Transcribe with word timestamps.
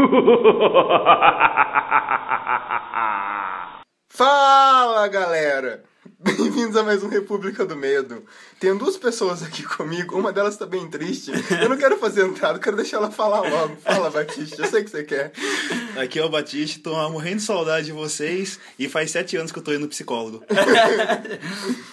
Fala 4.08 5.06
galera! 5.08 5.82
Bem-vindos 6.18 6.74
a 6.76 6.82
mais 6.82 7.02
um 7.02 7.08
República 7.08 7.66
do 7.66 7.76
Medo. 7.76 8.24
Tem 8.58 8.74
duas 8.76 8.96
pessoas 8.96 9.42
aqui 9.42 9.62
comigo, 9.62 10.18
uma 10.18 10.32
delas 10.32 10.56
tá 10.56 10.64
bem 10.64 10.88
triste. 10.88 11.30
Eu 11.62 11.68
não 11.68 11.76
quero 11.76 11.98
fazer 11.98 12.26
entrada, 12.26 12.58
quero 12.58 12.76
deixar 12.76 12.96
ela 12.96 13.10
falar 13.10 13.40
logo. 13.40 13.76
Fala, 13.76 14.10
Batista, 14.10 14.62
eu 14.62 14.70
sei 14.70 14.84
que 14.84 14.90
você 14.90 15.04
quer. 15.04 15.32
Aqui 16.02 16.18
é 16.18 16.24
o 16.24 16.30
Batista, 16.30 16.80
tô 16.82 17.10
morrendo 17.10 17.36
de 17.36 17.42
saudade 17.42 17.86
de 17.86 17.92
vocês 17.92 18.58
e 18.78 18.88
faz 18.88 19.10
sete 19.10 19.36
anos 19.36 19.52
que 19.52 19.58
eu 19.58 19.62
tô 19.62 19.70
indo 19.72 19.80
no 19.80 19.88
psicólogo. 19.88 20.42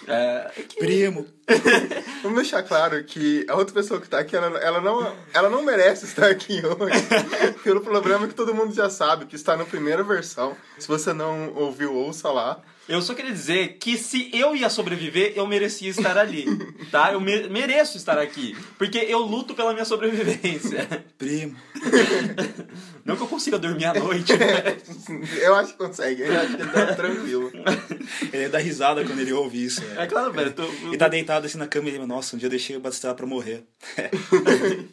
É, 0.10 0.50
Primo. 0.80 1.28
Vamos 2.24 2.38
deixar 2.42 2.64
claro 2.64 3.04
que 3.04 3.46
a 3.50 3.56
outra 3.57 3.74
pessoa 3.74 4.00
que 4.00 4.07
tá 4.07 4.20
aqui, 4.20 4.38
ela, 4.38 4.57
ela, 4.60 4.80
não, 4.80 5.14
ela 5.34 5.50
não 5.50 5.62
merece 5.62 6.06
estar 6.06 6.29
aqui 6.29 6.62
hoje. 6.65 7.04
Pelo 7.62 7.82
problema 7.82 8.25
que 8.25 8.34
todo 8.34 8.56
mundo 8.56 8.74
já 8.74 8.89
sabe, 8.89 9.25
que 9.25 9.36
está 9.36 9.57
na 9.57 9.65
primeira 9.65 10.01
versão. 10.04 10.56
Se 10.79 10.87
você 10.87 11.12
não 11.12 11.54
ouviu, 11.56 11.93
ouça 11.93 12.29
lá. 12.29 12.62
eu 12.87 13.01
só 13.01 13.14
queria 13.14 13.34
dizer 13.34 13.78
que 13.82 13.98
se 13.98 14.29
eu 14.34 14.56
ia 14.56 14.70
sobreviver, 14.70 15.34
eu 15.36 15.46
merecia 15.46 15.89
estar 15.89 16.18
ali, 16.18 16.46
tá? 16.89 17.12
Eu 17.12 17.20
me- 17.20 17.50
mereço 17.50 17.98
estar 17.98 18.18
aqui, 18.18 18.56
porque 18.78 19.00
eu 19.00 19.20
luto 19.20 19.54
pela 19.54 19.74
minha 19.74 19.84
sobrevivência. 19.86 20.87
Primo. 21.18 21.57
Não 23.07 23.16
que 23.16 23.24
eu 23.24 23.28
consiga 23.28 23.57
dormir 23.57 23.86
à 23.86 23.93
noite, 23.93 24.34
mas... 24.38 25.38
Eu 25.42 25.56
acho 25.56 25.71
que 25.71 25.78
consegue, 25.79 26.21
eu 26.24 26.39
acho 26.39 26.56
que 26.57 26.61
ele 26.61 26.71
tá 26.71 26.93
tranquilo. 26.96 27.52
Ele 28.34 28.50
dá 28.50 28.57
risada 28.57 29.04
quando 29.06 29.20
ele 29.20 29.34
ouve 29.34 29.64
isso. 29.64 29.82
É 29.98 30.06
claro, 30.07 30.32
velho. 30.34 30.52
tô- 30.54 30.64
Ele 30.64 30.98
tá 30.98 31.07
deitado 31.07 31.46
assim 31.46 31.57
na 31.57 31.68
cama 31.68 31.89
e 31.89 31.96
ele, 31.96 32.06
nossa, 32.06 32.36
um 32.36 32.39
dia 32.39 32.48
eu 32.48 32.50
deixei 32.52 32.75
o 32.75 32.80
Batista 32.80 33.14
pra 33.14 33.25
morrer. 33.25 33.64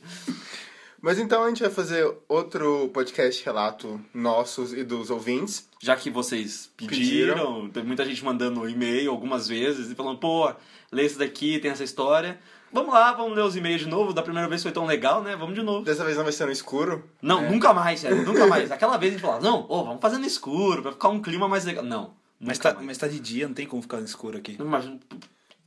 Mas 1.01 1.19
então 1.19 1.45
a 1.45 1.49
gente 1.49 1.61
vai 1.63 1.71
fazer 1.71 2.11
outro 2.29 2.89
podcast 2.89 3.45
relato 3.45 4.01
nossos 4.15 4.73
e 4.73 4.83
dos 4.83 5.11
ouvintes. 5.11 5.69
Já 5.83 5.95
que 5.97 6.09
vocês 6.09 6.71
pediram, 6.77 7.69
tem 7.69 7.85
muita 7.85 8.05
gente 8.07 8.25
mandando 8.25 8.67
e-mail 8.69 9.11
algumas 9.11 9.47
vezes 9.47 9.91
e 9.91 9.95
falando, 9.95 10.19
pô, 10.19 10.51
lê 10.91 11.05
esse 11.05 11.19
daqui, 11.19 11.59
tem 11.59 11.71
essa 11.71 11.85
história. 11.85 12.39
Vamos 12.75 12.93
lá, 12.93 13.13
vamos 13.13 13.37
ler 13.37 13.43
os 13.45 13.55
e-mails 13.55 13.81
de 13.83 13.89
novo. 13.89 14.13
Da 14.13 14.21
primeira 14.21 14.49
vez 14.49 14.63
foi 14.63 14.73
tão 14.73 14.85
legal, 14.85 15.23
né? 15.23 15.37
Vamos 15.37 15.55
de 15.55 15.63
novo. 15.63 15.85
Dessa 15.85 16.05
vez 16.05 16.17
não 16.17 16.25
vai 16.25 16.33
ser 16.33 16.45
no 16.45 16.51
escuro. 16.53 17.05
Não, 17.23 17.49
nunca 17.49 17.73
mais, 17.73 18.01
sério, 18.01 18.23
nunca 18.27 18.47
mais. 18.49 18.71
Aquela 18.73 18.97
vez 18.97 19.13
a 19.13 19.17
gente 19.17 19.23
falava, 19.25 19.43
não, 19.43 19.65
ô, 19.69 19.85
vamos 19.85 20.01
fazer 20.03 20.19
no 20.19 20.27
escuro, 20.27 20.83
pra 20.83 20.91
ficar 20.93 21.09
um 21.09 21.23
clima 21.23 21.47
mais 21.47 21.65
legal. 21.65 21.85
Não. 21.85 22.11
Mas 22.41 22.59
tá, 22.59 22.75
mais. 22.75 22.85
mas 22.87 22.99
tá 22.99 23.07
de 23.07 23.21
dia, 23.21 23.47
não 23.47 23.55
tem 23.55 23.65
como 23.67 23.81
ficar 23.81 23.99
no 23.99 24.05
escuro 24.05 24.37
aqui. 24.37 24.57
Mas 24.61 24.91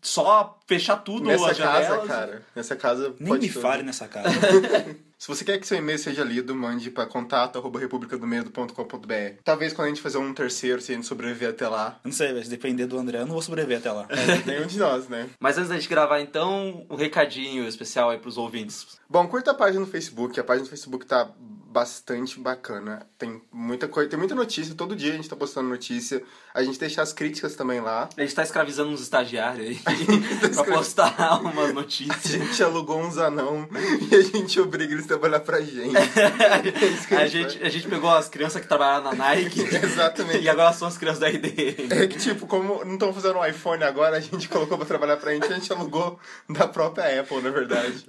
só 0.01 0.59
fechar 0.67 0.97
tudo 0.97 1.25
Nessa 1.25 1.51
as 1.51 1.57
casa, 1.57 1.81
janelas. 1.83 2.07
cara. 2.07 2.41
Nessa 2.55 2.75
casa. 2.75 3.15
Nem 3.19 3.29
pode 3.29 3.47
me 3.47 3.53
tudo. 3.53 3.61
fale 3.61 3.83
nessa 3.83 4.07
casa. 4.07 4.29
Se 5.17 5.27
você 5.27 5.43
quer 5.43 5.57
que 5.57 5.65
seu 5.65 5.79
e-mail 5.79 5.97
seja 5.97 6.23
lido, 6.23 6.55
mande 6.55 6.91
para 6.91 7.07
contato@republicadomedo.com.br. 7.07 9.41
Talvez 9.43 9.73
quando 9.73 9.87
a 9.87 9.89
gente 9.89 10.01
fazer 10.01 10.19
um 10.19 10.31
terceiro, 10.31 10.79
se 10.79 10.91
a 10.91 10.95
gente 10.95 11.07
sobreviver 11.07 11.49
até 11.49 11.67
lá. 11.67 11.99
não 12.03 12.11
sei, 12.11 12.43
se 12.43 12.49
depender 12.49 12.85
do 12.85 12.99
André, 12.99 13.21
eu 13.21 13.25
não 13.25 13.33
vou 13.33 13.41
sobreviver 13.41 13.79
até 13.79 13.91
lá. 13.91 14.07
Nenhum 14.45 14.67
de 14.67 14.77
nós, 14.77 15.09
né? 15.09 15.27
Mas 15.39 15.57
antes 15.57 15.69
da 15.69 15.75
gente 15.75 15.89
gravar, 15.89 16.21
então, 16.21 16.85
um 16.87 16.95
recadinho 16.95 17.67
especial 17.67 18.11
aí 18.11 18.19
pros 18.19 18.37
ouvintes. 18.37 18.99
Bom, 19.09 19.27
curta 19.27 19.49
a 19.51 19.55
página 19.55 19.79
no 19.79 19.87
Facebook. 19.87 20.39
A 20.39 20.43
página 20.43 20.65
do 20.65 20.69
Facebook 20.69 21.07
tá 21.07 21.31
bastante 21.69 22.39
bacana. 22.39 23.05
Tem 23.17 23.41
muita 23.51 23.87
coisa, 23.87 24.09
tem 24.09 24.17
muita 24.17 24.33
notícia. 24.33 24.73
Todo 24.73 24.95
dia 24.95 25.11
a 25.11 25.15
gente 25.15 25.27
tá 25.29 25.35
postando 25.35 25.67
notícia. 25.69 26.23
A 26.53 26.63
gente 26.63 26.79
deixa 26.79 27.01
as 27.01 27.13
críticas 27.13 27.55
também 27.55 27.79
lá. 27.81 28.09
A 28.17 28.21
gente 28.21 28.33
tá 28.33 28.41
escravizando 28.41 28.89
uns 28.89 29.01
estagiários 29.01 29.67
aí 29.67 29.79
pra 30.55 30.63
postar 30.63 31.39
umas 31.41 31.69
A 31.69 31.73
notícias. 31.73 32.23
gente 32.25 32.63
alugou 32.63 32.99
uns 32.99 33.17
anão 33.17 33.67
e 34.09 34.15
a 34.15 34.21
gente 34.21 34.59
obriga 34.59 34.93
eles 34.93 35.05
a 35.05 35.09
trabalhar 35.09 35.41
pra 35.41 35.61
gente. 35.61 35.93
isso 36.93 37.07
que 37.07 37.15
a 37.15 37.19
a, 37.19 37.27
gente 37.27 37.61
a 37.61 37.69
gente 37.69 37.87
pegou 37.87 38.09
as 38.09 38.29
crianças 38.29 38.61
que 38.61 38.67
trabalharam 38.67 39.11
na 39.11 39.13
Nike 39.13 39.61
Exatamente. 39.75 40.39
e 40.43 40.49
agora 40.49 40.73
são 40.73 40.87
as 40.87 40.97
crianças 40.97 41.19
da 41.19 41.29
ID. 41.29 41.45
É 41.91 42.07
que, 42.07 42.17
tipo, 42.17 42.47
como 42.47 42.83
não 42.85 42.93
estão 42.93 43.13
fazendo 43.13 43.37
um 43.39 43.45
iPhone 43.45 43.83
agora, 43.83 44.17
a 44.17 44.19
gente 44.21 44.47
colocou 44.49 44.77
pra 44.77 44.87
trabalhar 44.87 45.17
pra 45.17 45.33
gente, 45.33 45.45
a 45.45 45.53
gente 45.55 45.71
alugou 45.71 46.17
da 46.49 46.67
própria 46.67 47.19
Apple, 47.21 47.41
na 47.41 47.49
verdade. 47.49 48.05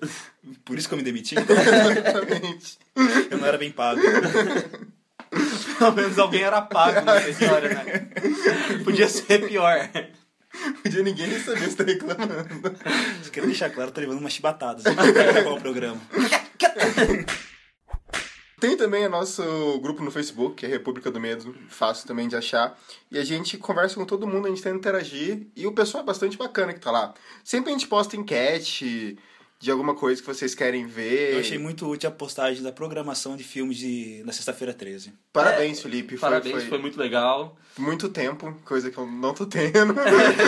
Por 0.65 0.79
isso 0.79 0.89
que 0.89 0.95
eu 0.95 0.99
me 0.99 1.05
demiti. 1.05 1.35
Exatamente. 1.35 2.79
Eu 3.31 3.39
não 3.39 3.47
era 3.47 3.59
bem 3.59 3.71
pago. 3.71 4.01
Pelo 5.79 5.93
menos 5.93 6.19
alguém 6.19 6.43
era 6.43 6.61
pago 6.63 7.01
nessa 7.03 7.31
história, 7.31 7.69
né? 7.69 8.11
Podia 8.85 9.09
ser 9.09 9.47
pior. 9.47 9.89
Podia 10.83 11.03
ninguém 11.03 11.29
nem 11.29 11.39
saber 11.39 11.69
se 11.69 11.77
tá 11.77 11.85
reclamando. 11.85 12.49
Só 13.23 13.31
quero 13.31 13.47
deixar 13.47 13.71
claro, 13.71 13.91
tô 13.91 14.01
levando 14.01 14.19
umas 14.19 14.33
chibatadas 14.33 14.85
aqui 14.87 15.13
pra 15.13 15.33
gravar 15.33 15.51
o 15.51 15.61
programa. 15.61 16.01
Tem 18.61 18.77
também 18.77 19.07
o 19.07 19.11
nosso 19.11 19.79
grupo 19.81 20.03
no 20.03 20.11
Facebook, 20.11 20.57
que 20.57 20.67
é 20.67 20.69
República 20.69 21.13
do 21.13 21.21
Medo, 21.21 21.55
fácil 21.69 22.09
também 22.09 22.27
de 22.27 22.35
achar. 22.35 22.77
E 23.09 23.17
a 23.17 23.25
gente 23.25 23.57
conversa 23.57 23.95
com 23.95 24.05
todo 24.05 24.27
mundo, 24.27 24.47
a 24.47 24.49
gente 24.49 24.63
tenta 24.63 24.77
interagir. 24.77 25.47
E 25.55 25.65
o 25.65 25.73
pessoal 25.73 26.03
é 26.03 26.07
bastante 26.07 26.37
bacana 26.37 26.75
que 26.75 26.81
tá 26.81 26.91
lá. 26.91 27.15
Sempre 27.45 27.71
a 27.71 27.73
gente 27.73 27.87
posta 27.87 28.17
enquete 28.17 29.17
de 29.61 29.71
alguma 29.71 29.95
coisa 29.95 30.21
que 30.21 30.27
vocês 30.27 30.55
querem 30.55 30.87
ver. 30.87 31.35
Eu 31.35 31.41
achei 31.41 31.59
muito 31.59 31.89
útil 31.89 32.09
a 32.09 32.13
postagem 32.13 32.63
da 32.63 32.71
programação 32.71 33.37
de 33.37 33.43
filmes 33.43 33.77
de, 33.77 34.23
na 34.25 34.33
sexta-feira 34.33 34.73
13. 34.73 35.13
Parabéns, 35.33 35.81
Felipe. 35.81 36.17
Foi, 36.17 36.29
Parabéns, 36.29 36.55
foi, 36.55 36.67
foi 36.67 36.79
muito 36.79 36.99
legal. 36.99 37.57
muito 37.77 38.09
tempo, 38.09 38.57
coisa 38.65 38.91
que 38.91 38.97
eu 38.99 39.07
não 39.07 39.35
tô 39.35 39.47
tendo. 39.47 39.95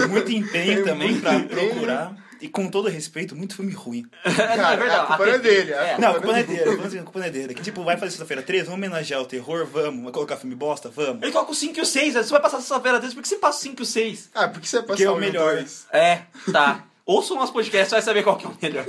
Muito 0.09 0.31
empenho 0.31 0.77
Tem 0.77 0.85
também 0.85 1.09
muito 1.11 1.23
pra 1.23 1.35
empenho. 1.35 1.71
procurar. 1.71 2.31
E 2.41 2.49
com 2.49 2.71
todo 2.71 2.89
respeito, 2.89 3.37
muito 3.37 3.55
filme 3.55 3.73
ruim. 3.73 4.07
Cara, 4.25 5.03
a 5.03 5.07
culpa 5.09 5.27
não 5.27 5.33
é 5.35 5.39
dele. 5.39 5.75
a 5.75 5.83
É. 5.85 5.99
Não, 5.99 6.09
a 6.09 6.13
culpa 6.15 6.27
não 6.29 6.37
é 6.37 6.43
dele, 6.43 6.65
vamos 6.65 6.85
dizer, 6.85 6.99
a 7.01 7.03
culpa 7.03 7.19
não 7.19 7.27
é 7.27 7.31
dele. 7.31 7.53
Que 7.55 7.63
tipo, 7.63 7.85
vai 7.85 7.97
fazer 7.99 8.13
sexta-feira 8.13 8.43
13, 8.43 8.65
vamos 8.65 8.79
homenagear 8.79 9.21
o 9.21 9.27
terror, 9.27 9.67
vamos, 9.67 10.05
vai 10.05 10.13
colocar 10.13 10.37
filme 10.39 10.55
bosta, 10.55 10.89
vamos. 10.89 11.23
Ele 11.23 11.33
coloca 11.33 11.51
o 11.53 11.55
5 11.55 11.79
e 11.79 11.83
o 11.83 11.85
6, 11.85 12.15
você 12.15 12.31
vai 12.31 12.41
passar 12.41 12.59
sexta-feira 12.59 12.99
desse, 12.99 13.15
por 13.15 13.21
que 13.23 13.29
você 13.29 13.37
passa 13.37 13.59
o 13.59 13.63
5 13.63 13.81
e 13.81 13.83
o 13.83 13.87
6? 13.87 14.31
Ah, 14.35 14.49
porque 14.49 14.67
você 14.67 14.77
vai 14.79 14.87
Porque 14.87 15.05
passar 15.05 15.15
é 15.15 15.19
o 15.19 15.21
melhor. 15.21 15.65
É, 15.93 16.23
tá. 16.51 16.87
Ouça 17.07 17.35
o 17.35 17.37
nosso 17.37 17.53
podcast, 17.53 17.89
você 17.89 17.97
vai 17.97 18.03
saber 18.03 18.23
qual 18.23 18.37
que 18.37 18.47
é 18.47 18.49
o 18.49 18.57
melhor. 18.61 18.85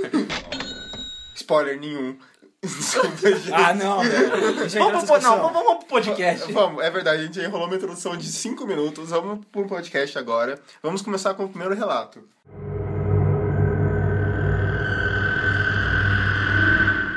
Spoiler 1.34 1.80
nenhum. 1.80 2.16
Desculpa, 2.62 3.16
gente. 3.34 3.52
Ah, 3.52 3.74
não, 3.74 4.00
velho. 4.00 4.68
Já 4.68 4.78
Vamos 4.78 5.04
pro, 5.04 5.20
não, 5.20 5.36
vamos, 5.38 5.52
vamos 5.52 5.76
pro 5.78 5.86
podcast. 5.86 6.52
Vamos, 6.52 6.84
é 6.84 6.90
verdade, 6.90 7.22
a 7.22 7.24
gente 7.24 7.40
enrolou 7.40 7.66
uma 7.66 7.76
introdução 7.76 8.16
de 8.16 8.26
5 8.26 8.66
minutos. 8.66 9.10
Vamos 9.10 9.44
pro 9.46 9.66
podcast 9.66 10.18
agora. 10.18 10.60
Vamos 10.82 11.02
começar 11.02 11.34
com 11.34 11.44
o 11.44 11.48
primeiro 11.48 11.74
relato. 11.74 12.22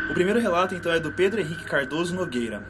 O 0.09 0.13
primeiro 0.15 0.39
relato, 0.39 0.73
então, 0.73 0.91
é 0.91 0.99
do 0.99 1.11
Pedro 1.11 1.41
Henrique 1.41 1.65
Cardoso 1.65 2.15
Nogueira. 2.15 2.65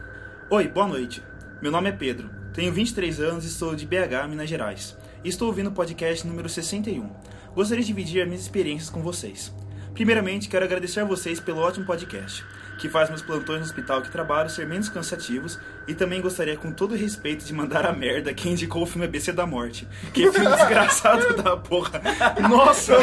Oi, 0.49 0.67
boa 0.67 0.87
noite. 0.87 1.23
Meu 1.61 1.71
nome 1.71 1.89
é 1.89 1.91
Pedro, 1.91 2.29
tenho 2.53 2.73
23 2.73 3.19
anos 3.21 3.45
e 3.45 3.49
sou 3.49 3.75
de 3.75 3.85
BH, 3.85 4.27
Minas 4.27 4.49
Gerais. 4.49 4.97
E 5.23 5.29
estou 5.29 5.47
ouvindo 5.47 5.69
o 5.69 5.71
podcast 5.71 6.27
número 6.27 6.49
61. 6.49 7.09
Gostaria 7.55 7.81
de 7.81 7.87
dividir 7.87 8.21
as 8.21 8.27
minhas 8.27 8.43
experiências 8.43 8.89
com 8.89 9.01
vocês. 9.01 9.51
Primeiramente, 9.93 10.49
quero 10.49 10.65
agradecer 10.65 10.99
a 10.99 11.05
vocês 11.05 11.39
pelo 11.39 11.61
ótimo 11.61 11.85
podcast, 11.85 12.43
que 12.77 12.89
faz 12.89 13.07
meus 13.07 13.21
plantões 13.21 13.59
no 13.59 13.65
hospital 13.65 14.01
que 14.01 14.11
trabalho 14.11 14.49
ser 14.49 14.67
menos 14.67 14.89
cansativos 14.89 15.57
e 15.87 15.93
também 15.93 16.19
gostaria, 16.19 16.57
com 16.57 16.69
todo 16.69 16.95
respeito, 16.95 17.45
de 17.45 17.53
mandar 17.53 17.85
a 17.85 17.93
merda 17.93 18.33
quem 18.33 18.51
indicou 18.51 18.83
o 18.83 18.85
filme 18.85 19.05
ABC 19.05 19.31
da 19.31 19.45
Morte. 19.45 19.87
Que 20.13 20.29
filme 20.33 20.49
desgraçado 20.53 21.41
da 21.41 21.55
porra. 21.55 22.01
Nossa, 22.49 22.97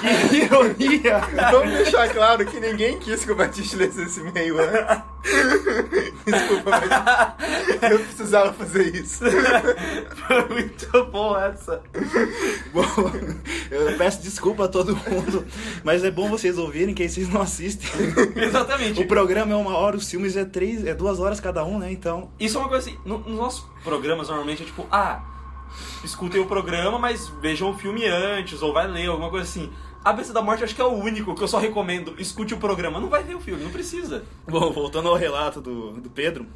que 0.00 0.36
ironia! 0.36 1.20
Vamos 1.50 1.74
deixar 1.74 2.08
claro 2.08 2.46
que 2.46 2.58
ninguém 2.58 2.98
quis 2.98 3.22
que 3.22 3.32
o 3.32 3.36
Batista 3.36 3.76
lesse 3.76 4.00
esse 4.02 4.20
e-mail 4.20 4.56
antes. 4.58 5.02
Desculpa, 6.30 6.70
mas 6.70 7.82
eu 7.92 7.98
precisava 8.00 8.52
fazer 8.52 8.94
isso. 8.94 9.24
Foi 10.26 10.48
muito 10.48 11.04
bom 11.06 11.36
essa. 11.38 11.80
Bom, 12.72 12.82
eu 13.70 13.96
peço 13.96 14.22
desculpa 14.22 14.64
a 14.64 14.68
todo 14.68 14.94
mundo, 14.96 15.44
mas 15.84 16.04
é 16.04 16.10
bom 16.10 16.28
vocês 16.28 16.58
ouvirem 16.58 16.94
que 16.94 17.02
aí 17.02 17.08
vocês 17.08 17.28
não 17.28 17.42
assistem. 17.42 17.88
Exatamente. 18.36 19.00
O 19.00 19.06
programa 19.06 19.52
é 19.52 19.56
uma 19.56 19.76
hora, 19.76 19.96
os 19.96 20.08
filmes 20.10 20.36
é 20.36 20.44
três, 20.44 20.84
é 20.84 20.94
duas 20.94 21.18
horas 21.20 21.40
cada 21.40 21.64
um, 21.64 21.78
né? 21.78 21.90
Então. 21.92 22.30
Isso 22.38 22.56
é 22.56 22.60
uma 22.60 22.68
coisa 22.68 22.88
assim, 22.88 22.98
no- 23.04 23.18
nos 23.18 23.36
nossos 23.38 23.64
programas 23.84 24.28
normalmente 24.28 24.62
é 24.62 24.66
tipo, 24.66 24.86
ah, 24.90 25.20
escutem 26.04 26.40
o 26.40 26.46
programa, 26.46 26.98
mas 26.98 27.28
vejam 27.40 27.70
o 27.70 27.74
filme 27.78 28.06
antes, 28.06 28.62
ou 28.62 28.72
vai 28.72 28.86
ler, 28.86 29.06
alguma 29.08 29.30
coisa 29.30 29.46
assim. 29.48 29.70
A 30.04 30.12
Besta 30.12 30.32
da 30.32 30.40
Morte 30.40 30.64
acho 30.64 30.74
que 30.74 30.80
é 30.80 30.84
o 30.84 30.92
único 30.92 31.34
que 31.34 31.42
eu 31.42 31.48
só 31.48 31.58
recomendo, 31.58 32.14
escute 32.18 32.54
o 32.54 32.58
programa. 32.58 33.00
Não 33.00 33.08
vai 33.08 33.22
ver 33.22 33.34
o 33.34 33.40
filme, 33.40 33.64
não 33.64 33.70
precisa. 33.70 34.24
Bom, 34.46 34.72
voltando 34.72 35.08
ao 35.08 35.16
relato 35.16 35.60
do, 35.60 35.92
do 36.00 36.08
Pedro, 36.08 36.46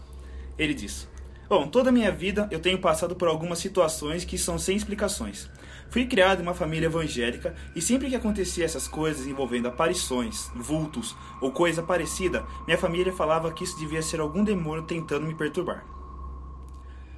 ele 0.59 0.73
diz: 0.73 1.09
Bom, 1.49 1.67
toda 1.67 1.91
a 1.91 1.93
minha 1.93 2.11
vida 2.11 2.49
eu 2.51 2.61
tenho 2.61 2.79
passado 2.79 3.15
por 3.15 3.29
algumas 3.29 3.59
situações 3.59 4.25
que 4.25 4.39
são 4.39 4.59
sem 4.59 4.77
explicações. 4.77 5.51
Fui 5.91 6.07
criado 6.07 6.41
em 6.41 6.43
uma 6.43 6.55
família 6.55 6.87
evangélica 6.87 7.55
e 7.77 7.83
sempre 7.83 8.09
que 8.09 8.17
acontecia 8.17 8.65
essas 8.65 8.89
coisas 8.89 9.27
envolvendo 9.27 9.69
aparições, 9.69 10.51
vultos 10.55 11.15
ou 11.39 11.53
coisa 11.53 11.83
parecida, 11.83 12.47
minha 12.67 12.79
família 12.79 13.13
falava 13.13 13.53
que 13.53 13.65
isso 13.65 13.79
devia 13.79 14.01
ser 14.01 14.19
algum 14.19 14.43
demônio 14.43 14.85
tentando 14.85 15.27
me 15.27 15.35
perturbar. 15.35 15.85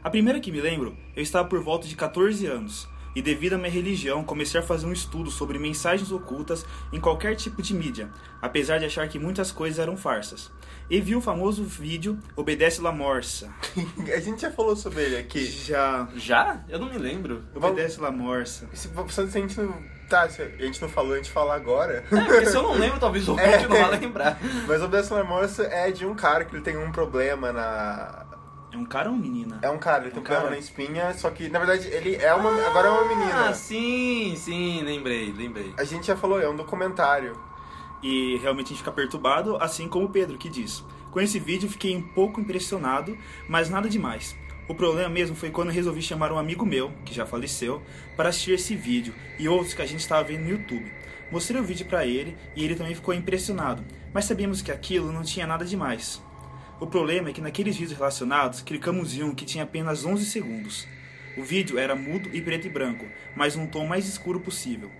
A 0.02 0.10
primeira 0.10 0.40
que 0.40 0.50
me 0.50 0.60
lembro, 0.60 0.96
eu 1.14 1.22
estava 1.22 1.46
por 1.48 1.62
volta 1.62 1.86
de 1.86 1.94
14 1.94 2.44
anos. 2.46 2.88
E 3.14 3.22
devido 3.22 3.54
à 3.54 3.58
minha 3.58 3.70
religião, 3.70 4.24
comecei 4.24 4.58
a 4.60 4.62
fazer 4.62 4.86
um 4.86 4.92
estudo 4.92 5.30
sobre 5.30 5.58
mensagens 5.58 6.10
ocultas 6.10 6.64
em 6.92 7.00
qualquer 7.00 7.34
tipo 7.36 7.62
de 7.62 7.74
mídia, 7.74 8.08
apesar 8.42 8.78
de 8.78 8.84
achar 8.86 9.06
que 9.08 9.18
muitas 9.18 9.52
coisas 9.52 9.78
eram 9.78 9.96
farsas. 9.96 10.50
E 10.90 11.00
vi 11.00 11.16
o 11.16 11.20
famoso 11.20 11.64
vídeo 11.64 12.18
Obedece 12.36 12.80
La 12.82 12.92
Morsa. 12.92 13.50
a 14.14 14.20
gente 14.20 14.42
já 14.42 14.50
falou 14.50 14.76
sobre 14.76 15.02
ele 15.02 15.16
aqui. 15.16 15.44
Já. 15.46 16.06
Já? 16.16 16.62
Eu 16.68 16.78
não 16.78 16.90
me 16.90 16.98
lembro. 16.98 17.42
Obedece 17.54 18.00
La 18.00 18.10
Morsa. 18.10 18.68
Se, 18.74 18.88
se 19.08 19.20
a 19.20 19.26
gente 19.26 19.58
não. 19.60 19.94
Tá, 20.10 20.28
se 20.28 20.42
a 20.42 20.46
gente 20.48 20.82
não 20.82 20.88
falou, 20.90 21.14
a 21.14 21.16
gente 21.16 21.30
fala 21.30 21.54
agora. 21.54 22.04
É, 22.12 22.20
porque 22.24 22.44
se 22.46 22.54
eu 22.54 22.62
não 22.62 22.74
lembro, 22.74 23.00
talvez 23.00 23.26
o 23.26 23.30
ouvinte 23.32 23.48
É. 23.48 23.66
não 23.68 23.76
vai 23.88 23.98
lembrar. 23.98 24.38
Mas 24.68 24.82
Obedece 24.82 25.14
La 25.14 25.24
Morsa 25.24 25.62
é 25.64 25.90
de 25.90 26.04
um 26.04 26.14
cara 26.14 26.44
que 26.44 26.54
ele 26.54 26.62
tem 26.62 26.76
um 26.76 26.92
problema 26.92 27.50
na. 27.50 28.26
É 28.74 28.76
um 28.76 28.84
cara 28.84 29.08
ou 29.08 29.14
uma 29.14 29.22
menina? 29.22 29.60
É 29.62 29.70
um 29.70 29.78
cara, 29.78 30.02
ele 30.02 30.10
tem 30.10 30.18
um 30.18 30.22
Um 30.22 30.26
cara. 30.26 30.50
na 30.50 30.58
espinha, 30.58 31.14
só 31.14 31.30
que 31.30 31.48
na 31.48 31.60
verdade 31.60 31.86
ele 31.88 32.16
é 32.16 32.34
uma. 32.34 32.50
Agora 32.66 32.88
é 32.88 32.90
uma 32.90 33.04
menina. 33.06 33.48
Ah, 33.48 33.54
sim, 33.54 34.34
sim, 34.36 34.82
lembrei, 34.82 35.32
lembrei. 35.32 35.72
A 35.78 35.84
gente 35.84 36.06
já 36.08 36.16
falou, 36.16 36.40
é 36.40 36.48
um 36.48 36.56
documentário. 36.56 37.38
E 38.02 38.36
realmente 38.38 38.66
a 38.66 38.68
gente 38.70 38.78
fica 38.78 38.90
perturbado, 38.90 39.56
assim 39.62 39.88
como 39.88 40.06
o 40.06 40.10
Pedro 40.10 40.36
que 40.36 40.48
diz. 40.48 40.84
Com 41.12 41.20
esse 41.20 41.38
vídeo 41.38 41.70
fiquei 41.70 41.96
um 41.96 42.02
pouco 42.02 42.40
impressionado, 42.40 43.16
mas 43.48 43.70
nada 43.70 43.88
demais. 43.88 44.36
O 44.68 44.74
problema 44.74 45.08
mesmo 45.08 45.36
foi 45.36 45.50
quando 45.50 45.68
eu 45.68 45.74
resolvi 45.74 46.02
chamar 46.02 46.32
um 46.32 46.38
amigo 46.38 46.66
meu, 46.66 46.90
que 47.04 47.14
já 47.14 47.24
faleceu, 47.24 47.80
para 48.16 48.30
assistir 48.30 48.52
esse 48.52 48.74
vídeo 48.74 49.14
e 49.38 49.48
outros 49.48 49.72
que 49.72 49.82
a 49.82 49.86
gente 49.86 50.00
estava 50.00 50.24
vendo 50.24 50.42
no 50.42 50.50
YouTube. 50.50 50.90
Mostrei 51.30 51.60
o 51.60 51.64
vídeo 51.64 51.86
para 51.86 52.04
ele 52.04 52.36
e 52.56 52.64
ele 52.64 52.74
também 52.74 52.94
ficou 52.94 53.14
impressionado, 53.14 53.84
mas 54.12 54.24
sabíamos 54.24 54.62
que 54.62 54.72
aquilo 54.72 55.12
não 55.12 55.22
tinha 55.22 55.46
nada 55.46 55.64
demais. 55.64 56.20
O 56.80 56.88
problema 56.88 57.30
é 57.30 57.32
que 57.32 57.40
naqueles 57.40 57.76
vídeos 57.76 57.96
relacionados, 57.96 58.60
clicamos 58.60 59.16
em 59.16 59.22
um 59.22 59.32
que 59.32 59.44
tinha 59.44 59.62
apenas 59.62 60.04
11 60.04 60.26
segundos. 60.26 60.88
O 61.36 61.42
vídeo 61.42 61.78
era 61.78 61.94
mudo 61.94 62.28
e 62.32 62.42
preto 62.42 62.66
e 62.66 62.70
branco, 62.70 63.06
mas 63.36 63.54
num 63.54 63.66
tom 63.66 63.86
mais 63.86 64.08
escuro 64.08 64.40
possível. 64.40 64.90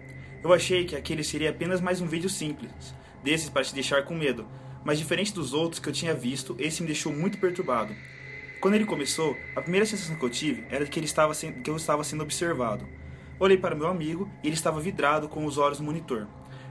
Eu 0.43 0.53
achei 0.53 0.85
que 0.85 0.95
aquele 0.95 1.25
seria 1.25 1.51
apenas 1.51 1.81
mais 1.81 2.01
um 2.01 2.07
vídeo 2.07 2.31
simples, 2.31 2.95
desses 3.25 3.49
para 3.49 3.65
te 3.65 3.75
deixar 3.75 4.05
com 4.05 4.15
medo, 4.15 4.47
mas 4.85 4.99
diferente 4.99 5.35
dos 5.35 5.53
outros 5.53 5.81
que 5.81 5.89
eu 5.89 5.93
tinha 5.93 6.15
visto, 6.15 6.55
esse 6.61 6.81
me 6.81 6.87
deixou 6.87 7.13
muito 7.13 7.39
perturbado. 7.39 7.95
Quando 8.61 8.75
ele 8.75 8.85
começou, 8.85 9.37
a 9.57 9.61
primeira 9.61 9.85
sensação 9.85 10.17
que 10.17 10.25
eu 10.25 10.31
tive 10.31 10.65
era 10.71 10.85
de 10.85 10.91
que, 10.91 10.99
ele 10.99 11.07
estava 11.07 11.35
sendo, 11.35 11.61
que 11.61 11.69
eu 11.69 11.77
estava 11.77 12.05
sendo 12.05 12.23
observado. 12.23 12.87
Olhei 13.39 13.59
para 13.59 13.75
meu 13.75 13.89
amigo 13.89 14.31
e 14.45 14.47
ele 14.47 14.55
estava 14.55 14.81
vidrado 14.81 15.29
com 15.29 15.45
os 15.45 15.59
olhos 15.59 15.81
no 15.81 15.87
monitor. 15.87 16.29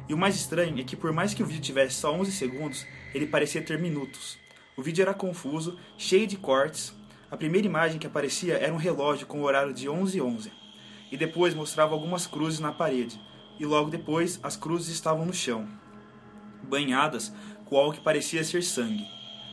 E 0.08 0.14
o 0.14 0.18
mais 0.18 0.36
estranho 0.36 0.80
é 0.80 0.84
que 0.84 0.96
por 0.96 1.12
mais 1.12 1.34
que 1.34 1.44
o 1.44 1.46
vídeo 1.46 1.62
tivesse 1.62 1.96
só 1.96 2.14
11 2.14 2.32
segundos, 2.32 2.88
ele 3.14 3.28
parecia 3.28 3.62
ter 3.62 3.80
minutos. 3.80 4.43
O 4.76 4.82
vídeo 4.82 5.02
era 5.02 5.14
confuso, 5.14 5.78
cheio 5.98 6.28
de 6.28 6.38
cortes. 6.38 6.94
A 7.30 7.38
primeira 7.38 7.68
imagem 7.68 8.00
que 8.00 8.08
aparecia 8.08 8.58
era 8.58 8.74
um 8.74 8.78
relógio 8.78 9.28
com 9.28 9.42
o 9.42 9.44
horário 9.44 9.74
de 9.74 9.88
11 9.88 10.20
h 10.20 10.28
11 10.28 10.64
e 11.14 11.18
depois 11.18 11.54
mostrava 11.54 11.94
algumas 11.94 12.26
cruzes 12.26 12.60
na 12.60 12.72
parede, 12.72 13.22
e 13.60 13.66
logo 13.68 13.92
depois 13.92 14.40
as 14.42 14.58
cruzes 14.58 14.92
estavam 14.92 15.28
no 15.28 15.34
chão, 15.34 15.68
banhadas 16.64 17.32
com 17.66 17.78
algo 17.78 17.94
que 17.94 18.02
parecia 18.02 18.44
ser 18.44 18.64
sangue. 18.64 19.06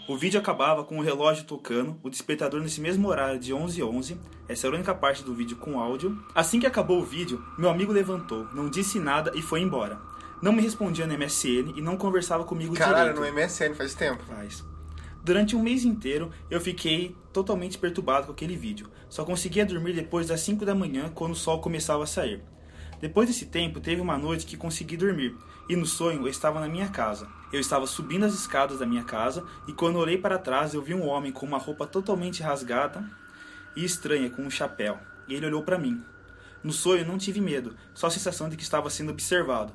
O 0.09 0.17
vídeo 0.17 0.41
acabava 0.41 0.83
com 0.83 0.99
o 0.99 1.03
relógio 1.03 1.45
tocando, 1.45 2.01
o 2.03 2.09
despertador 2.09 2.63
nesse 2.63 2.81
mesmo 2.81 3.07
horário 3.09 3.39
de 3.39 3.53
11 3.53 3.83
h 3.83 3.91
11 3.91 4.21
essa 4.49 4.67
era 4.67 4.75
a 4.75 4.79
única 4.79 4.95
parte 4.95 5.23
do 5.23 5.35
vídeo 5.35 5.59
com 5.59 5.79
áudio. 5.79 6.19
Assim 6.35 6.59
que 6.59 6.67
acabou 6.67 6.99
o 6.99 7.05
vídeo, 7.05 7.45
meu 7.59 7.69
amigo 7.69 7.93
levantou, 7.93 8.49
não 8.55 8.69
disse 8.69 8.99
nada 8.99 9.31
e 9.35 9.43
foi 9.43 9.61
embora. 9.61 10.01
Não 10.43 10.53
me 10.53 10.63
respondia 10.63 11.07
no 11.07 11.17
MSN 11.17 11.75
e 11.77 11.83
não 11.83 11.97
conversava 11.99 12.43
comigo 12.43 12.75
Caralho, 12.75 13.13
direito. 13.13 13.35
no 13.35 13.41
MSN 13.43 13.75
faz 13.75 13.95
tempo. 13.95 14.25
Faz. 14.25 14.65
Durante 15.23 15.55
um 15.55 15.63
mês 15.63 15.85
inteiro, 15.85 16.31
eu 16.51 16.61
fiquei 16.61 17.15
totalmente 17.33 17.77
perturbado 17.77 18.27
com 18.27 18.33
aquele 18.33 18.57
vídeo. 18.57 18.91
Só 19.09 19.25
conseguia 19.25 19.67
dormir 19.67 19.93
depois 19.93 20.29
das 20.29 20.41
5 20.41 20.65
da 20.65 20.75
manhã, 20.75 21.11
quando 21.15 21.33
o 21.33 21.37
sol 21.37 21.61
começava 21.61 22.05
a 22.05 22.07
sair. 22.07 22.43
Depois 23.01 23.29
desse 23.29 23.47
tempo, 23.47 23.81
teve 23.81 24.01
uma 24.01 24.17
noite 24.17 24.47
que 24.47 24.57
consegui 24.57 24.97
dormir, 24.97 25.35
e 25.69 25.77
no 25.77 25.87
sonho 25.87 26.23
eu 26.23 26.29
estava 26.29 26.61
na 26.61 26.69
minha 26.69 26.89
casa. 26.89 27.29
Eu 27.53 27.61
estava 27.61 27.87
subindo 27.87 28.25
as 28.25 28.35
escadas 28.35 28.79
da 28.79 28.87
minha 28.87 29.05
casa, 29.05 29.45
e 29.67 29.73
quando 29.73 29.99
olhei 29.99 30.19
para 30.19 30.39
trás, 30.39 30.75
eu 30.75 30.83
vi 30.83 30.95
um 30.95 31.07
homem 31.07 31.33
com 31.33 31.47
uma 31.47 31.59
roupa 31.59 31.87
totalmente 31.87 32.43
rasgada 32.43 33.05
e 33.77 33.85
estranha, 33.85 34.31
com 34.31 34.43
um 34.43 34.51
chapéu. 34.51 34.99
E 35.29 35.35
ele 35.35 35.47
olhou 35.47 35.63
para 35.63 35.79
mim. 35.79 36.03
No 36.63 36.73
sonho, 36.73 37.07
não 37.07 37.17
tive 37.17 37.41
medo, 37.41 37.75
só 37.95 38.07
a 38.07 38.11
sensação 38.11 38.49
de 38.49 38.57
que 38.57 38.63
estava 38.63 38.91
sendo 38.91 39.11
observado. 39.11 39.73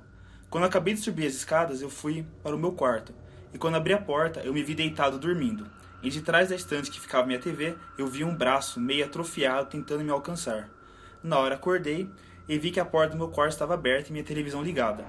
Quando 0.49 0.65
acabei 0.65 0.93
de 0.93 1.01
subir 1.01 1.25
as 1.25 1.33
escadas, 1.33 1.81
eu 1.81 1.89
fui 1.89 2.25
para 2.43 2.55
o 2.55 2.59
meu 2.59 2.73
quarto. 2.73 3.13
E 3.55 3.57
quando 3.57 3.75
abri 3.75 3.93
a 3.93 3.97
porta, 3.97 4.41
eu 4.41 4.53
me 4.53 4.61
vi 4.61 4.75
deitado 4.75 5.17
dormindo. 5.17 5.65
E 6.03 6.09
de 6.09 6.21
trás 6.21 6.49
da 6.49 6.55
estante 6.55 6.91
que 6.91 6.99
ficava 6.99 7.25
minha 7.25 7.39
TV, 7.39 7.77
eu 7.97 8.05
vi 8.05 8.21
um 8.21 8.35
braço 8.35 8.81
meio 8.81 9.05
atrofiado 9.05 9.69
tentando 9.69 10.03
me 10.03 10.11
alcançar. 10.11 10.69
Na 11.23 11.39
hora 11.39 11.55
acordei 11.55 12.09
e 12.49 12.59
vi 12.59 12.69
que 12.69 12.81
a 12.81 12.85
porta 12.85 13.13
do 13.13 13.17
meu 13.17 13.29
quarto 13.29 13.53
estava 13.53 13.73
aberta 13.73 14.09
e 14.09 14.11
minha 14.11 14.25
televisão 14.25 14.61
ligada. 14.61 15.05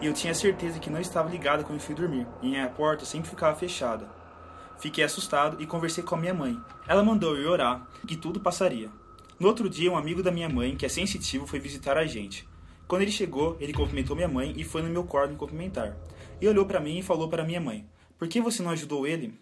E 0.00 0.06
eu 0.06 0.12
tinha 0.12 0.32
certeza 0.32 0.78
que 0.78 0.88
não 0.88 1.00
estava 1.00 1.28
ligada 1.28 1.64
quando 1.64 1.80
fui 1.80 1.96
dormir, 1.96 2.28
e 2.40 2.46
minha 2.46 2.68
porta 2.68 3.04
sempre 3.04 3.28
ficava 3.28 3.56
fechada. 3.56 4.06
Fiquei 4.78 5.02
assustado 5.02 5.60
e 5.60 5.66
conversei 5.66 6.04
com 6.04 6.14
a 6.14 6.18
minha 6.18 6.32
mãe. 6.32 6.56
Ela 6.86 7.02
mandou 7.02 7.36
eu 7.36 7.50
orar, 7.50 7.84
que 8.06 8.14
tudo 8.14 8.38
passaria. 8.38 8.88
No 9.36 9.48
outro 9.48 9.68
dia, 9.68 9.90
um 9.90 9.96
amigo 9.96 10.22
da 10.22 10.30
minha 10.30 10.48
mãe, 10.48 10.76
que 10.76 10.86
é 10.86 10.88
sensitivo, 10.88 11.44
foi 11.44 11.58
visitar 11.58 11.98
a 11.98 12.06
gente. 12.06 12.48
Quando 12.86 13.02
ele 13.02 13.10
chegou, 13.10 13.56
ele 13.58 13.72
cumprimentou 13.72 14.14
minha 14.14 14.28
mãe 14.28 14.54
e 14.56 14.62
foi 14.62 14.80
no 14.80 14.88
meu 14.88 15.02
quarto 15.02 15.32
me 15.32 15.36
cumprimentar. 15.36 15.96
E 16.44 16.48
olhou 16.48 16.66
para 16.66 16.78
mim 16.78 16.98
e 16.98 17.02
falou 17.02 17.26
para 17.26 17.42
minha 17.42 17.58
mãe: 17.58 17.88
Por 18.18 18.28
que 18.28 18.38
você 18.38 18.62
não 18.62 18.70
ajudou 18.72 19.06
ele? 19.06 19.32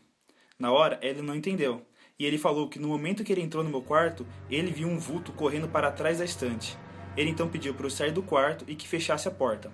Na 0.56 0.70
hora, 0.70 1.00
ele 1.02 1.20
não 1.20 1.34
entendeu. 1.34 1.84
E 2.16 2.24
ele 2.24 2.38
falou 2.38 2.68
que 2.68 2.78
no 2.78 2.86
momento 2.86 3.24
que 3.24 3.32
ele 3.32 3.42
entrou 3.42 3.64
no 3.64 3.70
meu 3.70 3.82
quarto, 3.82 4.24
ele 4.48 4.70
viu 4.70 4.86
um 4.86 5.00
vulto 5.00 5.32
correndo 5.32 5.66
para 5.66 5.90
trás 5.90 6.18
da 6.18 6.24
estante. 6.24 6.78
Ele 7.16 7.30
então 7.30 7.48
pediu 7.48 7.74
para 7.74 7.86
eu 7.86 7.90
sair 7.90 8.12
do 8.12 8.22
quarto 8.22 8.64
e 8.68 8.76
que 8.76 8.86
fechasse 8.86 9.26
a 9.26 9.32
porta. 9.32 9.72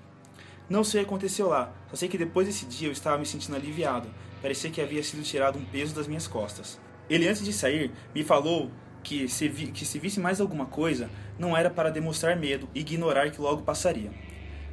Não 0.71 0.83
sei 0.83 1.03
o 1.03 1.05
que 1.05 1.11
aconteceu 1.11 1.49
lá, 1.49 1.71
só 1.91 1.97
sei 1.97 2.09
que 2.09 2.17
depois 2.17 2.47
desse 2.47 2.65
dia 2.65 2.89
eu 2.89 2.93
estava 2.93 3.19
me 3.19 3.27
sentindo 3.27 3.57
aliviado. 3.57 4.09
Parecia 4.41 4.71
que 4.71 4.81
havia 4.81 5.03
sido 5.03 5.23
tirado 5.23 5.59
um 5.59 5.65
peso 5.67 5.95
das 5.95 6.09
minhas 6.09 6.27
costas. 6.27 6.81
Ele, 7.11 7.29
antes 7.29 7.45
de 7.45 7.53
sair, 7.53 7.93
me 8.15 8.25
falou 8.25 8.71
que 9.03 9.29
se, 9.29 9.49
vi, 9.49 9.67
que 9.67 9.85
se 9.85 9.99
visse 9.99 10.19
mais 10.19 10.41
alguma 10.41 10.65
coisa, 10.65 11.11
não 11.39 11.55
era 11.55 11.69
para 11.69 11.91
demonstrar 11.91 12.39
medo 12.39 12.67
e 12.75 12.81
ignorar 12.81 13.31
que 13.31 13.39
logo 13.39 13.65
passaria. 13.65 14.11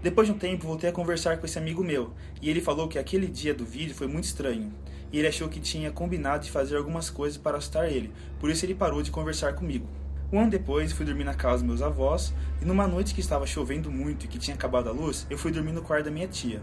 Depois 0.01 0.27
de 0.27 0.33
um 0.33 0.37
tempo, 0.37 0.67
voltei 0.67 0.89
a 0.89 0.93
conversar 0.93 1.37
com 1.37 1.45
esse 1.45 1.57
amigo 1.57 1.83
meu, 1.83 2.13
e 2.41 2.49
ele 2.49 2.61
falou 2.61 2.87
que 2.87 2.99
aquele 2.99 3.27
dia 3.27 3.53
do 3.53 3.65
vídeo 3.65 3.95
foi 3.95 4.07
muito 4.07 4.25
estranho, 4.25 4.71
e 5.11 5.17
ele 5.17 5.27
achou 5.27 5.49
que 5.49 5.59
tinha 5.59 5.91
combinado 5.91 6.43
de 6.43 6.51
fazer 6.51 6.77
algumas 6.77 7.09
coisas 7.09 7.37
para 7.37 7.57
assustar 7.57 7.91
ele, 7.91 8.11
por 8.39 8.49
isso 8.49 8.65
ele 8.65 8.75
parou 8.75 9.01
de 9.01 9.11
conversar 9.11 9.53
comigo. 9.53 9.87
Um 10.31 10.39
ano 10.39 10.49
depois, 10.49 10.91
fui 10.91 11.05
dormir 11.05 11.23
na 11.23 11.33
casa 11.33 11.57
dos 11.57 11.63
meus 11.63 11.81
avós, 11.81 12.33
e 12.61 12.65
numa 12.65 12.87
noite 12.87 13.13
que 13.13 13.21
estava 13.21 13.47
chovendo 13.47 13.91
muito 13.91 14.25
e 14.25 14.27
que 14.27 14.37
tinha 14.37 14.55
acabado 14.55 14.89
a 14.89 14.91
luz, 14.91 15.25
eu 15.29 15.37
fui 15.37 15.51
dormir 15.51 15.71
no 15.71 15.81
quarto 15.81 16.05
da 16.05 16.11
minha 16.11 16.27
tia. 16.27 16.61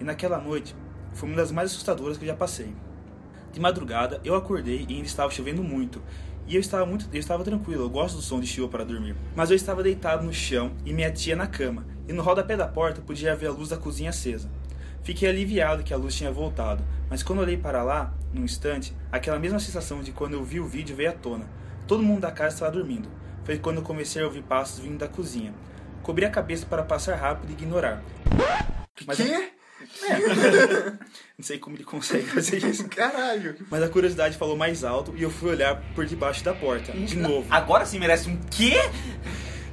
E 0.00 0.04
naquela 0.04 0.38
noite, 0.38 0.74
foi 1.12 1.28
uma 1.28 1.36
das 1.36 1.50
mais 1.50 1.70
assustadoras 1.70 2.18
que 2.18 2.24
eu 2.24 2.28
já 2.28 2.36
passei. 2.36 2.74
De 3.52 3.60
madrugada, 3.60 4.20
eu 4.24 4.34
acordei 4.34 4.84
e 4.88 4.94
ainda 4.94 5.06
estava 5.06 5.30
chovendo 5.30 5.62
muito, 5.62 6.02
e 6.46 6.54
eu 6.54 6.60
estava 6.60 6.86
muito, 6.86 7.08
eu 7.12 7.18
estava 7.18 7.42
tranquilo, 7.42 7.84
eu 7.84 7.90
gosto 7.90 8.16
do 8.16 8.22
som 8.22 8.38
de 8.38 8.46
chuva 8.46 8.68
para 8.68 8.84
dormir. 8.84 9.16
Mas 9.34 9.50
eu 9.50 9.56
estava 9.56 9.82
deitado 9.82 10.24
no 10.24 10.32
chão 10.32 10.72
e 10.84 10.92
minha 10.92 11.10
tia 11.10 11.34
na 11.34 11.46
cama, 11.46 11.86
e 12.08 12.12
no 12.12 12.22
rodapé 12.22 12.56
da 12.56 12.66
porta 12.66 13.00
podia 13.00 13.34
ver 13.34 13.46
a 13.46 13.50
luz 13.52 13.68
da 13.70 13.76
cozinha 13.76 14.10
acesa. 14.10 14.48
Fiquei 15.02 15.28
aliviado 15.28 15.82
que 15.84 15.94
a 15.94 15.96
luz 15.96 16.14
tinha 16.14 16.32
voltado, 16.32 16.82
mas 17.08 17.22
quando 17.22 17.38
olhei 17.40 17.56
para 17.56 17.82
lá, 17.82 18.12
num 18.32 18.44
instante, 18.44 18.94
aquela 19.12 19.38
mesma 19.38 19.60
sensação 19.60 20.02
de 20.02 20.10
quando 20.12 20.32
eu 20.34 20.42
vi 20.44 20.58
o 20.60 20.66
vídeo 20.66 20.96
veio 20.96 21.10
à 21.10 21.12
tona. 21.12 21.46
Todo 21.86 22.02
mundo 22.02 22.22
da 22.22 22.30
casa 22.32 22.54
estava 22.54 22.72
dormindo. 22.72 23.08
Foi 23.44 23.58
quando 23.58 23.76
eu 23.76 23.82
comecei 23.82 24.20
a 24.22 24.24
ouvir 24.24 24.42
passos 24.42 24.80
vindo 24.80 24.98
da 24.98 25.06
cozinha. 25.06 25.54
Cobri 26.02 26.24
a 26.24 26.30
cabeça 26.30 26.66
para 26.66 26.82
passar 26.82 27.14
rápido 27.16 27.50
e 27.50 27.52
ignorar. 27.52 28.02
Mas- 29.06 29.16
Que? 29.16 29.50
Não 31.38 31.44
sei 31.44 31.58
como 31.58 31.76
ele 31.76 31.84
consegue 31.84 32.24
fazer 32.24 32.64
isso. 32.64 32.88
Caralho. 32.88 33.54
Mas 33.70 33.82
a 33.82 33.88
curiosidade 33.88 34.36
falou 34.36 34.56
mais 34.56 34.82
alto 34.82 35.12
e 35.16 35.22
eu 35.22 35.30
fui 35.30 35.50
olhar 35.50 35.80
por 35.94 36.04
debaixo 36.06 36.42
da 36.44 36.52
porta, 36.54 36.92
de 36.92 37.16
novo. 37.16 37.46
Agora 37.50 37.84
sim 37.86 37.98
merece 37.98 38.28
um 38.28 38.36
quê? 38.50 38.74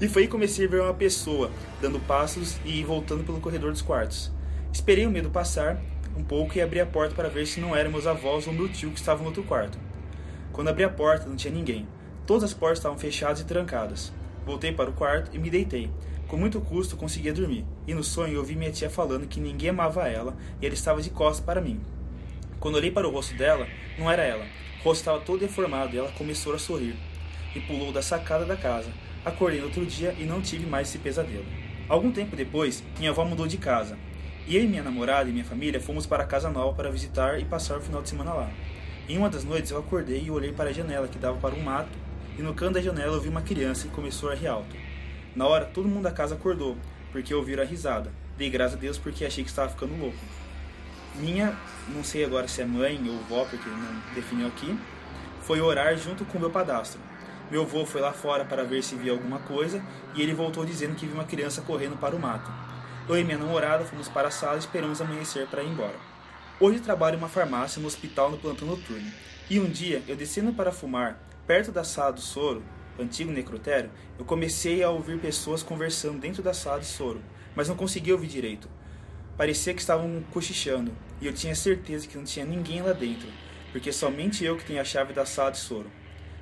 E 0.01 0.07
foi 0.07 0.23
aí 0.23 0.27
que 0.27 0.31
comecei 0.31 0.65
a 0.65 0.69
ver 0.69 0.81
uma 0.81 0.93
pessoa 0.93 1.51
dando 1.81 1.99
passos 1.99 2.57
e 2.65 2.83
voltando 2.83 3.23
pelo 3.23 3.39
corredor 3.39 3.71
dos 3.71 3.81
quartos. 3.81 4.31
Esperei 4.71 5.05
o 5.05 5.11
medo 5.11 5.29
passar 5.29 5.79
um 6.17 6.23
pouco 6.23 6.57
e 6.57 6.61
abri 6.61 6.79
a 6.79 6.85
porta 6.85 7.15
para 7.15 7.29
ver 7.29 7.45
se 7.45 7.59
não 7.59 7.75
eram 7.75 7.91
meus 7.91 8.05
avós 8.05 8.45
ou 8.47 8.53
meu 8.53 8.69
tio 8.69 8.91
que 8.91 8.99
estavam 8.99 9.23
no 9.23 9.29
outro 9.29 9.43
quarto. 9.43 9.77
Quando 10.51 10.67
abri 10.67 10.83
a 10.83 10.89
porta, 10.89 11.27
não 11.27 11.35
tinha 11.35 11.53
ninguém. 11.53 11.87
Todas 12.25 12.43
as 12.43 12.53
portas 12.53 12.79
estavam 12.79 12.97
fechadas 12.97 13.39
e 13.41 13.45
trancadas. 13.45 14.13
Voltei 14.45 14.71
para 14.71 14.89
o 14.89 14.93
quarto 14.93 15.35
e 15.35 15.39
me 15.39 15.49
deitei. 15.49 15.89
Com 16.27 16.37
muito 16.37 16.61
custo, 16.61 16.95
conseguia 16.95 17.33
dormir. 17.33 17.65
E 17.87 17.93
no 17.93 18.03
sonho, 18.03 18.33
eu 18.33 18.43
vi 18.43 18.55
minha 18.55 18.71
tia 18.71 18.89
falando 18.89 19.27
que 19.27 19.39
ninguém 19.39 19.69
amava 19.69 20.07
ela 20.07 20.35
e 20.61 20.65
ela 20.65 20.73
estava 20.73 21.01
de 21.01 21.09
costas 21.09 21.43
para 21.43 21.61
mim. 21.61 21.79
Quando 22.59 22.75
olhei 22.75 22.91
para 22.91 23.07
o 23.07 23.11
rosto 23.11 23.35
dela, 23.35 23.67
não 23.97 24.09
era 24.09 24.23
ela. 24.23 24.45
O 24.79 24.83
rosto 24.83 25.01
estava 25.01 25.19
todo 25.19 25.39
deformado 25.39 25.95
e 25.95 25.99
ela 25.99 26.11
começou 26.11 26.53
a 26.53 26.59
sorrir. 26.59 26.95
E 27.55 27.59
pulou 27.59 27.91
da 27.91 28.01
sacada 28.01 28.45
da 28.45 28.55
casa. 28.55 28.89
Acordei 29.25 29.61
outro 29.61 29.85
dia 29.85 30.13
e 30.19 30.25
não 30.25 30.41
tive 30.41 30.65
mais 30.65 30.89
esse 30.89 30.97
pesadelo. 30.97 31.45
Algum 31.87 32.11
tempo 32.11 32.35
depois, 32.35 32.83
minha 32.97 33.11
avó 33.11 33.23
mudou 33.23 33.47
de 33.47 33.57
casa. 33.57 33.97
E 34.45 34.57
eu 34.57 34.63
e 34.63 34.67
minha 34.67 34.83
namorada 34.83 35.29
e 35.29 35.31
minha 35.31 35.45
família 35.45 35.79
fomos 35.79 36.05
para 36.05 36.23
a 36.23 36.25
casa 36.27 36.49
nova 36.49 36.75
para 36.75 36.91
visitar 36.91 37.39
e 37.39 37.45
passar 37.45 37.77
o 37.77 37.81
final 37.81 38.01
de 38.01 38.09
semana 38.09 38.33
lá. 38.33 38.51
Em 39.07 39.17
uma 39.17 39.29
das 39.29 39.45
noites 39.45 39.71
eu 39.71 39.77
acordei 39.77 40.23
e 40.23 40.31
olhei 40.31 40.51
para 40.51 40.69
a 40.69 40.73
janela 40.73 41.07
que 41.07 41.17
dava 41.17 41.37
para 41.37 41.55
um 41.55 41.63
mato, 41.63 41.97
e 42.37 42.41
no 42.41 42.53
canto 42.53 42.73
da 42.73 42.81
janela 42.81 43.15
eu 43.15 43.21
vi 43.21 43.29
uma 43.29 43.41
criança 43.41 43.87
e 43.87 43.89
começou 43.91 44.29
a 44.29 44.35
rir 44.35 44.47
alto. 44.47 44.75
Na 45.35 45.47
hora, 45.47 45.65
todo 45.65 45.87
mundo 45.87 46.03
da 46.03 46.11
casa 46.11 46.35
acordou, 46.35 46.77
porque 47.11 47.33
ouviram 47.33 47.63
a 47.63 47.65
risada. 47.65 48.11
Dei 48.37 48.49
graças 48.49 48.75
a 48.75 48.79
Deus 48.79 48.97
porque 48.97 49.23
achei 49.23 49.43
que 49.43 49.49
estava 49.49 49.69
ficando 49.69 49.97
louco. 49.97 50.17
Minha, 51.15 51.55
não 51.93 52.03
sei 52.03 52.25
agora 52.25 52.47
se 52.47 52.61
é 52.61 52.65
mãe 52.65 52.99
ou 53.07 53.17
vó, 53.29 53.45
porque 53.45 53.69
não 53.69 54.13
definiu 54.15 54.47
aqui, 54.47 54.77
foi 55.41 55.61
orar 55.61 55.95
junto 55.97 56.25
com 56.25 56.39
meu 56.39 56.49
padastro. 56.49 56.99
Meu 57.51 57.63
avô 57.63 57.85
foi 57.85 58.01
lá 58.01 58.13
fora 58.13 58.45
para 58.45 58.63
ver 58.63 58.83
se 58.83 58.95
via 58.95 59.11
alguma 59.11 59.39
coisa 59.39 59.83
e 60.15 60.21
ele 60.21 60.33
voltou 60.33 60.65
dizendo 60.65 60.95
que 60.95 61.05
viu 61.05 61.15
uma 61.15 61.25
criança 61.25 61.61
correndo 61.61 61.97
para 61.97 62.15
o 62.15 62.19
mato. 62.19 62.51
Eu 63.07 63.17
e 63.17 63.23
minha 63.23 63.37
namorada 63.37 63.83
fomos 63.83 64.07
para 64.07 64.29
a 64.29 64.31
sala 64.31 64.55
e 64.55 64.59
esperamos 64.59 65.01
amanhecer 65.01 65.47
para 65.47 65.61
ir 65.61 65.69
embora. 65.69 65.95
Hoje 66.59 66.79
trabalho 66.79 67.15
em 67.15 67.17
uma 67.17 67.27
farmácia 67.27 67.81
no 67.81 67.87
hospital 67.87 68.31
no 68.31 68.37
plantão 68.37 68.67
noturno. 68.67 69.11
E 69.49 69.59
um 69.59 69.69
dia, 69.69 70.01
eu 70.07 70.15
descendo 70.15 70.53
para 70.53 70.71
fumar, 70.71 71.19
perto 71.45 71.71
da 71.71 71.83
sala 71.83 72.13
do 72.13 72.21
soro, 72.21 72.63
antigo 72.97 73.31
necrotério, 73.31 73.91
eu 74.17 74.23
comecei 74.23 74.81
a 74.81 74.89
ouvir 74.89 75.19
pessoas 75.19 75.61
conversando 75.61 76.19
dentro 76.19 76.41
da 76.41 76.53
sala 76.53 76.79
de 76.79 76.85
soro, 76.85 77.21
mas 77.55 77.67
não 77.67 77.75
conseguia 77.75 78.13
ouvir 78.13 78.27
direito. 78.27 78.69
Parecia 79.37 79.73
que 79.73 79.81
estavam 79.81 80.23
cochichando, 80.31 80.93
e 81.19 81.27
eu 81.27 81.33
tinha 81.33 81.55
certeza 81.55 82.07
que 82.07 82.17
não 82.17 82.23
tinha 82.23 82.45
ninguém 82.45 82.81
lá 82.81 82.93
dentro, 82.93 83.27
porque 83.71 83.91
somente 83.91 84.45
eu 84.45 84.55
que 84.55 84.63
tenho 84.63 84.79
a 84.79 84.85
chave 84.85 85.11
da 85.11 85.25
sala 85.25 85.51
de 85.51 85.57
soro. 85.57 85.91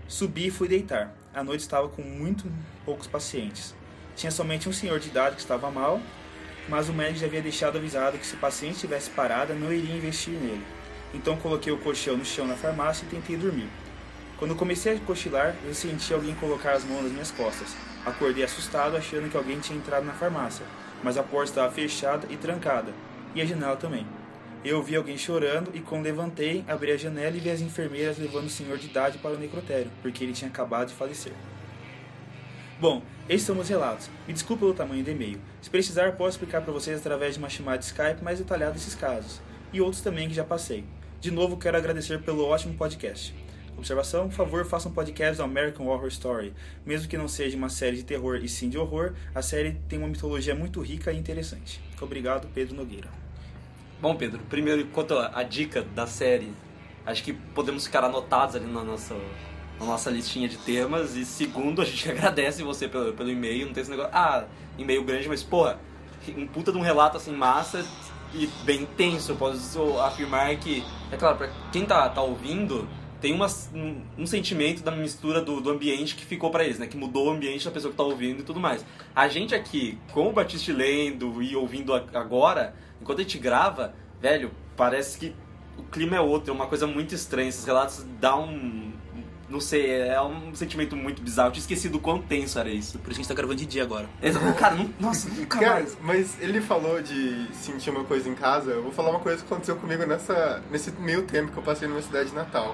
Subi 0.08 0.48
e 0.48 0.51
fui 0.51 0.67
deitar. 0.67 1.13
A 1.34 1.43
noite 1.43 1.62
estava 1.62 1.88
com 1.88 2.01
muito 2.01 2.51
poucos 2.86 3.08
pacientes. 3.08 3.74
Tinha 4.15 4.31
somente 4.31 4.67
um 4.67 4.74
senhor 4.74 5.00
de 5.00 5.10
idade 5.10 5.36
que 5.36 5.41
estava 5.41 5.72
mal, 5.72 6.01
mas 6.67 6.89
o 6.89 6.93
médico 6.93 7.20
já 7.20 7.27
havia 7.27 7.41
deixado 7.41 7.77
avisado 7.77 8.17
que 8.17 8.25
se 8.25 8.36
o 8.36 8.39
paciente 8.39 8.75
estivesse 8.75 9.10
parada, 9.10 9.53
não 9.53 9.72
iria 9.72 9.96
investir 9.96 10.34
nele. 10.34 10.65
Então 11.13 11.38
coloquei 11.38 11.72
o 11.72 11.77
colchão 11.77 12.17
no 12.17 12.25
chão 12.25 12.46
na 12.46 12.55
farmácia 12.55 13.05
e 13.05 13.10
tentei 13.10 13.38
dormir. 13.38 13.70
Quando 14.38 14.55
comecei 14.55 14.96
a 14.96 15.00
cochilar, 15.00 15.55
eu 15.65 15.74
senti 15.74 16.13
alguém 16.13 16.34
colocar 16.36 16.74
as 16.74 16.84
mãos 16.84 17.03
nas 17.03 17.12
minhas 17.12 17.31
costas. 17.31 17.75
Acordei 18.05 18.43
assustado, 18.43 18.98
achando 18.98 19.29
que 19.29 19.38
alguém 19.38 19.60
tinha 19.60 19.77
entrado 19.77 20.05
na 20.05 20.13
farmácia, 20.13 20.65
mas 21.03 21.17
a 21.17 21.24
porta 21.24 21.51
estava 21.51 21.72
fechada 21.72 22.27
e 22.29 22.38
trancada, 22.38 22.91
e 23.36 23.41
a 23.41 23.46
janela 23.46 23.75
também. 23.75 24.05
Eu 24.63 24.77
ouvi 24.77 24.96
alguém 24.96 25.18
chorando 25.18 25.72
e 25.74 25.80
quando 25.80 26.03
levantei, 26.03 26.63
abri 26.68 26.91
a 26.91 26.98
janela 26.98 27.36
e 27.36 27.39
vi 27.39 27.50
as 27.50 27.62
enfermeiras 27.62 28.20
levando 28.20 28.46
o 28.46 28.50
senhor 28.50 28.77
de 28.77 28.86
idade 28.86 29.18
para 29.18 29.32
o 29.32 29.39
necrotério, 29.39 29.91
porque 30.03 30.24
ele 30.24 30.34
tinha 30.34 30.50
acabado 30.50 30.89
de 30.89 30.94
falecer. 30.94 31.34
Bom, 32.80 33.01
esses 33.27 33.46
são 33.46 33.56
meus 33.56 33.70
relatos. 33.70 34.08
Me 34.27 34.34
desculpe 34.34 34.60
pelo 34.60 34.74
tamanho 34.75 35.03
do 35.03 35.10
e-mail. 35.10 35.41
Se 35.63 35.70
precisar, 35.70 36.12
posso 36.12 36.38
explicar 36.38 36.62
para 36.62 36.72
vocês 36.72 37.00
através 37.00 37.34
de 37.34 37.39
uma 37.39 37.50
chamada 37.50 37.80
de 37.80 37.86
Skype 37.86 38.24
mais 38.24 38.38
detalhada 38.38 38.77
esses 38.77 38.94
casos, 38.94 39.41
e 39.74 39.82
outros 39.82 40.03
também 40.03 40.27
que 40.27 40.36
já 40.36 40.44
passei. 40.44 40.84
De 41.20 41.32
novo, 41.32 41.58
quero 41.58 41.77
agradecer 41.77 42.22
pelo 42.22 42.46
ótimo 42.46 42.75
podcast. 42.75 43.34
Observação, 43.75 44.30
por 44.30 44.36
favor, 44.36 44.65
faça 44.65 44.89
um 44.89 44.94
podcast 44.94 45.38
do 45.38 45.44
American 45.44 45.88
Horror 45.88 46.08
Story. 46.10 46.53
Mesmo 46.86 47.08
que 47.08 47.18
não 47.18 47.27
seja 47.27 47.58
uma 47.58 47.70
série 47.70 47.98
de 47.98 48.03
terror 48.03 48.36
e 48.44 48.48
sim 48.48 48.70
de 48.70 48.77
horror, 48.77 49.13
a 49.34 49.41
série 49.41 49.80
tem 49.89 49.98
uma 49.98 50.08
mitologia 50.08 50.53
muito 50.53 50.82
rica 50.82 51.12
e 51.12 51.18
interessante. 51.18 51.82
Obrigado, 52.00 52.48
Pedro 52.53 52.75
Nogueira. 52.75 53.10
Bom, 54.01 54.15
Pedro, 54.15 54.39
primeiro, 54.50 54.84
quanto 54.88 55.15
à 55.15 55.43
dica 55.43 55.84
da 55.93 56.08
série, 56.08 56.51
acho 57.05 57.24
que 57.24 57.34
podemos 57.34 57.86
ficar 57.86 58.03
anotados 58.03 58.55
ali 58.55 58.65
na 58.65 58.84
nossa, 58.84 59.13
na 59.79 59.86
nossa 59.86 60.10
listinha 60.10 60.50
de 60.50 60.58
temas. 60.58 61.15
E 61.15 61.24
segundo, 61.24 61.84
a 61.84 61.86
gente 61.86 62.10
agradece 62.10 62.63
você 62.63 62.88
pelo, 62.88 63.13
pelo 63.13 63.29
e-mail. 63.29 63.67
Não 63.67 63.74
tem 63.74 63.81
esse 63.81 63.91
negócio, 63.91 64.12
ah, 64.12 64.46
e-mail 64.75 65.03
grande, 65.03 65.29
mas 65.29 65.43
porra, 65.43 65.79
um 66.36 66.48
puta 66.48 66.72
de 66.72 66.79
um 66.79 66.81
relato 66.81 67.17
assim 67.17 67.31
massa 67.31 67.86
e 68.34 68.48
bem 68.63 68.88
tenso. 68.98 69.34
Eu 69.34 69.36
posso 69.36 70.00
afirmar 70.00 70.55
que, 70.55 70.84
é 71.12 71.15
claro, 71.15 71.38
pra 71.38 71.51
quem 71.72 71.86
tá, 71.86 72.10
tá 72.10 72.24
ouvindo, 72.24 72.89
tem 73.21 73.33
uma, 73.33 73.47
um, 73.73 74.01
um 74.17 74.25
sentimento 74.25 74.81
da 74.81 74.91
mistura 74.91 75.39
do, 75.39 75.61
do 75.61 75.69
ambiente 75.69 76.15
que 76.15 76.25
ficou 76.25 76.49
para 76.49 76.65
eles, 76.65 76.79
né? 76.79 76.87
Que 76.87 76.97
mudou 76.97 77.27
o 77.27 77.29
ambiente 77.29 77.63
da 77.63 77.71
pessoa 77.71 77.91
que 77.91 77.97
tá 77.97 78.03
ouvindo 78.03 78.39
e 78.39 78.43
tudo 78.43 78.59
mais. 78.59 78.83
A 79.15 79.27
gente 79.27 79.53
aqui, 79.53 79.97
com 80.11 80.27
o 80.27 80.33
Batiste 80.33 80.73
lendo 80.73 81.41
e 81.41 81.55
ouvindo 81.55 81.93
agora, 81.93 82.73
enquanto 82.99 83.19
a 83.19 83.21
gente 83.21 83.37
grava, 83.37 83.93
velho, 84.19 84.51
parece 84.75 85.19
que 85.19 85.35
o 85.77 85.83
clima 85.83 86.15
é 86.15 86.19
outro, 86.19 86.51
é 86.51 86.53
uma 86.53 86.65
coisa 86.65 86.87
muito 86.87 87.13
estranha. 87.13 87.47
Esses 87.47 87.63
relatos 87.63 88.03
dão 88.19 88.49
um. 88.49 88.91
Não 89.47 89.59
sei, 89.59 89.91
é 89.91 90.21
um 90.21 90.55
sentimento 90.55 90.95
muito 90.95 91.21
bizarro. 91.21 91.49
Eu 91.49 91.51
tinha 91.51 91.61
esquecido 91.61 91.95
o 91.95 91.99
quão 91.99 92.21
tenso 92.21 92.57
era 92.57 92.69
isso. 92.69 92.97
Por 92.99 93.11
isso 93.11 93.19
que 93.19 93.21
a 93.21 93.23
gente 93.23 93.27
tá 93.27 93.33
gravando 93.33 93.59
de 93.59 93.65
dia 93.65 93.83
agora. 93.83 94.09
Exato. 94.23 94.45
Cara, 94.57 94.75
não, 94.75 94.89
nossa, 94.97 95.29
nunca 95.29 95.59
Cara, 95.59 95.73
mais. 95.73 95.97
mas 96.01 96.41
ele 96.41 96.61
falou 96.61 97.01
de 97.01 97.53
sentir 97.53 97.89
uma 97.89 98.05
coisa 98.05 98.29
em 98.29 98.33
casa. 98.33 98.71
Eu 98.71 98.81
vou 98.81 98.93
falar 98.93 99.09
uma 99.09 99.19
coisa 99.19 99.39
que 99.39 99.43
aconteceu 99.43 99.75
comigo 99.75 100.05
nessa, 100.05 100.63
nesse 100.71 100.91
meio 100.93 101.23
tempo 101.23 101.51
que 101.51 101.57
eu 101.57 101.63
passei 101.63 101.85
numa 101.85 102.01
cidade 102.01 102.33
natal. 102.33 102.73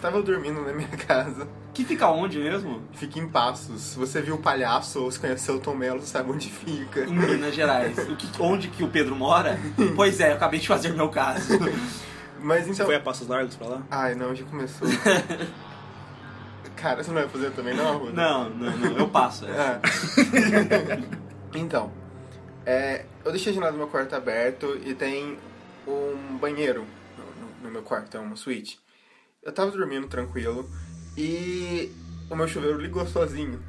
Estava 0.00 0.22
dormindo 0.22 0.62
na 0.62 0.72
minha 0.72 0.88
casa. 1.06 1.46
Que 1.74 1.84
fica 1.84 2.08
onde 2.08 2.38
mesmo? 2.38 2.82
Fica 2.94 3.18
em 3.18 3.28
Passos. 3.28 3.82
Se 3.82 3.98
você 3.98 4.22
viu 4.22 4.36
o 4.36 4.38
palhaço 4.38 5.02
ou 5.02 5.12
se 5.12 5.20
conheceu 5.20 5.56
o 5.56 5.60
Tom 5.60 5.74
Mello, 5.74 6.00
sabe 6.00 6.30
onde 6.32 6.48
fica. 6.50 7.04
Em 7.04 7.12
Minas 7.12 7.54
Gerais. 7.54 7.98
O 8.08 8.16
que, 8.16 8.42
onde 8.42 8.68
que 8.68 8.82
o 8.82 8.88
Pedro 8.88 9.14
mora? 9.14 9.58
Pois 9.94 10.18
é, 10.18 10.30
eu 10.30 10.36
acabei 10.36 10.58
de 10.58 10.66
fazer 10.66 10.88
meu 10.94 11.10
caso. 11.10 11.52
Mas 12.42 12.64
Você 12.64 12.70
então. 12.72 12.86
foi 12.86 12.94
a 12.96 13.00
Passos 13.00 13.28
Largos 13.28 13.56
pra 13.56 13.68
lá? 13.68 13.82
Ai, 13.90 14.14
não, 14.14 14.34
já 14.34 14.44
começou. 14.46 14.88
Cara, 16.76 17.02
você 17.04 17.10
não 17.10 17.20
vai 17.20 17.28
fazer 17.28 17.50
também, 17.50 17.74
não, 17.74 17.88
Arruda? 17.90 18.12
Não, 18.12 18.48
não, 18.48 18.76
não, 18.78 18.98
eu 18.98 19.08
passo. 19.08 19.44
É. 19.44 19.50
É. 19.52 21.02
então, 21.58 21.92
é, 22.64 23.04
eu 23.22 23.30
deixei 23.32 23.52
a 23.52 23.54
janela 23.54 23.72
do 23.72 23.76
meu 23.78 23.88
quarto 23.88 24.14
aberto 24.16 24.80
e 24.82 24.94
tem 24.94 25.36
um 25.86 26.38
banheiro 26.38 26.86
no, 27.18 27.24
no- 27.24 27.64
no 27.64 27.70
meu 27.70 27.82
quarto, 27.82 28.16
é 28.16 28.20
uma 28.20 28.34
suíte. 28.34 28.80
Eu 29.42 29.52
tava 29.52 29.70
dormindo 29.70 30.06
tranquilo 30.06 30.68
e 31.16 31.90
o 32.30 32.36
meu 32.36 32.46
chuveiro 32.46 32.78
ligou 32.78 33.06
sozinho. 33.06 33.62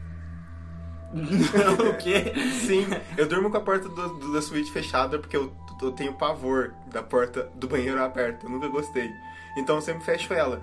o 1.14 1.98
quê? 1.98 2.34
Sim, 2.66 2.86
eu 3.18 3.28
durmo 3.28 3.50
com 3.50 3.58
a 3.58 3.62
porta 3.62 3.88
do- 3.90 4.14
do- 4.20 4.34
da 4.34 4.42
suíte 4.42 4.72
fechada 4.72 5.20
porque 5.20 5.36
eu, 5.36 5.54
eu 5.82 5.92
tenho 5.92 6.14
pavor 6.14 6.74
da 6.88 7.02
porta 7.02 7.50
do 7.56 7.68
banheiro 7.68 8.02
aberta. 8.02 8.46
Eu 8.46 8.50
nunca 8.50 8.68
gostei. 8.68 9.10
Então 9.58 9.76
eu 9.76 9.82
sempre 9.82 10.04
fecho 10.04 10.34
ela. 10.34 10.62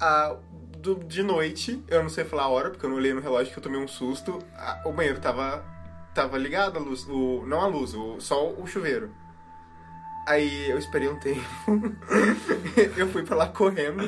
Ah, 0.00 0.36
do- 0.78 0.96
de 1.04 1.22
noite, 1.22 1.82
eu 1.88 2.02
não 2.02 2.08
sei 2.10 2.24
falar 2.24 2.44
a 2.44 2.48
hora 2.48 2.70
porque 2.70 2.86
eu 2.86 2.90
não 2.90 2.96
olhei 2.96 3.12
no 3.12 3.20
relógio 3.20 3.52
que 3.52 3.58
eu 3.58 3.62
tomei 3.62 3.80
um 3.80 3.88
susto. 3.88 4.38
ah, 4.56 4.80
o 4.84 4.92
banheiro 4.92 5.20
tava, 5.20 5.64
tava 6.14 6.38
ligado, 6.38 6.76
a 6.78 6.80
luz, 6.80 7.04
o, 7.08 7.44
não 7.46 7.60
a 7.60 7.66
luz, 7.66 7.92
o, 7.94 8.20
só 8.20 8.48
o 8.52 8.66
chuveiro. 8.68 9.10
Aí 10.28 10.68
eu 10.70 10.78
esperei 10.78 11.08
um 11.08 11.16
tempo. 11.18 11.40
eu 12.96 13.08
fui 13.08 13.22
pra 13.22 13.34
lá 13.36 13.46
correndo, 13.48 14.02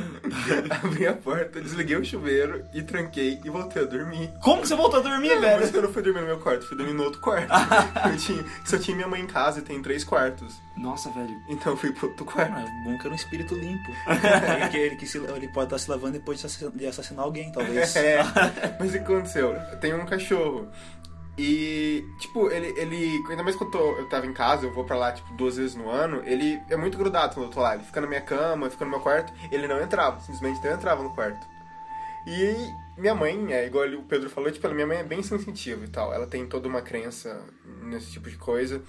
abri 0.70 1.06
a 1.06 1.14
porta, 1.14 1.60
desliguei 1.60 1.96
o 1.96 2.04
chuveiro 2.04 2.62
e 2.74 2.82
tranquei 2.82 3.40
e 3.42 3.48
voltei 3.48 3.82
a 3.82 3.86
dormir. 3.86 4.30
Como 4.42 4.60
que 4.60 4.68
você 4.68 4.74
voltou 4.76 5.00
a 5.00 5.02
dormir, 5.02 5.34
Não, 5.34 5.40
velho? 5.40 5.60
Mas 5.60 5.74
eu 5.74 5.82
não 5.82 5.92
fui 5.92 6.02
dormir 6.02 6.20
no 6.20 6.26
meu 6.26 6.38
quarto, 6.38 6.66
fui 6.66 6.76
dormir 6.76 6.92
no 6.92 7.04
outro 7.04 7.20
quarto. 7.20 7.48
eu 8.10 8.16
tinha, 8.18 8.44
só 8.66 8.76
tinha 8.78 8.94
minha 8.96 9.08
mãe 9.08 9.22
em 9.22 9.26
casa 9.26 9.60
e 9.60 9.62
tem 9.62 9.80
três 9.80 10.04
quartos. 10.04 10.54
Nossa, 10.76 11.10
velho. 11.10 11.34
Então 11.48 11.72
eu 11.72 11.76
fui 11.76 11.90
pro 11.92 12.08
outro 12.08 12.24
quarto. 12.26 12.52
Ah, 12.54 12.64
bom 12.84 12.96
que 12.98 13.02
era 13.06 13.10
um 13.12 13.16
espírito 13.16 13.54
limpo. 13.54 13.90
ele, 14.06 14.68
que- 14.70 14.76
ele, 14.76 14.96
que 14.96 15.06
se- 15.06 15.18
ele 15.18 15.48
pode 15.48 15.66
estar 15.66 15.78
se 15.78 15.90
lavando 15.90 16.12
depois 16.12 16.38
de 16.74 16.86
assassinar, 16.86 17.24
alguém, 17.24 17.50
talvez. 17.52 17.96
É, 17.96 18.18
mas 18.78 18.90
o 18.90 18.92
que 18.92 18.98
aconteceu? 18.98 19.54
Tem 19.80 19.94
um 19.94 20.04
cachorro. 20.06 20.68
E, 21.42 22.06
tipo, 22.18 22.50
ele, 22.50 22.74
ele. 22.76 23.24
Ainda 23.30 23.42
mais 23.42 23.56
quando 23.56 23.78
eu, 23.78 24.06
tava 24.10 24.26
em 24.26 24.32
casa, 24.34 24.66
eu 24.66 24.72
vou 24.74 24.84
pra 24.84 24.94
lá, 24.94 25.10
tipo, 25.10 25.32
duas 25.32 25.56
vezes 25.56 25.74
no 25.74 25.88
ano. 25.88 26.22
Ele 26.26 26.60
é 26.68 26.76
muito 26.76 26.98
grudado 26.98 27.32
quando 27.32 27.46
eu 27.46 27.50
tô 27.50 27.60
lá. 27.62 27.74
Ele 27.74 27.82
fica 27.82 27.98
na 27.98 28.06
minha 28.06 28.20
cama, 28.20 28.68
fica 28.68 28.84
no 28.84 28.90
meu 28.90 29.00
quarto. 29.00 29.32
Ele 29.50 29.66
não 29.66 29.80
entrava, 29.80 30.20
simplesmente 30.20 30.62
não 30.62 30.74
entrava 30.74 31.02
no 31.02 31.14
quarto. 31.14 31.46
E 32.26 32.70
minha 32.98 33.14
mãe, 33.14 33.54
é 33.54 33.66
igual 33.66 33.88
o 33.88 34.02
Pedro 34.02 34.28
falou, 34.28 34.50
tipo, 34.50 34.68
minha 34.68 34.86
mãe 34.86 34.98
é 34.98 35.02
bem 35.02 35.22
sensitiva 35.22 35.82
e 35.82 35.88
tal. 35.88 36.12
Ela 36.12 36.26
tem 36.26 36.46
toda 36.46 36.68
uma 36.68 36.82
crença 36.82 37.42
nesse 37.84 38.12
tipo 38.12 38.28
de 38.28 38.36
coisa. 38.36 38.82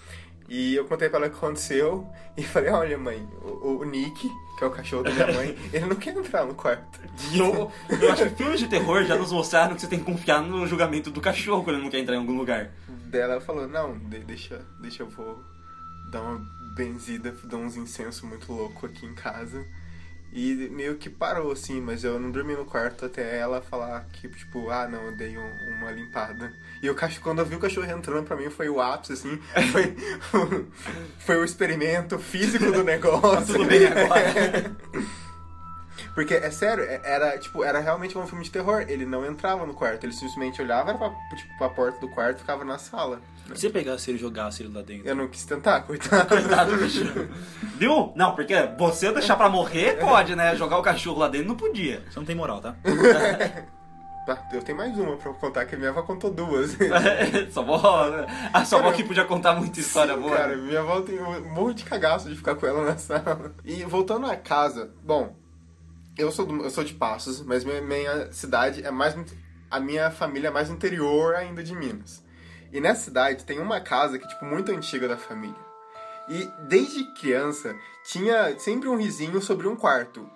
E 0.54 0.76
eu 0.76 0.84
contei 0.84 1.08
pra 1.08 1.18
ela 1.20 1.28
o 1.28 1.30
que 1.32 1.38
aconteceu 1.38 2.06
e 2.36 2.44
falei, 2.44 2.70
olha 2.72 2.98
mãe, 2.98 3.26
o, 3.42 3.78
o 3.80 3.86
Nick, 3.86 4.30
que 4.58 4.64
é 4.64 4.68
o 4.68 4.72
cachorro 4.72 5.04
da 5.04 5.12
minha 5.12 5.32
mãe, 5.32 5.58
ele 5.72 5.86
não 5.86 5.96
quer 5.96 6.14
entrar 6.14 6.46
no 6.46 6.54
quarto. 6.54 7.00
E 7.32 7.40
eu, 7.40 7.72
eu 7.90 8.12
acho 8.12 8.24
que 8.30 8.36
filmes 8.36 8.60
de 8.60 8.68
terror 8.68 9.06
já 9.06 9.16
nos 9.16 9.32
mostraram 9.32 9.76
que 9.76 9.82
você 9.82 9.88
tem 9.88 10.00
que 10.00 10.06
confiar 10.06 10.42
no 10.42 10.68
julgamento 10.68 11.10
do 11.10 11.22
cachorro 11.22 11.64
quando 11.64 11.76
ele 11.78 11.84
não 11.86 11.90
quer 11.92 12.00
entrar 12.00 12.16
em 12.16 12.20
algum 12.20 12.38
lugar. 12.38 12.70
Dela 13.06 13.34
ela 13.36 13.42
falou, 13.42 13.66
não, 13.66 13.98
de- 13.98 14.20
deixa, 14.20 14.62
deixa 14.82 15.04
eu 15.04 15.10
vou 15.10 15.42
dar 16.12 16.22
uma 16.22 16.46
benzida, 16.76 17.34
dar 17.46 17.56
uns 17.58 17.78
incensos 17.78 18.22
muito 18.22 18.52
louco 18.52 18.86
aqui 18.86 19.06
em 19.06 19.14
casa. 19.16 19.66
E 20.34 20.70
meio 20.72 20.96
que 20.96 21.10
parou, 21.10 21.52
assim, 21.52 21.82
mas 21.82 22.04
eu 22.06 22.18
não 22.20 22.32
dormi 22.32 22.54
no 22.56 22.64
quarto 22.66 23.06
até 23.06 23.38
ela 23.38 23.62
falar 23.62 24.06
que, 24.14 24.30
tipo, 24.30 24.70
ah, 24.70 24.88
não, 24.88 25.08
eu 25.08 25.12
dei 25.12 25.38
um- 25.38 25.76
uma 25.78 25.92
limpada. 25.92 26.54
E 26.82 26.90
o 26.90 26.96
cachorro, 26.96 27.22
quando 27.24 27.40
eu 27.40 27.46
vi 27.46 27.56
o 27.56 27.60
cachorro 27.60 27.90
entrando, 27.92 28.26
pra 28.26 28.38
mim 28.38 28.50
foi 28.50 28.70
o 28.70 28.80
ápice, 28.82 29.14
assim, 29.14 29.38
foi, 29.72 29.96
foi 31.20 31.38
o 31.38 31.44
experimento 31.44 32.18
físico 32.18 32.72
do 32.72 32.84
negócio. 32.84 33.54
Tudo 33.56 33.66
bem 33.66 33.86
agora. 33.88 34.76
Porque, 36.14 36.34
é 36.34 36.52
sério, 36.52 36.84
é- 36.84 37.02
era, 37.04 37.38
tipo, 37.38 37.64
era 37.64 37.80
realmente 37.80 38.18
um 38.18 38.28
filme 38.28 38.44
de 38.44 38.52
terror. 38.52 38.86
Ele 38.88 39.06
não 39.06 39.26
entrava 39.26 39.66
no 39.66 39.74
quarto, 39.74 40.04
ele 40.04 40.14
simplesmente 40.14 40.62
olhava 40.62 40.94
pra, 40.98 41.10
tipo, 41.36 41.58
pra 41.58 41.70
porta 41.70 42.00
do 42.00 42.10
quarto 42.10 42.38
e 42.38 42.40
ficava 42.42 42.66
na 42.66 42.78
sala. 42.78 43.22
Se 43.48 43.62
você 43.62 43.70
pegasse 43.70 44.10
ele 44.12 44.18
e 44.18 44.22
jogasse 44.22 44.64
ele 44.64 44.74
lá 44.74 44.82
dentro. 44.82 45.08
Eu 45.08 45.16
não 45.16 45.28
quis 45.28 45.46
tentar, 45.46 45.82
coitado. 45.88 46.28
Coitado 46.28 46.72
do 46.72 46.78
bicho. 46.84 47.04
Viu? 47.78 48.14
Não, 48.16 48.36
porque 48.36 48.56
você 48.78 49.12
deixar 49.12 49.36
pra 49.36 49.50
morrer 49.50 49.98
pode, 50.00 50.36
né? 50.36 50.56
Jogar 50.56 50.78
o 50.78 50.84
cachorro 50.84 51.20
lá 51.20 51.28
dentro 51.28 51.48
não 51.48 51.56
podia. 51.56 52.04
Você 52.10 52.20
não 52.20 52.26
tem 52.26 52.36
moral, 52.36 52.62
tá? 52.62 52.76
Tá, 54.24 54.48
eu 54.54 54.62
tenho 54.62 54.78
mais 54.78 54.96
uma 55.00 55.18
pra 55.18 55.34
contar, 55.34 55.66
que 55.66 55.76
minha 55.76 55.90
avó 55.90 56.04
contou 56.04 56.30
duas. 56.32 56.78
sua 57.52 57.64
avó, 57.64 58.08
né? 58.08 58.28
A 58.54 58.64
sua 58.64 58.78
avó 58.78 58.92
que 58.92 59.04
podia 59.04 59.26
contar 59.26 59.56
muita 59.56 59.80
história 59.80 60.14
Sim, 60.14 60.22
boa. 60.22 60.38
Cara, 60.38 60.56
minha 60.58 60.80
avó 60.80 61.02
tem 61.02 61.20
um 61.20 61.52
monte 61.56 61.78
de 61.78 61.86
cagaço 61.86 62.30
de 62.30 62.36
ficar 62.36 62.54
com 62.54 62.68
ela 62.68 62.86
na 62.86 62.98
sala. 63.00 63.56
E 63.66 63.84
voltando 63.84 64.28
à 64.28 64.36
casa, 64.36 64.92
bom, 65.04 65.36
eu 66.22 66.32
sou, 66.32 66.46
do- 66.46 66.64
eu 66.64 66.70
sou 66.70 66.84
de 66.84 66.94
Passos, 66.94 67.42
mas 67.42 67.64
minha, 67.64 67.82
minha 67.82 68.32
cidade 68.32 68.84
é 68.86 68.92
mais. 68.92 69.16
A 69.70 69.80
minha 69.80 70.12
família 70.12 70.50
é 70.50 70.52
mais 70.52 70.70
interior 70.70 71.36
ainda 71.36 71.64
de 71.64 71.74
Minas. 71.76 72.24
E 72.72 72.80
nessa 72.82 73.02
cidade 73.06 73.46
tem 73.46 73.60
uma 73.60 73.80
casa 73.82 74.18
que, 74.20 74.28
tipo, 74.28 74.46
muito 74.46 74.72
antiga 74.72 75.08
da 75.08 75.18
família. 75.18 75.56
E 76.30 76.50
desde 76.68 77.04
criança 77.16 77.76
tinha 78.06 78.58
sempre 78.60 78.88
um 78.88 78.96
risinho 78.98 79.42
sobre 79.42 79.68
um 79.68 79.76
quarto. 79.76 80.30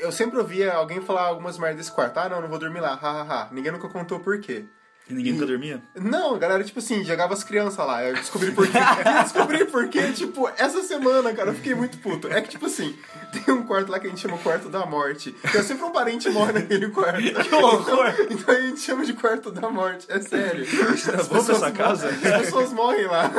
Eu 0.00 0.12
sempre 0.12 0.38
ouvia 0.38 0.72
alguém 0.74 1.00
falar 1.00 1.22
algumas 1.22 1.58
merdas 1.58 1.78
desse 1.78 1.92
quarto. 1.92 2.16
Ah, 2.18 2.28
não, 2.28 2.40
não 2.40 2.48
vou 2.48 2.58
dormir 2.58 2.80
lá, 2.80 2.94
hahaha. 2.94 3.48
Ninguém 3.52 3.72
nunca 3.72 3.88
contou 3.88 4.20
por 4.20 4.40
quê. 4.40 4.64
E 5.10 5.14
ninguém 5.14 5.32
nunca 5.32 5.46
dormia? 5.46 5.82
Não, 5.96 6.34
a 6.36 6.38
galera, 6.38 6.62
tipo 6.64 6.78
assim, 6.78 7.04
jogava 7.04 7.34
as 7.34 7.42
crianças 7.44 7.76
lá. 7.84 8.02
Eu 8.04 8.14
descobri 8.14 8.52
por 8.52 8.66
quê. 8.66 8.78
Eu 9.04 9.22
descobri 9.24 9.64
por 9.66 9.88
quê, 9.88 10.12
tipo, 10.12 10.48
essa 10.56 10.82
semana, 10.82 11.32
cara, 11.34 11.50
eu 11.50 11.54
fiquei 11.54 11.74
muito 11.74 11.98
puto. 11.98 12.28
É 12.28 12.40
que, 12.40 12.48
tipo 12.50 12.66
assim, 12.66 12.96
tem 13.32 13.52
um 13.52 13.64
quarto 13.64 13.90
lá 13.90 13.98
que 13.98 14.06
a 14.06 14.10
gente 14.10 14.20
chama 14.22 14.38
quarto 14.38 14.68
da 14.68 14.86
morte. 14.86 15.34
É 15.44 15.62
sempre 15.62 15.84
um 15.84 15.90
parente 15.90 16.30
morre 16.30 16.52
naquele 16.52 16.88
quarto. 16.90 17.20
Que 17.42 17.54
horror! 17.54 18.14
Então, 18.20 18.26
então 18.30 18.54
a 18.54 18.60
gente 18.60 18.80
chama 18.80 19.04
de 19.04 19.12
quarto 19.14 19.50
da 19.50 19.68
morte. 19.68 20.06
É 20.08 20.20
sério. 20.20 20.64
As 21.18 21.26
vão 21.28 21.44
pra 21.44 21.54
essa 21.56 21.70
casa? 21.72 22.08
As 22.08 22.42
pessoas 22.42 22.72
morrem 22.72 23.06
lá. 23.06 23.30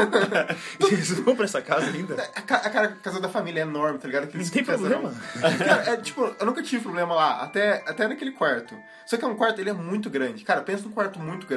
Vocês 0.80 1.12
vão 1.20 1.36
pra 1.36 1.46
essa 1.46 1.62
casa 1.62 1.88
ainda? 1.88 2.16
A, 2.36 2.42
ca- 2.42 2.56
a 2.58 2.70
cara- 2.70 2.88
a 2.88 3.04
casa 3.04 3.20
da 3.20 3.30
família 3.30 3.62
é 3.62 3.64
enorme, 3.64 4.00
tá 4.00 4.08
ligado? 4.08 4.26
Aqueles 4.26 4.48
Não 4.48 4.54
tem 4.54 4.64
problema. 4.64 5.14
Cara, 5.66 5.92
é 5.92 5.98
tipo, 5.98 6.36
eu 6.40 6.46
nunca 6.46 6.62
tive 6.62 6.84
problema 6.84 7.16
lá, 7.16 7.42
até, 7.42 7.84
até 7.88 8.08
naquele 8.08 8.32
quarto. 8.32 8.76
Só 9.06 9.18
que 9.18 9.26
é 9.26 9.28
um 9.28 9.36
quarto, 9.36 9.60
ele 9.60 9.70
é 9.70 9.74
muito 9.74 10.10
grande. 10.10 10.44
Cara, 10.44 10.62
pensa 10.62 10.84
num 10.84 10.92
quarto 10.92 11.20
muito 11.20 11.46
grande. 11.48 11.53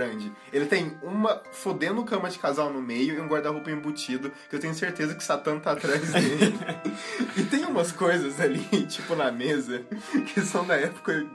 Ele 0.53 0.67
tem 0.67 0.97
uma 1.03 1.43
fodendo 1.53 2.05
cama 2.05 2.29
de 2.29 2.39
casal 2.39 2.73
no 2.73 2.81
meio 2.81 3.15
e 3.15 3.21
um 3.21 3.29
guarda-roupa 3.29 3.71
embutido, 3.71 4.31
que 4.49 4.57
eu 4.57 4.61
tenho 4.61 4.75
certeza 4.75 5.15
que 5.15 5.25
Satã 5.25 5.59
tá 5.59 5.73
atrás 5.73 6.13
dele. 6.13 6.55
e 7.37 7.43
tem 7.45 7.65
umas 7.65 7.93
coisas 7.93 8.41
ali, 8.41 8.61
tipo, 8.87 9.15
na 9.15 9.31
mesa, 9.31 9.85
que 10.33 10.41
são 10.41 10.67
da 10.67 10.77
época. 10.77 11.27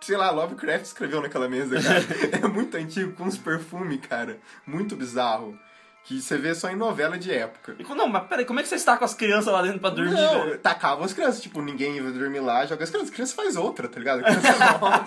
Sei 0.00 0.16
lá, 0.16 0.30
Lovecraft 0.30 0.84
escreveu 0.84 1.22
naquela 1.22 1.48
mesa, 1.48 1.80
cara. 1.80 2.04
É 2.44 2.48
muito 2.48 2.76
antigo, 2.76 3.12
com 3.12 3.24
uns 3.24 3.38
perfumes, 3.38 4.00
cara. 4.06 4.38
Muito 4.66 4.94
bizarro. 4.94 5.58
Que 6.06 6.20
você 6.22 6.38
vê 6.38 6.54
só 6.54 6.70
em 6.70 6.76
novela 6.76 7.18
de 7.18 7.32
época. 7.32 7.74
E, 7.78 7.82
Não, 7.94 8.06
mas 8.06 8.28
peraí, 8.28 8.44
como 8.44 8.60
é 8.60 8.62
que 8.62 8.68
você 8.68 8.76
está 8.76 8.96
com 8.96 9.04
as 9.04 9.12
crianças 9.12 9.52
lá 9.52 9.60
dentro 9.60 9.80
pra 9.80 9.90
dormir, 9.90 10.12
Não, 10.14 10.44
velho? 10.44 10.58
tacavam 10.58 11.04
as 11.04 11.12
crianças, 11.12 11.40
tipo, 11.42 11.60
ninguém 11.60 11.96
ia 11.96 12.02
dormir 12.12 12.38
lá, 12.38 12.64
joga 12.64 12.84
as 12.84 12.90
crianças. 12.90 13.10
A 13.10 13.14
criança 13.14 13.34
faz 13.34 13.56
outra, 13.56 13.88
tá 13.88 13.98
ligado? 13.98 14.20
A 14.20 14.22
criança 14.22 14.52
nova. 14.78 15.04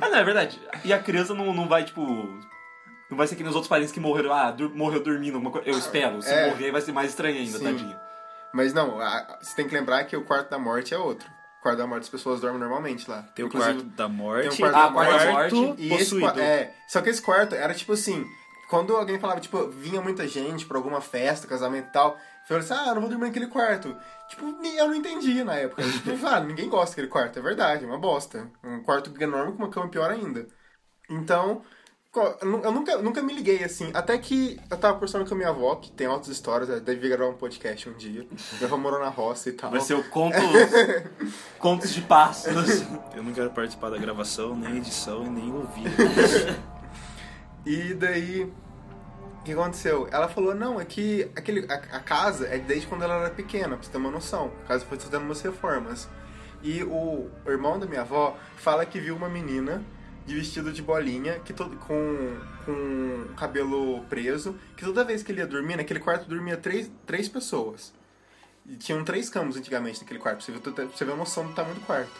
Ah, 0.00 0.08
não, 0.08 0.16
é 0.18 0.24
verdade. 0.24 0.60
E 0.84 0.92
a 0.92 0.98
criança 0.98 1.34
não, 1.34 1.52
não 1.52 1.66
vai, 1.68 1.84
tipo. 1.84 2.02
Não 3.10 3.18
vai 3.18 3.26
ser 3.26 3.36
que 3.36 3.42
nos 3.44 3.54
outros 3.54 3.68
parentes 3.68 3.92
que 3.92 4.00
morreram, 4.00 4.32
ah, 4.32 4.50
dur- 4.50 4.74
morreu 4.74 5.02
dormindo, 5.02 5.34
alguma 5.34 5.50
coisa. 5.50 5.68
Eu 5.68 5.76
espero. 5.78 6.22
Se 6.22 6.30
É. 6.32 6.50
morrer 6.50 6.70
vai 6.70 6.80
ser 6.80 6.92
mais 6.92 7.10
estranho 7.10 7.36
ainda, 7.36 7.58
Sim. 7.58 7.64
tadinho. 7.64 7.96
Mas 8.52 8.72
não, 8.72 9.00
a- 9.00 9.38
você 9.42 9.54
tem 9.56 9.66
que 9.68 9.74
lembrar 9.74 10.04
que 10.04 10.16
o 10.16 10.22
quarto 10.24 10.50
da 10.50 10.58
morte 10.58 10.94
é 10.94 10.98
outro. 10.98 11.28
O 11.58 11.62
quarto 11.62 11.78
da 11.78 11.86
morte 11.86 12.02
as 12.04 12.08
pessoas 12.08 12.40
dormem 12.40 12.60
normalmente 12.60 13.10
lá. 13.10 13.22
Tem 13.34 13.44
o 13.44 13.50
quarto 13.50 13.82
da 13.82 14.08
morte, 14.08 14.56
tem 14.56 14.66
o 14.66 14.70
quarto 14.70 14.74
da 14.74 14.86
e 14.86 14.88
o 14.88 14.92
morte. 14.92 15.30
quarto 15.32 15.74
E 15.78 15.86
esse, 15.92 15.98
possuído. 16.04 16.32
qua- 16.32 16.40
é, 16.42 16.74
só 16.88 17.00
que 17.00 17.10
esse 17.10 17.20
quarto 17.22 17.54
era 17.54 17.74
tipo 17.74 17.92
assim, 17.92 18.24
quando 18.68 18.96
alguém 18.96 19.18
falava, 19.18 19.40
tipo, 19.40 19.68
vinha 19.68 20.00
muita 20.00 20.26
gente 20.26 20.66
pra 20.66 20.76
alguma 20.78 21.00
festa, 21.00 21.46
casamento 21.46 21.88
e 21.88 21.92
tal, 21.92 22.12
eu 22.12 22.46
falei 22.48 22.62
assim, 22.62 22.74
ah, 22.74 22.94
não 22.94 23.00
vou 23.00 23.10
dormir 23.10 23.26
naquele 23.26 23.46
quarto. 23.46 23.96
Tipo, 24.28 24.44
eu 24.76 24.86
não 24.88 24.94
entendia 24.94 25.44
na 25.44 25.54
época. 25.54 25.82
Tipo, 25.82 26.10
eu 26.10 26.18
ah, 26.28 26.40
ninguém 26.40 26.68
gosta 26.68 26.90
daquele 26.90 27.08
quarto, 27.08 27.38
é 27.38 27.42
verdade, 27.42 27.84
é 27.84 27.86
uma 27.86 27.98
bosta. 27.98 28.50
Um 28.62 28.82
quarto 28.82 29.10
enorme 29.22 29.52
com 29.52 29.58
uma 29.58 29.70
cama 29.70 29.88
pior 29.88 30.10
ainda. 30.10 30.46
Então, 31.08 31.62
eu 32.14 32.46
nu- 32.46 32.60
eu 32.62 32.70
nunca, 32.72 32.96
nunca 32.98 33.22
me 33.22 33.34
liguei 33.34 33.64
assim. 33.64 33.90
Até 33.92 34.16
que 34.18 34.60
eu 34.70 34.76
tava 34.76 34.94
conversando 34.94 35.26
com 35.26 35.34
a 35.34 35.36
minha 35.36 35.48
avó, 35.50 35.74
que 35.76 35.90
tem 35.90 36.06
altas 36.06 36.28
histórias, 36.28 36.70
ela 36.70 36.80
deve 36.80 37.08
gravar 37.08 37.30
um 37.30 37.34
podcast 37.36 37.88
um 37.88 37.94
dia. 37.94 38.26
Minha 38.52 38.66
avó 38.66 38.76
morou 38.76 39.00
na 39.00 39.08
roça 39.08 39.48
e 39.48 39.52
tal. 39.52 39.70
Vai 39.70 39.80
ser 39.80 39.94
o 39.94 40.04
contos. 40.10 40.40
contos 41.58 41.92
de 41.92 42.02
pássaros. 42.02 42.82
Eu 43.14 43.22
não 43.22 43.32
quero 43.32 43.50
participar 43.50 43.90
da 43.90 43.98
gravação, 43.98 44.54
nem 44.54 44.76
edição 44.76 45.24
e 45.24 45.28
nem 45.30 45.52
ouvir. 45.52 45.84
E 47.66 47.94
daí, 47.94 48.44
o 49.40 49.42
que 49.44 49.52
aconteceu? 49.52 50.08
Ela 50.10 50.28
falou, 50.28 50.54
não, 50.54 50.80
é 50.80 50.84
que 50.84 51.30
aquele, 51.34 51.66
a, 51.70 51.74
a 51.74 52.00
casa 52.00 52.46
é 52.46 52.58
desde 52.58 52.86
quando 52.86 53.02
ela 53.02 53.16
era 53.16 53.30
pequena, 53.30 53.76
pra 53.76 53.82
você 53.82 53.90
ter 53.90 53.98
uma 53.98 54.10
noção. 54.10 54.52
A 54.64 54.68
casa 54.68 54.84
foi 54.84 54.98
fazendo 54.98 55.22
umas 55.22 55.40
reformas. 55.40 56.08
E 56.62 56.82
o 56.82 57.30
irmão 57.46 57.78
da 57.78 57.86
minha 57.86 58.00
avó 58.02 58.36
fala 58.56 58.86
que 58.86 58.98
viu 58.98 59.14
uma 59.14 59.28
menina 59.28 59.82
de 60.26 60.34
vestido 60.34 60.72
de 60.72 60.80
bolinha, 60.80 61.38
que 61.40 61.52
todo, 61.52 61.76
com, 61.76 62.38
com 62.64 63.34
cabelo 63.36 64.02
preso, 64.04 64.58
que 64.76 64.84
toda 64.84 65.04
vez 65.04 65.22
que 65.22 65.30
ele 65.30 65.40
ia 65.40 65.46
dormir, 65.46 65.76
naquele 65.76 66.00
quarto 66.00 66.26
dormia 66.26 66.56
três, 66.56 66.90
três 67.04 67.28
pessoas. 67.28 67.92
E 68.66 68.76
tinham 68.76 69.04
três 69.04 69.28
camas 69.28 69.56
antigamente 69.56 70.00
naquele 70.00 70.18
quarto, 70.18 70.36
pra 70.36 70.46
você 70.46 70.52
ver, 70.52 71.06
pra 71.06 71.12
a 71.12 71.16
noção 71.16 71.46
do 71.46 71.52
tamanho 71.52 71.74
do 71.74 71.82
quarto. 71.82 72.10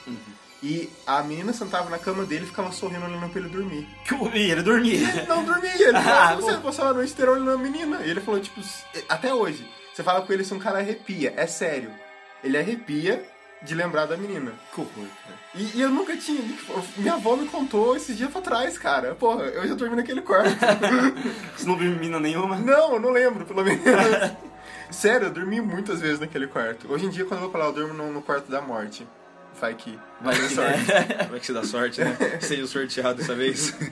E 0.62 0.88
a 1.06 1.22
menina 1.22 1.52
sentava 1.52 1.90
na 1.90 1.98
cama 1.98 2.24
dele 2.24 2.44
e 2.44 2.46
ficava 2.46 2.72
sorrindo 2.72 3.04
olhando 3.04 3.28
pra 3.28 3.40
ele 3.40 3.50
dormir. 3.50 3.86
E 4.34 4.50
ele 4.50 4.62
dormia. 4.62 5.08
Ele 5.10 5.26
não 5.26 5.44
dormia. 5.44 5.74
Ele 5.74 5.96
Ah, 5.96 6.02
falou, 6.30 6.40
você 6.50 6.56
passava 6.58 6.90
a 6.90 6.94
noite 6.94 7.12
inteira 7.12 7.32
olhando 7.32 7.50
a 7.50 7.58
menina. 7.58 8.00
E 8.04 8.10
ele 8.10 8.20
falou, 8.20 8.40
tipo, 8.40 8.60
até 9.08 9.34
hoje. 9.34 9.68
Você 9.92 10.02
fala 10.02 10.22
com 10.22 10.32
ele 10.32 10.42
se 10.44 10.54
um 10.54 10.58
cara 10.58 10.78
arrepia. 10.78 11.34
É 11.36 11.46
sério. 11.46 11.90
Ele 12.42 12.56
arrepia 12.56 13.22
de 13.62 13.74
lembrar 13.74 14.06
da 14.06 14.16
menina. 14.16 14.52
Que 14.74 14.80
horror, 14.80 14.90
cara. 15.22 15.36
E, 15.54 15.76
e 15.76 15.80
eu 15.82 15.90
nunca 15.90 16.16
tinha. 16.16 16.40
Minha 16.96 17.14
avó 17.14 17.36
me 17.36 17.46
contou 17.46 17.94
esses 17.96 18.16
dias 18.16 18.30
pra 18.30 18.40
trás, 18.40 18.76
cara. 18.78 19.14
Porra, 19.14 19.44
eu 19.44 19.68
já 19.68 19.74
dormi 19.74 19.96
naquele 19.96 20.22
quarto. 20.22 20.50
Você 21.56 21.66
não 21.66 21.76
viu 21.76 21.90
menina 21.92 22.18
nenhuma? 22.18 22.56
não, 22.58 22.94
eu 22.94 23.00
não 23.00 23.10
lembro, 23.10 23.44
pelo 23.44 23.62
menos. 23.62 23.82
Sério, 24.90 25.26
eu 25.28 25.30
dormi 25.30 25.60
muitas 25.60 26.00
vezes 26.00 26.20
naquele 26.20 26.46
quarto. 26.46 26.90
Hoje 26.92 27.06
em 27.06 27.10
dia, 27.10 27.24
quando 27.24 27.38
eu 27.40 27.42
vou 27.44 27.50
pra 27.50 27.60
lá, 27.60 27.66
eu 27.66 27.72
durmo 27.72 27.94
no, 27.94 28.12
no 28.12 28.22
quarto 28.22 28.50
da 28.50 28.60
morte. 28.60 29.06
Vai 29.60 29.74
que. 29.74 29.98
Vai 30.20 30.34
ter 30.34 30.48
que, 30.48 30.54
sorte. 30.54 30.78
né? 30.78 31.26
Vai 31.30 31.40
que 31.40 31.46
você 31.46 31.52
dá 31.52 31.64
sorte, 31.64 32.00
né? 32.00 32.16
Seja 32.40 32.66
sorteado 32.66 33.18
dessa 33.18 33.34
vez. 33.34 33.74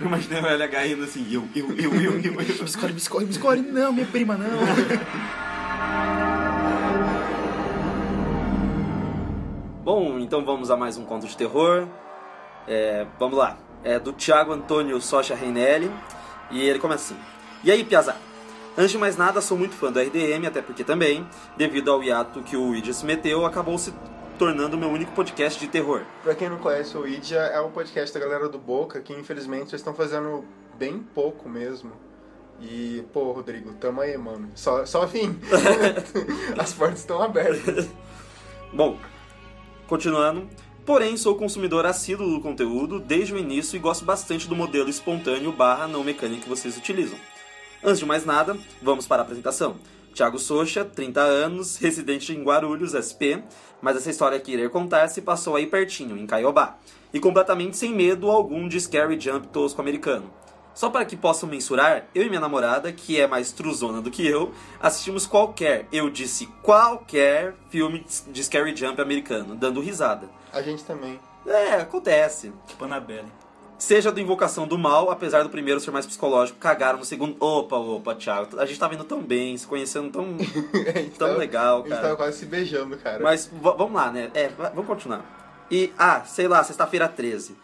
Eu 0.00 0.06
imaginei 0.06 0.40
o 0.40 0.46
LH 0.46 0.86
indo 0.88 1.04
assim, 1.04 1.26
eu, 1.30 1.46
eu, 1.54 1.68
eu, 1.76 1.94
eu, 1.94 2.20
eu, 2.20 2.40
eu. 2.40 2.64
Biscobre, 2.64 2.92
biscobre, 2.94 3.26
biscobre. 3.26 3.60
Não, 3.60 3.92
minha 3.92 4.06
prima, 4.06 4.34
não. 4.36 4.48
Bom, 9.84 10.18
então 10.18 10.44
vamos 10.44 10.70
a 10.70 10.76
mais 10.76 10.96
um 10.96 11.04
conto 11.04 11.26
de 11.26 11.36
terror. 11.36 11.86
É, 12.66 13.06
vamos 13.18 13.38
lá. 13.38 13.56
É 13.84 13.98
do 14.00 14.12
Thiago 14.12 14.52
Antônio 14.52 15.00
Socha 15.00 15.34
Reinelli. 15.34 15.90
E 16.50 16.60
ele 16.60 16.78
começa 16.78 17.14
assim. 17.14 17.22
E 17.62 17.70
aí, 17.70 17.84
Piazá? 17.84 18.16
Antes 18.78 18.90
de 18.90 18.98
mais 18.98 19.16
nada, 19.16 19.40
sou 19.40 19.56
muito 19.56 19.74
fã 19.74 19.90
do 19.90 19.98
RDM, 19.98 20.46
até 20.46 20.60
porque 20.60 20.84
também, 20.84 21.26
devido 21.56 21.90
ao 21.90 22.02
hiato 22.02 22.42
que 22.42 22.58
o 22.58 22.74
Idia 22.74 22.92
se 22.92 23.06
meteu, 23.06 23.46
acabou 23.46 23.78
se 23.78 23.92
tornando 24.38 24.76
o 24.76 24.78
meu 24.78 24.90
único 24.90 25.12
podcast 25.12 25.58
de 25.58 25.66
terror. 25.66 26.02
Pra 26.22 26.34
quem 26.34 26.50
não 26.50 26.58
conhece, 26.58 26.94
o 26.94 27.08
Idia 27.08 27.38
é 27.38 27.60
um 27.60 27.70
podcast 27.70 28.12
da 28.12 28.20
galera 28.22 28.50
do 28.50 28.58
Boca 28.58 29.00
que 29.00 29.14
infelizmente 29.14 29.70
eles 29.70 29.80
estão 29.80 29.94
fazendo 29.94 30.44
bem 30.78 30.98
pouco 30.98 31.48
mesmo. 31.48 31.92
E, 32.60 33.02
pô, 33.14 33.32
Rodrigo, 33.32 33.72
tamo 33.74 34.02
aí, 34.02 34.16
mano. 34.18 34.50
Só, 34.54 34.84
só 34.84 35.06
vim. 35.06 35.38
As 36.58 36.74
portas 36.74 37.00
estão 37.00 37.22
abertas. 37.22 37.88
Bom, 38.72 38.98
continuando. 39.86 40.48
Porém, 40.84 41.16
sou 41.16 41.34
consumidor 41.34 41.86
assíduo 41.86 42.28
do 42.28 42.40
conteúdo 42.40 43.00
desde 43.00 43.34
o 43.34 43.38
início 43.38 43.76
e 43.76 43.80
gosto 43.80 44.04
bastante 44.04 44.46
do 44.46 44.54
modelo 44.54 44.88
espontâneo 44.88 45.50
barra 45.50 45.88
não 45.88 46.04
mecânico 46.04 46.42
que 46.42 46.48
vocês 46.48 46.76
utilizam. 46.76 47.18
Antes 47.84 47.98
de 47.98 48.06
mais 48.06 48.24
nada, 48.24 48.56
vamos 48.82 49.06
para 49.06 49.22
a 49.22 49.24
apresentação. 49.24 49.76
Thiago 50.14 50.38
Socha, 50.38 50.84
30 50.84 51.20
anos, 51.20 51.76
residente 51.76 52.32
em 52.32 52.42
Guarulhos, 52.42 52.94
SP, 52.96 53.44
mas 53.82 53.96
essa 53.96 54.10
história 54.10 54.40
que 54.40 54.52
irei 54.52 54.68
contar 54.68 55.08
se 55.08 55.20
passou 55.20 55.56
aí 55.56 55.66
pertinho, 55.66 56.16
em 56.16 56.26
Caiobá, 56.26 56.78
e 57.12 57.20
completamente 57.20 57.76
sem 57.76 57.92
medo 57.92 58.30
algum 58.30 58.66
de 58.66 58.80
scary 58.80 59.20
jump 59.20 59.48
tosco 59.48 59.80
americano. 59.80 60.32
Só 60.74 60.90
para 60.90 61.04
que 61.04 61.16
possam 61.16 61.48
mensurar, 61.48 62.06
eu 62.14 62.22
e 62.22 62.28
minha 62.28 62.40
namorada, 62.40 62.92
que 62.92 63.18
é 63.20 63.26
mais 63.26 63.52
truzona 63.52 64.02
do 64.02 64.10
que 64.10 64.26
eu, 64.26 64.52
assistimos 64.80 65.26
qualquer, 65.26 65.86
eu 65.90 66.10
disse 66.10 66.46
qualquer 66.62 67.54
filme 67.70 68.04
de 68.28 68.44
scary 68.44 68.76
jump 68.76 69.00
americano, 69.00 69.54
dando 69.54 69.80
risada. 69.80 70.28
A 70.52 70.60
gente 70.60 70.84
também. 70.84 71.18
É, 71.46 71.74
acontece. 71.76 72.52
Tipo 72.66 72.84
Annabelle. 72.84 73.28
Seja 73.78 74.10
do 74.10 74.18
Invocação 74.18 74.66
do 74.66 74.78
Mal, 74.78 75.10
apesar 75.10 75.42
do 75.42 75.50
primeiro 75.50 75.78
ser 75.80 75.90
mais 75.90 76.06
psicológico, 76.06 76.58
cagaram 76.58 76.98
no 76.98 77.04
segundo. 77.04 77.36
Opa, 77.38 77.76
opa, 77.76 78.14
Thiago, 78.14 78.58
a 78.58 78.64
gente 78.64 78.78
tá 78.80 78.88
vendo 78.88 79.04
tão 79.04 79.20
bem, 79.22 79.54
se 79.56 79.66
conhecendo 79.66 80.10
tão, 80.10 80.34
tão 81.18 81.28
tava- 81.28 81.38
legal, 81.38 81.76
A 81.80 81.82
gente 81.82 81.90
tava 81.90 82.02
cara. 82.02 82.16
quase 82.16 82.38
se 82.38 82.46
beijando, 82.46 82.96
cara. 82.96 83.22
Mas 83.22 83.50
vamos 83.60 83.92
lá, 83.92 84.10
né? 84.10 84.30
É, 84.32 84.48
va- 84.48 84.70
vamos 84.70 84.86
continuar. 84.86 85.66
E, 85.70 85.92
ah, 85.98 86.22
sei 86.24 86.48
lá, 86.48 86.64
sexta-feira 86.64 87.06
13. 87.06 87.54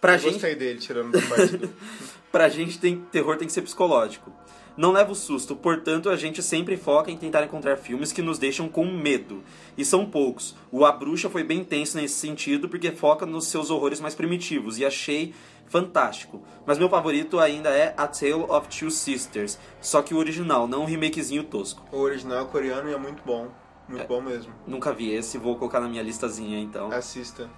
Pra 0.00 0.14
Eu 0.14 0.18
gente, 0.18 0.32
gostei 0.34 0.54
dele 0.54 0.78
tirando 0.78 1.12
do... 1.12 1.68
pra 2.30 2.48
gente 2.50 2.78
tem, 2.78 3.00
terror 3.10 3.36
tem 3.38 3.46
que 3.48 3.52
ser 3.54 3.62
psicológico. 3.62 4.30
Não 4.78 4.92
leva 4.92 5.10
o 5.10 5.14
susto, 5.14 5.56
portanto 5.56 6.08
a 6.08 6.14
gente 6.14 6.40
sempre 6.40 6.76
foca 6.76 7.10
em 7.10 7.16
tentar 7.16 7.44
encontrar 7.44 7.76
filmes 7.76 8.12
que 8.12 8.22
nos 8.22 8.38
deixam 8.38 8.68
com 8.68 8.86
medo. 8.86 9.42
E 9.76 9.84
são 9.84 10.06
poucos. 10.06 10.54
O 10.70 10.84
A 10.84 10.92
Bruxa 10.92 11.28
foi 11.28 11.42
bem 11.42 11.64
tenso 11.64 11.96
nesse 11.96 12.14
sentido 12.14 12.68
porque 12.68 12.92
foca 12.92 13.26
nos 13.26 13.48
seus 13.48 13.70
horrores 13.70 14.00
mais 14.00 14.14
primitivos 14.14 14.78
e 14.78 14.84
achei 14.84 15.34
fantástico. 15.66 16.44
Mas 16.64 16.78
meu 16.78 16.88
favorito 16.88 17.40
ainda 17.40 17.70
é 17.70 17.92
A 17.96 18.06
Tale 18.06 18.44
of 18.48 18.68
Two 18.68 18.90
Sisters, 18.90 19.58
só 19.80 20.00
que 20.00 20.14
o 20.14 20.16
original, 20.16 20.68
não 20.68 20.82
um 20.82 20.86
remakezinho 20.86 21.42
tosco. 21.42 21.84
O 21.90 21.98
original 21.98 22.44
é 22.44 22.48
coreano 22.48 22.88
e 22.88 22.94
é 22.94 22.98
muito 22.98 23.22
bom. 23.26 23.48
Muito 23.88 24.06
bom 24.06 24.20
mesmo. 24.20 24.52
Nunca 24.64 24.92
vi 24.92 25.10
esse, 25.10 25.38
vou 25.38 25.56
colocar 25.56 25.80
na 25.80 25.88
minha 25.88 26.04
listazinha 26.04 26.60
então. 26.60 26.92
Assista. 26.92 27.50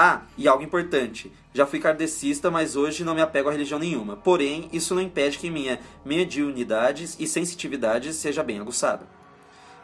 Ah, 0.00 0.22
e 0.36 0.46
algo 0.46 0.62
importante. 0.62 1.32
Já 1.52 1.66
fui 1.66 1.80
kardecista, 1.80 2.52
mas 2.52 2.76
hoje 2.76 3.02
não 3.02 3.16
me 3.16 3.20
apego 3.20 3.48
a 3.48 3.52
religião 3.52 3.80
nenhuma. 3.80 4.14
Porém, 4.14 4.68
isso 4.72 4.94
não 4.94 5.02
impede 5.02 5.38
que 5.38 5.50
minha 5.50 5.80
mediunidade 6.04 7.16
e 7.18 7.26
sensitividade 7.26 8.12
seja 8.12 8.44
bem 8.44 8.60
aguçada. 8.60 9.08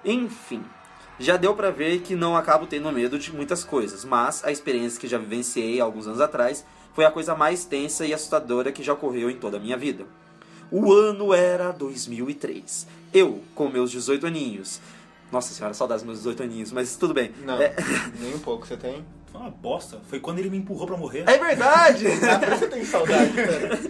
Enfim, 0.04 0.62
já 1.18 1.36
deu 1.36 1.52
pra 1.56 1.72
ver 1.72 2.02
que 2.02 2.14
não 2.14 2.36
acabo 2.36 2.64
tendo 2.64 2.92
medo 2.92 3.18
de 3.18 3.34
muitas 3.34 3.64
coisas, 3.64 4.04
mas 4.04 4.44
a 4.44 4.52
experiência 4.52 5.00
que 5.00 5.08
já 5.08 5.18
vivenciei 5.18 5.80
alguns 5.80 6.06
anos 6.06 6.20
atrás 6.20 6.64
foi 6.92 7.04
a 7.04 7.10
coisa 7.10 7.34
mais 7.34 7.64
tensa 7.64 8.06
e 8.06 8.14
assustadora 8.14 8.70
que 8.70 8.84
já 8.84 8.92
ocorreu 8.92 9.28
em 9.28 9.36
toda 9.36 9.56
a 9.56 9.60
minha 9.60 9.76
vida. 9.76 10.06
O 10.70 10.92
ano 10.92 11.34
era 11.34 11.72
2003. 11.72 12.86
Eu, 13.12 13.42
com 13.52 13.68
meus 13.68 13.90
18 13.90 14.28
aninhos. 14.28 14.80
Nossa 15.32 15.52
senhora, 15.52 15.74
saudades 15.74 16.04
dos 16.04 16.06
meus 16.06 16.18
18 16.18 16.44
aninhos, 16.44 16.70
mas 16.70 16.94
tudo 16.94 17.12
bem. 17.12 17.32
Não, 17.44 17.60
É, 17.60 17.74
nem 18.20 18.32
um 18.32 18.38
pouco. 18.38 18.64
Você 18.64 18.76
tem? 18.76 19.04
Foi 19.34 19.40
uma 19.40 19.50
bosta. 19.50 20.00
Foi 20.08 20.20
quando 20.20 20.38
ele 20.38 20.48
me 20.48 20.58
empurrou 20.58 20.86
pra 20.86 20.96
morrer. 20.96 21.24
é 21.26 21.36
verdade! 21.36 22.06
Ah, 22.30 22.38
por 22.38 22.48
isso 22.50 22.58
você 22.60 22.66
tem 22.68 22.84
saudade, 22.84 23.32
cara. 23.32 23.80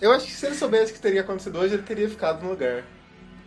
Eu 0.00 0.12
acho 0.12 0.24
que 0.26 0.30
se 0.30 0.46
ele 0.46 0.54
soubesse 0.54 0.92
o 0.92 0.94
que 0.94 1.00
teria 1.00 1.22
acontecido 1.22 1.58
hoje, 1.58 1.74
ele 1.74 1.82
teria 1.82 2.08
ficado 2.08 2.44
no 2.44 2.50
lugar. 2.50 2.84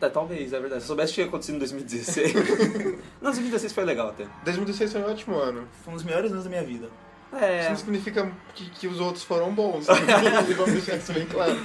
É, 0.01 0.09
talvez, 0.09 0.51
é 0.51 0.59
verdade. 0.59 0.81
Se 0.81 0.85
eu 0.85 0.87
soubesse 0.87 1.11
que 1.11 1.15
tinha 1.15 1.27
acontecido 1.27 1.55
em 1.55 1.59
2016. 1.59 2.33
Não, 3.21 3.31
2016 3.31 3.71
foi 3.71 3.85
legal 3.85 4.09
até. 4.09 4.25
2016 4.43 4.91
foi 4.91 5.01
um 5.03 5.05
ótimo 5.09 5.37
ano. 5.37 5.67
Foi 5.85 5.93
um 5.93 5.95
dos 5.95 6.03
melhores 6.03 6.31
anos 6.33 6.43
da 6.43 6.49
minha 6.49 6.63
vida. 6.63 6.89
Isso 7.33 7.41
É. 7.45 7.69
não 7.69 7.77
significa 7.77 8.29
que, 8.53 8.69
que 8.71 8.87
os 8.87 8.99
outros 8.99 9.23
foram 9.23 9.53
bons. 9.53 9.87
Vamos 10.57 10.73
deixar 10.73 10.97
isso 10.97 11.13
bem 11.13 11.25
claro. 11.27 11.57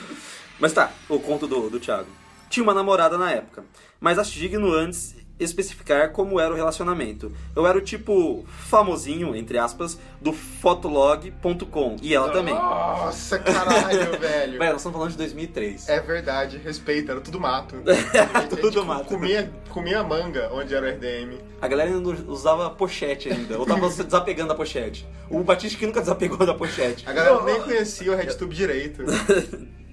Mas 0.60 0.72
tá, 0.72 0.92
o 1.08 1.18
conto 1.18 1.48
do, 1.48 1.68
do 1.68 1.80
Thiago. 1.80 2.06
Tinha 2.48 2.62
uma 2.62 2.72
namorada 2.72 3.18
na 3.18 3.32
época, 3.32 3.64
mas 3.98 4.16
acho 4.16 4.30
digno 4.30 4.72
antes 4.72 5.15
especificar 5.38 6.10
como 6.12 6.40
era 6.40 6.52
o 6.52 6.56
relacionamento. 6.56 7.30
Eu 7.54 7.66
era 7.66 7.76
o 7.76 7.80
tipo 7.80 8.44
famosinho, 8.48 9.34
entre 9.36 9.58
aspas, 9.58 9.98
do 10.20 10.32
fotolog.com. 10.32 11.96
E 12.02 12.14
ela 12.14 12.30
também. 12.30 12.54
Nossa, 12.54 13.38
caralho, 13.38 14.12
velho. 14.18 14.58
Velho, 14.58 14.72
nós 14.72 14.76
estamos 14.76 14.96
falando 14.96 15.10
de 15.10 15.16
2003. 15.18 15.88
É 15.88 16.00
verdade, 16.00 16.58
respeita, 16.58 17.12
era 17.12 17.20
tudo 17.20 17.38
mato. 17.40 17.76
Tudo 18.48 18.68
A 18.68 18.70
gente 18.70 18.86
mato. 18.86 19.04
Comia, 19.06 19.52
comia 19.68 20.02
manga 20.02 20.50
onde 20.52 20.74
era 20.74 20.86
o 20.86 20.90
RDM. 20.90 21.38
A 21.60 21.68
galera 21.68 21.90
ainda 21.90 22.08
usava 22.28 22.70
pochete 22.70 23.28
ainda, 23.30 23.58
ou 23.58 23.66
tava 23.66 23.90
se 23.90 24.02
desapegando 24.04 24.48
da 24.48 24.54
pochete. 24.54 25.06
O 25.30 25.42
Batista 25.42 25.78
que 25.78 25.86
nunca 25.86 26.00
desapegou 26.00 26.38
da 26.46 26.54
pochete. 26.54 27.04
A 27.08 27.12
galera 27.12 27.42
nem 27.44 27.60
conhecia 27.62 28.12
o 28.12 28.16
RedTube 28.16 28.54
direito. 28.54 29.02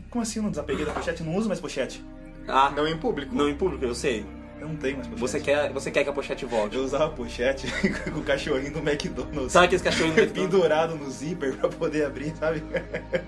Como 0.10 0.22
assim 0.22 0.40
eu 0.40 0.44
não 0.44 0.50
desapeguei 0.52 0.86
da 0.86 0.92
pochete? 0.94 1.22
Eu 1.22 1.26
não 1.28 1.36
uso 1.36 1.48
mais 1.48 1.60
pochete. 1.60 2.04
Ah, 2.48 2.72
Não 2.76 2.88
em 2.88 2.98
público. 2.98 3.34
não 3.34 3.50
em 3.50 3.56
público, 3.56 3.84
eu 3.86 3.96
sei. 3.96 4.26
Eu 4.64 4.70
não 4.70 4.78
tenho 4.78 4.96
mais 4.96 5.08
pochete. 5.10 5.20
Você 5.20 5.40
quer, 5.42 5.74
você 5.74 5.92
quer 5.92 6.04
que 6.06 6.10
a 6.10 6.14
pochete 6.14 6.46
volte. 6.46 6.78
Eu 6.78 6.86
usava 6.86 7.10
pochete 7.10 7.68
com 8.10 8.20
o 8.22 8.24
cachorrinho 8.24 8.72
do 8.72 8.80
McDonald's. 8.80 9.52
Sabe 9.52 9.66
aqueles 9.66 9.82
cachorrinhos 9.82 10.28
do 10.28 10.32
pendurado 10.32 10.96
no 10.96 11.12
zíper 11.12 11.58
pra 11.58 11.68
poder 11.68 12.06
abrir, 12.06 12.34
sabe? 12.38 12.64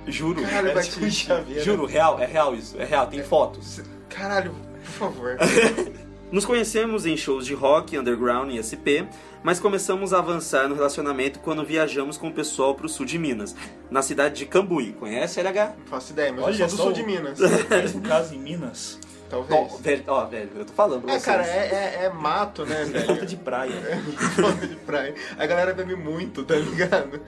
Juro. 0.08 0.42
Caralho, 0.42 0.70
Era 0.70 0.82
tipo 0.82 1.04
um 1.06 1.12
chaveiro. 1.12 1.62
Juro, 1.62 1.86
real, 1.86 2.18
é 2.22 2.26
real 2.26 2.56
isso, 2.56 2.80
é 2.80 2.86
real, 2.86 3.08
tem 3.08 3.22
fotos. 3.22 3.82
Caralho, 4.08 4.56
por 4.86 4.92
favor. 4.94 5.38
Nos 6.32 6.46
conhecemos 6.46 7.06
em 7.06 7.16
shows 7.16 7.46
de 7.46 7.54
rock, 7.54 7.98
underground 7.98 8.52
e 8.52 8.64
SP, 8.64 9.06
mas 9.44 9.60
começamos 9.60 10.14
a 10.14 10.18
avançar 10.18 10.68
no 10.68 10.74
relacionamento 10.74 11.40
quando 11.40 11.64
viajamos 11.64 12.18
com 12.18 12.30
o 12.30 12.34
pessoal 12.34 12.74
pro 12.74 12.90
sul 12.90 13.06
de 13.06 13.20
Minas, 13.20 13.56
na 13.92 14.02
cidade 14.02 14.36
de 14.36 14.46
Cambuí. 14.46 14.94
Conhece, 14.94 15.40
LH? 15.40 15.76
Não 15.80 15.86
faço 15.86 16.14
ideia, 16.14 16.34
mas 16.34 16.46
Olha 16.46 16.64
eu 16.64 16.70
sou 16.70 16.78
do 16.78 16.84
sul 16.84 16.94
de 16.94 17.04
Minas. 17.04 17.40
Mesmo 17.70 18.02
caso 18.02 18.34
em 18.34 18.40
Minas, 18.40 19.00
Talvez. 19.44 19.74
Ó, 19.74 19.78
velho, 19.78 20.04
ó, 20.08 20.26
velho, 20.26 20.50
eu 20.56 20.66
tô 20.66 20.74
falando 20.74 21.02
pra 21.04 21.12
É, 21.14 21.20
vocês. 21.20 21.26
cara, 21.26 21.46
é, 21.48 22.00
é, 22.02 22.06
é 22.06 22.10
mato, 22.10 22.66
né, 22.66 22.84
velho? 22.86 23.06
falta 23.06 23.26
de 23.26 23.36
praia. 23.38 23.72
Falta 24.40 24.68
de 24.68 24.76
praia. 24.78 25.14
A 25.38 25.46
galera 25.46 25.74
bebe 25.74 25.96
muito, 25.96 26.44
tá 26.44 26.56
ligado? 26.56 27.22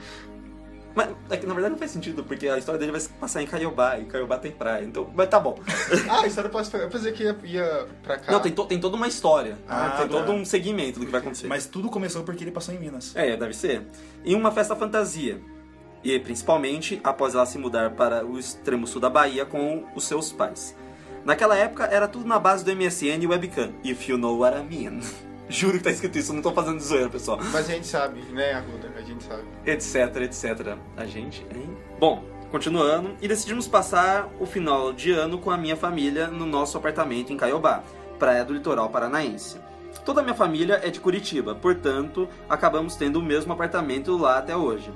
Mas 0.96 1.10
é 1.30 1.38
que, 1.38 1.46
na 1.46 1.54
verdade 1.54 1.74
não 1.74 1.78
faz 1.78 1.92
sentido, 1.92 2.24
porque 2.24 2.48
a 2.50 2.58
história 2.58 2.80
dele 2.80 2.92
vai 2.92 3.00
se 3.02 3.10
passar 3.10 3.44
em 3.44 3.46
Caiobá, 3.46 4.00
e 4.00 4.06
Caiobá 4.06 4.40
tem 4.40 4.52
praia, 4.52 4.84
então, 4.84 5.08
mas 5.14 5.30
tá 5.30 5.40
bom. 5.40 5.60
Ah, 6.10 6.22
a 6.22 6.28
história 6.28 6.50
pode 6.50 6.74
Eu 6.74 6.90
pensei 6.90 7.12
que 7.12 7.24
ia, 7.24 7.38
ia 7.44 7.86
pra 8.02 8.18
cá. 8.18 8.32
Não, 8.32 8.40
tem, 8.40 8.52
to- 8.52 8.66
tem 8.66 8.80
toda 8.80 8.96
uma 8.96 9.08
história, 9.08 9.58
Ah, 9.68 9.92
tem 10.00 10.08
tá. 10.08 10.14
todo 10.18 10.32
um 10.32 10.44
segmento 10.44 11.00
do 11.00 11.06
que 11.06 11.12
vai 11.12 11.22
acontecer. 11.22 11.46
Mas 11.48 11.68
tudo 11.68 11.90
começou 11.90 12.24
porque 12.24 12.44
ele 12.44 12.50
passou 12.52 12.74
em 12.74 12.80
Minas. 12.80 13.16
É, 13.16 13.36
deve 13.38 13.54
ser. 13.54 13.84
Em 14.26 14.34
uma 14.34 14.52
festa 14.52 14.76
fantasia. 14.76 15.40
E 16.04 16.18
principalmente 16.20 17.00
após 17.04 17.36
ela 17.36 17.46
se 17.46 17.58
mudar 17.60 17.92
para 17.92 18.26
o 18.26 18.40
extremo 18.40 18.88
sul 18.88 19.00
da 19.02 19.10
Bahia 19.10 19.46
com 19.46 19.86
os 19.96 20.04
seus 20.04 20.32
pais. 20.32 20.76
Naquela 21.28 21.58
época 21.58 21.84
era 21.84 22.08
tudo 22.08 22.26
na 22.26 22.40
base 22.40 22.64
do 22.64 22.74
MSN 22.74 23.22
e 23.22 23.28
webcam. 23.28 23.74
If 23.84 24.08
you 24.08 24.18
know 24.18 24.40
what 24.40 24.58
I 24.58 24.64
mean. 24.64 25.02
Juro 25.50 25.78
que 25.78 25.84
tá 25.84 25.92
escrito 25.92 26.18
isso, 26.18 26.32
não 26.32 26.42
tô 26.42 26.54
fazendo 26.54 26.80
zoeira, 26.80 27.10
pessoal. 27.10 27.38
Mas 27.52 27.70
a 27.70 27.74
gente 27.74 27.86
sabe, 27.86 28.22
né, 28.32 28.54
Arruda? 28.54 28.90
A 28.98 29.02
gente 29.02 29.26
sabe. 29.26 29.44
Etc, 29.66 29.96
etc. 30.22 30.78
A 30.96 31.06
gente, 31.06 31.46
hein? 31.54 31.78
Bom, 32.00 32.24
continuando, 32.50 33.14
e 33.22 33.28
decidimos 33.28 33.68
passar 33.68 34.30
o 34.40 34.46
final 34.46 34.94
de 34.94 35.12
ano 35.12 35.38
com 35.38 35.52
a 35.52 35.58
minha 35.58 35.76
família 35.76 36.28
no 36.28 36.46
nosso 36.46 36.78
apartamento 36.78 37.34
em 37.34 37.38
Caiobá, 37.38 37.84
praia 38.18 38.46
do 38.46 38.54
litoral 38.54 38.88
paranaense. 38.90 39.60
Toda 40.06 40.22
a 40.22 40.24
minha 40.24 40.36
família 40.36 40.80
é 40.82 40.90
de 40.90 41.02
Curitiba, 41.02 41.54
portanto, 41.54 42.30
acabamos 42.50 42.96
tendo 42.96 43.20
o 43.20 43.24
mesmo 43.24 43.52
apartamento 43.52 44.16
lá 44.16 44.38
até 44.38 44.56
hoje. 44.56 44.94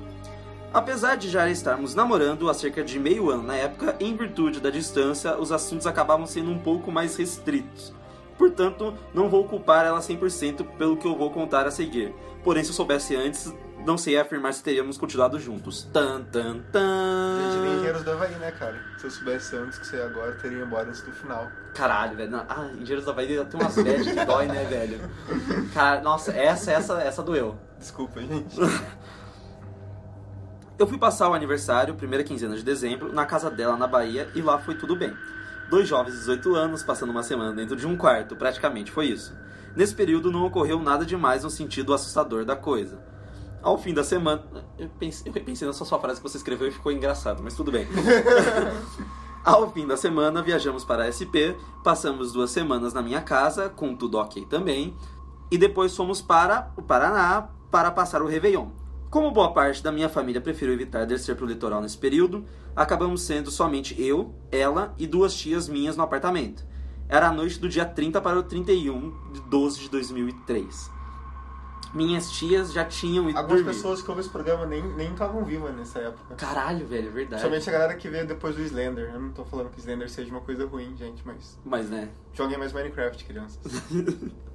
Apesar 0.74 1.16
de 1.18 1.30
já 1.30 1.50
estarmos 1.50 1.94
namorando 1.94 2.50
há 2.50 2.54
cerca 2.54 2.84
de 2.84 2.98
meio 2.98 3.30
ano 3.30 3.44
na 3.44 3.56
época, 3.56 3.96
em 4.00 4.16
virtude 4.16 4.60
da 4.62 4.70
distância, 4.70 5.38
os 5.38 5.52
assuntos 5.52 5.86
acabavam 5.86 6.26
sendo 6.26 6.50
um 6.50 6.58
pouco 6.60 6.92
mais 6.92 7.16
restritos. 7.18 7.94
Portanto, 8.38 8.94
não 9.14 9.30
vou 9.30 9.44
culpar 9.48 9.86
ela 9.86 10.00
100% 10.00 10.66
pelo 10.78 10.96
que 10.98 11.06
eu 11.06 11.16
vou 11.16 11.30
contar 11.30 11.68
a 11.68 11.72
seguir. 11.72 12.14
Porém, 12.44 12.64
se 12.64 12.70
eu 12.70 12.74
soubesse 12.74 13.16
antes, 13.16 13.54
não 13.86 13.98
sei 13.98 14.18
afirmar 14.18 14.54
se 14.54 14.64
teríamos 14.64 14.98
continuado 14.98 15.38
juntos. 15.40 15.84
Tan, 15.94 16.24
tan, 16.24 16.54
Gente, 16.54 16.64
nem 16.64 16.64
tan. 16.72 17.74
engenheiros 17.76 18.04
do 18.04 18.12
Havaí, 18.12 18.32
né, 18.36 18.52
cara? 18.52 18.80
Se 18.98 19.06
eu 19.06 19.12
soubesse 19.12 19.56
antes 19.58 19.78
que 19.78 19.86
você 19.86 19.98
agora 20.02 20.32
teria 20.42 20.58
ido 20.58 20.66
embora 20.66 20.88
antes 20.88 21.02
do 21.02 21.12
final. 21.12 21.48
Caralho, 21.76 22.16
velho. 22.16 22.32
Não, 22.32 22.46
Ah, 22.50 22.70
Engenheiros 22.74 23.06
da 23.06 23.14
Bahia 23.14 23.44
tem 23.46 23.60
umas 23.60 23.76
bad 23.76 24.04
que 24.04 24.26
dói, 24.26 24.48
né, 24.48 24.64
velho? 24.66 25.00
Cara, 25.74 26.02
nossa, 26.02 26.32
essa, 26.32 26.72
essa, 26.72 27.00
essa 27.02 27.22
doeu. 27.22 27.58
Desculpa, 27.78 28.22
gente. 28.22 28.56
Eu 30.82 30.88
fui 30.88 30.98
passar 30.98 31.30
o 31.30 31.36
aniversário, 31.36 31.94
primeira 31.94 32.24
quinzena 32.24 32.56
de 32.56 32.64
dezembro, 32.64 33.14
na 33.14 33.24
casa 33.24 33.52
dela 33.52 33.78
na 33.78 33.86
Bahia 33.86 34.28
e 34.34 34.42
lá 34.42 34.58
foi 34.58 34.74
tudo 34.74 34.96
bem. 34.96 35.16
Dois 35.70 35.88
jovens 35.88 36.14
de 36.14 36.20
18 36.22 36.56
anos 36.56 36.82
passando 36.82 37.12
uma 37.12 37.22
semana 37.22 37.54
dentro 37.54 37.76
de 37.76 37.86
um 37.86 37.96
quarto, 37.96 38.36
praticamente 38.36 38.92
foi 38.92 39.06
isso. 39.06 39.32
Nesse 39.76 39.94
período 39.94 40.32
não 40.32 40.44
ocorreu 40.44 40.80
nada 40.80 41.06
demais 41.06 41.44
no 41.44 41.52
sentido 41.52 41.94
assustador 41.94 42.46
da 42.46 42.56
coisa. 42.56 43.00
Ao 43.62 43.78
fim 43.78 43.94
da 43.94 44.04
semana. 44.04 44.44
Eu 44.76 44.90
pensei, 44.98 45.32
eu 45.32 45.44
pensei 45.44 45.68
nessa 45.68 45.86
sua 45.86 46.00
frase 46.00 46.20
que 46.20 46.28
você 46.28 46.38
escreveu 46.38 46.68
e 46.68 46.72
ficou 46.72 46.92
engraçado, 46.92 47.44
mas 47.44 47.54
tudo 47.54 47.72
bem. 47.72 47.88
Ao 49.46 49.72
fim 49.72 49.86
da 49.86 49.96
semana, 49.96 50.42
viajamos 50.42 50.84
para 50.84 51.04
a 51.04 51.12
SP, 51.14 51.54
passamos 51.84 52.32
duas 52.32 52.50
semanas 52.50 52.92
na 52.92 53.04
minha 53.04 53.22
casa, 53.22 53.70
com 53.70 53.96
tudo 53.96 54.18
ok 54.18 54.48
também, 54.48 54.98
e 55.52 55.60
depois 55.60 55.96
fomos 55.96 56.24
para 56.24 56.72
o 56.76 56.82
Paraná 56.82 57.50
para 57.70 57.92
passar 57.92 58.24
o 58.24 58.28
Réveillon. 58.28 58.81
Como 59.12 59.30
boa 59.30 59.52
parte 59.52 59.84
da 59.84 59.92
minha 59.92 60.08
família 60.08 60.40
preferiu 60.40 60.74
evitar 60.74 61.06
descer 61.06 61.36
para 61.36 61.44
o 61.44 61.48
litoral 61.48 61.82
nesse 61.82 61.98
período, 61.98 62.46
acabamos 62.74 63.22
sendo 63.24 63.52
somente 63.52 64.02
eu, 64.02 64.34
ela 64.50 64.96
e 64.98 65.06
duas 65.06 65.36
tias 65.36 65.68
minhas 65.68 65.98
no 65.98 66.04
apartamento. 66.04 66.64
Era 67.10 67.28
a 67.28 67.34
noite 67.34 67.60
do 67.60 67.68
dia 67.68 67.84
30 67.84 68.22
para 68.22 68.40
o 68.40 68.44
31 68.44 69.34
de 69.34 69.42
12 69.42 69.82
de 69.82 69.90
2003. 69.90 70.90
Minhas 71.94 72.32
tias 72.32 72.72
já 72.72 72.86
tinham 72.86 73.30
ido 73.30 73.38
Algumas 73.38 73.62
dormir. 73.62 73.76
pessoas 73.76 74.02
que 74.02 74.10
ouvem 74.10 74.22
esse 74.22 74.32
programa 74.32 74.66
nem 74.66 74.82
nem 74.96 75.12
estavam 75.12 75.44
vivas 75.44 75.76
nessa 75.76 76.00
época. 76.00 76.36
Caralho, 76.36 76.88
velho, 76.88 77.10
é 77.10 77.12
verdade. 77.12 77.42
Principalmente 77.42 77.70
a 77.70 77.74
galera 77.74 77.96
que 77.96 78.08
veio 78.08 78.26
depois 78.26 78.56
do 78.56 78.62
Slender. 78.62 79.12
Eu 79.14 79.20
não 79.20 79.32
tô 79.34 79.44
falando 79.44 79.70
que 79.72 79.80
Slender 79.82 80.10
seja 80.10 80.32
uma 80.32 80.40
coisa 80.40 80.66
ruim, 80.66 80.96
gente, 80.96 81.22
mas 81.26 81.60
Mas 81.66 81.90
né, 81.90 82.08
joguem 82.34 82.58
mais 82.58 82.72
Minecraft, 82.72 83.26
crianças. 83.26 83.60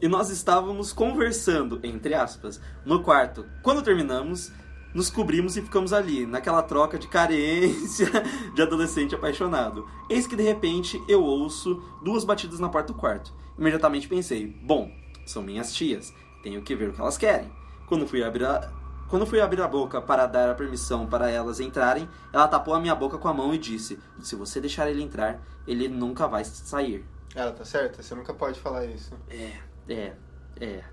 E 0.00 0.08
nós 0.08 0.28
estávamos 0.28 0.92
conversando, 0.92 1.80
entre 1.82 2.12
aspas, 2.12 2.60
no 2.84 3.02
quarto. 3.02 3.46
Quando 3.62 3.82
terminamos, 3.82 4.52
nos 4.94 5.08
cobrimos 5.08 5.56
e 5.56 5.62
ficamos 5.62 5.92
ali, 5.92 6.26
naquela 6.26 6.62
troca 6.62 6.98
de 6.98 7.08
carência 7.08 8.06
de 8.54 8.62
adolescente 8.62 9.14
apaixonado. 9.14 9.86
Eis 10.08 10.26
que 10.26 10.36
de 10.36 10.42
repente 10.42 11.02
eu 11.08 11.22
ouço 11.22 11.82
duas 12.02 12.24
batidas 12.24 12.58
na 12.58 12.68
porta 12.68 12.92
do 12.92 12.98
quarto. 12.98 13.32
Imediatamente 13.58 14.06
pensei, 14.06 14.46
bom, 14.46 14.90
são 15.24 15.42
minhas 15.42 15.74
tias, 15.74 16.12
tenho 16.42 16.60
que 16.60 16.74
ver 16.74 16.90
o 16.90 16.92
que 16.92 17.00
elas 17.00 17.16
querem. 17.16 17.50
Quando 17.86 18.06
fui 18.06 18.22
abrir 18.22 18.44
a... 18.44 18.70
Quando 19.08 19.24
fui 19.24 19.40
abrir 19.40 19.62
a 19.62 19.68
boca 19.68 20.02
para 20.02 20.26
dar 20.26 20.50
a 20.50 20.54
permissão 20.54 21.06
para 21.06 21.30
elas 21.30 21.60
entrarem, 21.60 22.08
ela 22.32 22.48
tapou 22.48 22.74
a 22.74 22.80
minha 22.80 22.94
boca 22.94 23.16
com 23.16 23.28
a 23.28 23.32
mão 23.32 23.54
e 23.54 23.58
disse: 23.58 24.00
Se 24.20 24.34
você 24.34 24.60
deixar 24.60 24.90
ele 24.90 25.00
entrar, 25.00 25.40
ele 25.64 25.86
nunca 25.86 26.26
vai 26.26 26.44
sair. 26.44 27.06
Ela 27.32 27.52
tá 27.52 27.64
certa? 27.64 28.02
Você 28.02 28.16
nunca 28.16 28.34
pode 28.34 28.58
falar 28.58 28.84
isso. 28.84 29.14
É, 29.30 29.60
é, 29.88 30.12
é. 30.60 30.84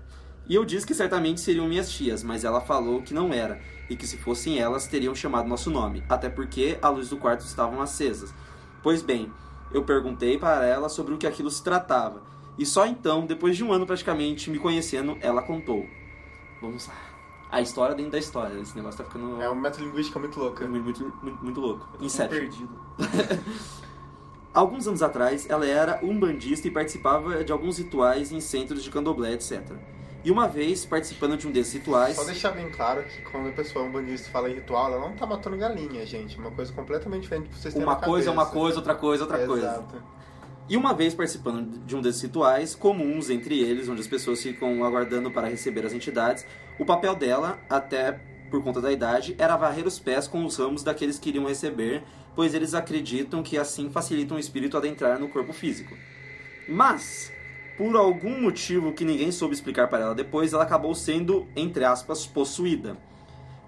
E 0.46 0.54
eu 0.54 0.64
disse 0.64 0.86
que 0.86 0.94
certamente 0.94 1.40
seriam 1.40 1.66
minhas 1.66 1.90
tias, 1.90 2.22
mas 2.22 2.44
ela 2.44 2.60
falou 2.60 3.02
que 3.02 3.14
não 3.14 3.32
era, 3.32 3.60
e 3.88 3.96
que 3.96 4.06
se 4.06 4.18
fossem 4.18 4.58
elas 4.58 4.86
teriam 4.86 5.14
chamado 5.14 5.48
nosso 5.48 5.70
nome, 5.70 6.04
até 6.08 6.28
porque 6.28 6.78
a 6.82 6.88
luz 6.88 7.08
do 7.08 7.16
quarto 7.16 7.40
estavam 7.40 7.80
acesas. 7.80 8.34
Pois 8.82 9.02
bem, 9.02 9.32
eu 9.72 9.82
perguntei 9.84 10.36
para 10.36 10.66
ela 10.66 10.88
sobre 10.88 11.14
o 11.14 11.18
que 11.18 11.26
aquilo 11.26 11.50
se 11.50 11.64
tratava, 11.64 12.22
e 12.58 12.64
só 12.64 12.86
então, 12.86 13.26
depois 13.26 13.56
de 13.56 13.64
um 13.64 13.72
ano 13.72 13.86
praticamente 13.86 14.50
me 14.50 14.58
conhecendo, 14.58 15.16
ela 15.20 15.42
contou. 15.42 15.86
Vamos 16.60 16.86
lá. 16.86 16.94
A 17.50 17.60
história 17.60 17.94
dentro 17.94 18.12
da 18.12 18.18
história. 18.18 18.58
Esse 18.60 18.76
negócio 18.76 18.98
tá 18.98 19.04
ficando. 19.04 19.40
É 19.40 19.48
uma 19.48 19.60
metalinguística 19.60 20.18
muito 20.18 20.38
louca. 20.38 20.66
Muito, 20.66 20.84
muito, 20.84 21.18
muito, 21.22 21.44
muito 21.44 21.60
louco. 21.60 21.88
Inception. 22.00 22.40
perdido. 22.40 22.80
Alguns 24.54 24.86
anos 24.86 25.02
atrás, 25.02 25.50
ela 25.50 25.66
era 25.66 25.98
umbandista 26.00 26.68
e 26.68 26.70
participava 26.70 27.42
de 27.42 27.50
alguns 27.50 27.78
rituais 27.78 28.30
em 28.30 28.38
centros 28.40 28.84
de 28.84 28.90
candomblé, 28.90 29.32
etc. 29.32 29.60
E 30.24 30.30
uma 30.30 30.46
vez, 30.46 30.86
participando 30.86 31.36
de 31.36 31.48
um 31.48 31.50
desses 31.50 31.72
rituais... 31.74 32.14
Só 32.14 32.22
deixar 32.22 32.52
bem 32.52 32.70
claro 32.70 33.02
que 33.02 33.20
quando 33.22 33.48
a 33.48 33.52
pessoa 33.52 33.84
é 33.84 33.88
um 33.88 33.90
bandista 33.90 34.28
e 34.28 34.30
fala 34.30 34.48
em 34.48 34.54
ritual, 34.54 34.92
ela 34.92 35.08
não 35.08 35.16
tá 35.16 35.26
matando 35.26 35.56
galinha, 35.56 36.06
gente. 36.06 36.38
Uma 36.38 36.52
coisa 36.52 36.72
completamente 36.72 37.22
diferente 37.22 37.48
que 37.48 37.58
vocês 37.58 37.74
têm 37.74 37.82
Uma 37.82 37.96
coisa 37.96 38.30
é 38.30 38.32
uma 38.32 38.46
coisa, 38.46 38.76
outra 38.78 38.94
coisa 38.94 39.24
é 39.24 39.26
outra 39.26 39.44
coisa. 39.44 39.66
Exato. 39.66 40.02
E 40.68 40.76
uma 40.76 40.94
vez 40.94 41.14
participando 41.14 41.84
de 41.84 41.94
um 41.94 42.00
desses 42.00 42.22
rituais, 42.22 42.76
comuns 42.76 43.28
entre 43.28 43.58
eles, 43.60 43.88
onde 43.88 44.00
as 44.00 44.06
pessoas 44.06 44.40
ficam 44.40 44.82
aguardando 44.84 45.30
para 45.30 45.48
receber 45.48 45.84
as 45.84 45.92
entidades, 45.92 46.46
o 46.78 46.86
papel 46.86 47.14
dela, 47.14 47.58
até 47.68 48.18
por 48.54 48.62
conta 48.62 48.80
da 48.80 48.92
idade, 48.92 49.34
era 49.36 49.56
varrer 49.56 49.84
os 49.84 49.98
pés 49.98 50.28
com 50.28 50.44
os 50.44 50.56
ramos 50.56 50.84
daqueles 50.84 51.18
que 51.18 51.28
iriam 51.28 51.44
receber, 51.44 52.04
pois 52.36 52.54
eles 52.54 52.72
acreditam 52.72 53.42
que 53.42 53.58
assim 53.58 53.90
facilitam 53.90 54.36
o 54.36 54.40
espírito 54.40 54.76
adentrar 54.76 55.18
no 55.18 55.28
corpo 55.28 55.52
físico. 55.52 55.96
Mas, 56.68 57.32
por 57.76 57.96
algum 57.96 58.40
motivo 58.40 58.92
que 58.92 59.04
ninguém 59.04 59.32
soube 59.32 59.54
explicar 59.54 59.88
para 59.88 60.04
ela 60.04 60.14
depois, 60.14 60.52
ela 60.52 60.62
acabou 60.62 60.94
sendo, 60.94 61.48
entre 61.56 61.84
aspas, 61.84 62.28
possuída. 62.28 62.96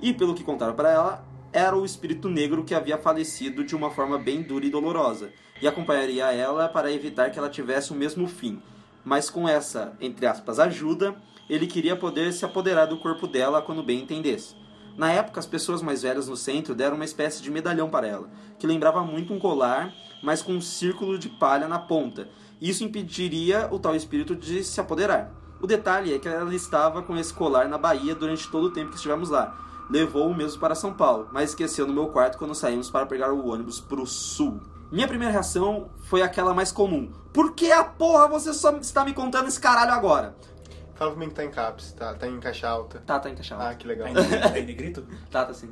E 0.01 0.13
pelo 0.13 0.37
que 0.37 0.45
contaram 0.45 0.75
para 0.75 0.93
ela, 0.93 1.27
era 1.53 1.77
o 1.77 1.85
espírito 1.85 2.29
negro 2.29 2.63
que 2.63 2.75
havia 2.75 2.97
falecido 2.97 3.65
de 3.65 3.75
uma 3.75 3.91
forma 3.91 4.17
bem 4.17 4.41
dura 4.41 4.67
e 4.67 4.71
dolorosa, 4.71 5.33
e 5.61 5.67
acompanharia 5.67 6.33
ela 6.33 6.69
para 6.69 6.93
evitar 6.93 7.33
que 7.33 7.41
ela 7.41 7.51
tivesse 7.51 7.91
o 7.91 7.97
mesmo 7.97 8.29
fim. 8.29 8.63
Mas 9.05 9.29
com 9.29 9.49
essa, 9.49 9.97
entre 10.01 10.27
aspas, 10.27 10.61
ajuda, 10.61 11.17
ele 11.51 11.67
queria 11.67 11.97
poder 11.97 12.33
se 12.33 12.45
apoderar 12.45 12.87
do 12.87 12.99
corpo 12.99 13.27
dela 13.27 13.61
quando 13.61 13.83
bem 13.83 14.03
entendesse. 14.03 14.66
Na 14.97 15.13
época, 15.13 15.39
as 15.39 15.47
pessoas 15.47 15.83
mais 15.83 16.03
velhas 16.03 16.27
no 16.27 16.37
centro 16.37 16.75
deram 16.75 16.97
uma 16.97 17.05
espécie 17.05 17.43
de 17.43 17.51
medalhão 17.51 17.91
para 17.91 18.07
ela, 18.07 18.31
que 18.59 18.67
lembrava 18.67 19.03
muito 19.03 19.33
um 19.33 19.39
colar, 19.39 19.93
mas 20.23 20.41
com 20.41 20.53
um 20.53 20.61
círculo 20.61 21.19
de 21.19 21.29
palha 21.29 21.69
na 21.69 21.79
ponta. 21.79 22.29
Isso 22.61 22.83
impediria 22.83 23.69
o 23.71 23.79
tal 23.79 23.95
espírito 23.95 24.35
de 24.35 24.65
se 24.65 24.81
apoderar. 24.81 25.31
O 25.61 25.67
detalhe 25.67 26.15
é 26.15 26.19
que 26.19 26.29
ela 26.29 26.55
estava 26.55 27.03
com 27.03 27.17
esse 27.17 27.33
colar 27.33 27.69
na 27.69 27.77
Bahia 27.77 28.15
durante 28.15 28.51
todo 28.51 28.65
o 28.65 28.73
tempo 28.73 28.91
que 28.91 28.97
estivemos 28.97 29.29
lá. 29.29 29.59
Levou 29.91 30.29
o 30.29 30.35
mesmo 30.35 30.59
para 30.59 30.75
São 30.75 30.95
Paulo, 30.95 31.29
mas 31.31 31.51
esqueceu 31.51 31.87
no 31.87 31.93
meu 31.93 32.07
quarto 32.07 32.39
quando 32.39 32.55
saímos 32.55 32.91
para 32.91 33.07
pegar 33.07 33.33
o 33.33 33.49
ônibus 33.49 33.81
para 33.81 34.01
o 34.01 34.07
sul. 34.07 34.61
Minha 34.91 35.09
primeira 35.09 35.33
reação 35.33 35.91
foi 36.05 36.23
aquela 36.23 36.55
mais 36.55 36.73
comum. 36.73 37.13
Por 37.33 37.55
que 37.55 37.71
a 37.71 37.85
porra 37.85 38.29
você 38.29 38.55
só 38.55 38.71
está 38.79 39.05
me 39.05 39.13
contando 39.13 39.49
esse 39.49 39.61
caralho 39.61 39.93
agora? 39.93 40.37
Fala 40.97 41.11
pra 41.13 41.21
mim 41.21 41.29
que 41.29 41.35
tá 41.35 41.45
em 41.45 41.51
caps, 41.51 41.93
tá, 41.93 42.15
tá 42.15 42.27
em 42.27 42.41
caixa 42.41 42.69
alta. 42.69 43.03
Tá, 43.07 43.19
tá 43.21 43.29
encaixado. 43.31 43.63
Ah, 43.63 43.75
que 43.75 43.87
legal. 43.87 44.13
Tá 44.13 44.21
em, 44.21 44.41
tá 44.53 44.59
em 44.59 44.65
negrito? 44.67 45.07
Tá, 45.31 45.45
tá 45.45 45.53
sim. 45.55 45.71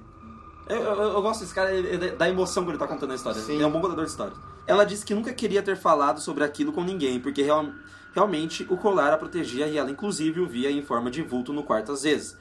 Eu, 0.69 0.77
eu, 0.83 0.95
eu 1.15 1.23
gosto 1.23 1.41
desse 1.41 1.55
cara, 1.55 1.73
ele- 1.75 1.89
ele- 1.89 2.11
da 2.13 2.29
emoção 2.29 2.65
que 2.65 2.71
ele 2.71 2.79
tá 2.79 2.87
contando 2.87 3.13
a 3.13 3.15
história. 3.15 3.41
Sim. 3.41 3.55
Ele 3.55 3.63
é 3.63 3.67
um 3.67 3.71
bom 3.71 3.81
contador 3.81 4.05
de 4.05 4.11
histórias. 4.11 4.37
Ela 4.67 4.85
disse 4.85 5.05
que 5.05 5.15
nunca 5.15 5.33
queria 5.33 5.63
ter 5.63 5.77
falado 5.77 6.21
sobre 6.21 6.43
aquilo 6.45 6.73
com 6.73 6.83
ninguém, 6.83 7.21
porque 7.21 7.43
real- 7.43 7.67
realmente 8.15 8.67
o 8.71 8.77
colar 8.77 9.13
a 9.13 9.17
protegia 9.19 9.67
e 9.67 9.77
ela 9.77 9.91
inclusive 9.91 10.41
o 10.41 10.47
via 10.47 10.71
em 10.71 10.83
forma 10.83 11.11
de 11.11 11.21
vulto 11.23 11.53
no 11.53 11.63
quarto 11.63 11.93
às 11.93 12.03
vezes. 12.03 12.37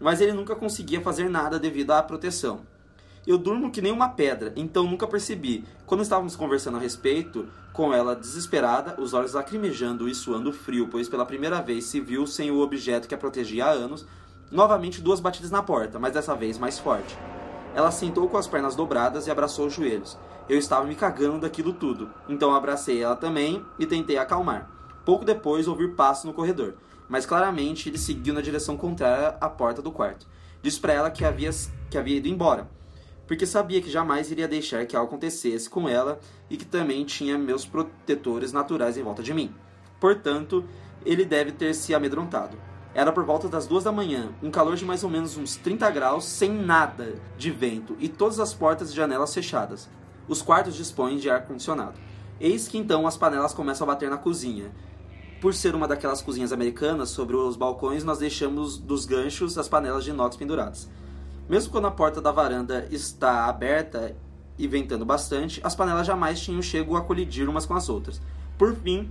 Mas 0.00 0.20
ele 0.20 0.32
nunca 0.32 0.54
conseguia 0.56 1.00
fazer 1.00 1.28
nada 1.30 1.58
devido 1.58 1.92
à 1.92 2.02
proteção. 2.02 2.60
Eu 3.24 3.38
durmo 3.38 3.70
que 3.70 3.80
nem 3.80 3.92
uma 3.92 4.08
pedra, 4.08 4.52
então 4.56 4.82
nunca 4.82 5.06
percebi. 5.06 5.64
Quando 5.86 6.02
estávamos 6.02 6.34
conversando 6.34 6.76
a 6.76 6.80
respeito, 6.80 7.46
com 7.72 7.94
ela 7.94 8.16
desesperada, 8.16 9.00
os 9.00 9.14
olhos 9.14 9.32
lacrimejando 9.32 10.08
e 10.08 10.14
suando 10.14 10.52
frio, 10.52 10.88
pois 10.88 11.08
pela 11.08 11.24
primeira 11.24 11.62
vez 11.62 11.84
se 11.84 12.00
viu 12.00 12.26
sem 12.26 12.50
o 12.50 12.60
objeto 12.60 13.06
que 13.06 13.14
a 13.14 13.18
protegia 13.18 13.66
há 13.66 13.70
anos, 13.70 14.04
novamente 14.50 15.00
duas 15.00 15.20
batidas 15.20 15.52
na 15.52 15.62
porta, 15.62 16.00
mas 16.00 16.12
dessa 16.12 16.34
vez 16.34 16.58
mais 16.58 16.80
forte. 16.80 17.16
Ela 17.76 17.92
sentou 17.92 18.28
com 18.28 18.36
as 18.36 18.48
pernas 18.48 18.74
dobradas 18.74 19.28
e 19.28 19.30
abraçou 19.30 19.66
os 19.66 19.72
joelhos. 19.72 20.18
Eu 20.48 20.58
estava 20.58 20.84
me 20.84 20.96
cagando 20.96 21.38
daquilo 21.38 21.72
tudo, 21.72 22.10
então 22.28 22.52
abracei 22.52 23.00
ela 23.00 23.14
também 23.14 23.64
e 23.78 23.86
tentei 23.86 24.18
acalmar. 24.18 24.68
Pouco 25.04 25.24
depois 25.24 25.68
ouvi 25.68 25.86
passos 25.86 26.24
no 26.24 26.34
corredor, 26.34 26.74
mas 27.08 27.24
claramente 27.24 27.88
ele 27.88 27.98
seguiu 27.98 28.34
na 28.34 28.40
direção 28.40 28.76
contrária 28.76 29.36
à 29.40 29.48
porta 29.48 29.80
do 29.80 29.92
quarto. 29.92 30.26
Disse 30.60 30.80
para 30.80 30.92
ela 30.92 31.10
que 31.10 31.24
havia, 31.24 31.50
que 31.88 31.96
havia 31.96 32.16
ido 32.16 32.28
embora, 32.28 32.68
porque 33.26 33.46
sabia 33.46 33.80
que 33.80 33.90
jamais 33.90 34.30
iria 34.30 34.48
deixar 34.48 34.84
que 34.86 34.96
algo 34.96 35.08
acontecesse 35.08 35.68
com 35.68 35.88
ela 35.88 36.20
e 36.50 36.56
que 36.56 36.64
também 36.64 37.04
tinha 37.04 37.38
meus 37.38 37.64
protetores 37.64 38.52
naturais 38.52 38.96
em 38.96 39.02
volta 39.02 39.22
de 39.22 39.32
mim. 39.32 39.54
Portanto, 40.00 40.64
ele 41.04 41.24
deve 41.24 41.52
ter 41.52 41.74
se 41.74 41.94
amedrontado. 41.94 42.56
Era 42.94 43.10
por 43.10 43.24
volta 43.24 43.48
das 43.48 43.66
duas 43.66 43.84
da 43.84 43.92
manhã, 43.92 44.30
um 44.42 44.50
calor 44.50 44.76
de 44.76 44.84
mais 44.84 45.02
ou 45.02 45.08
menos 45.08 45.36
uns 45.36 45.56
30 45.56 45.90
graus, 45.90 46.24
sem 46.24 46.52
nada 46.52 47.14
de 47.38 47.50
vento 47.50 47.96
e 47.98 48.08
todas 48.08 48.38
as 48.38 48.52
portas 48.52 48.90
e 48.90 48.94
janelas 48.94 49.32
fechadas. 49.32 49.88
Os 50.28 50.42
quartos 50.42 50.74
dispõem 50.74 51.16
de 51.16 51.30
ar-condicionado. 51.30 51.98
Eis 52.38 52.68
que 52.68 52.76
então 52.76 53.06
as 53.06 53.16
panelas 53.16 53.54
começam 53.54 53.86
a 53.88 53.92
bater 53.94 54.10
na 54.10 54.18
cozinha. 54.18 54.70
Por 55.40 55.54
ser 55.54 55.74
uma 55.74 55.88
daquelas 55.88 56.20
cozinhas 56.20 56.52
americanas, 56.52 57.08
sobre 57.08 57.34
os 57.34 57.56
balcões 57.56 58.04
nós 58.04 58.18
deixamos 58.18 58.76
dos 58.76 59.06
ganchos 59.06 59.56
as 59.56 59.68
panelas 59.68 60.04
de 60.04 60.10
inox 60.10 60.36
penduradas. 60.36 60.88
Mesmo 61.48 61.72
quando 61.72 61.86
a 61.86 61.90
porta 61.90 62.20
da 62.20 62.30
varanda 62.30 62.86
está 62.90 63.46
aberta 63.46 64.16
e 64.58 64.66
ventando 64.66 65.04
bastante, 65.04 65.60
as 65.64 65.74
panelas 65.74 66.06
jamais 66.06 66.40
tinham 66.40 66.62
chego 66.62 66.96
a 66.96 67.02
colidir 67.02 67.48
umas 67.48 67.66
com 67.66 67.74
as 67.74 67.88
outras. 67.88 68.20
Por 68.56 68.74
fim, 68.76 69.10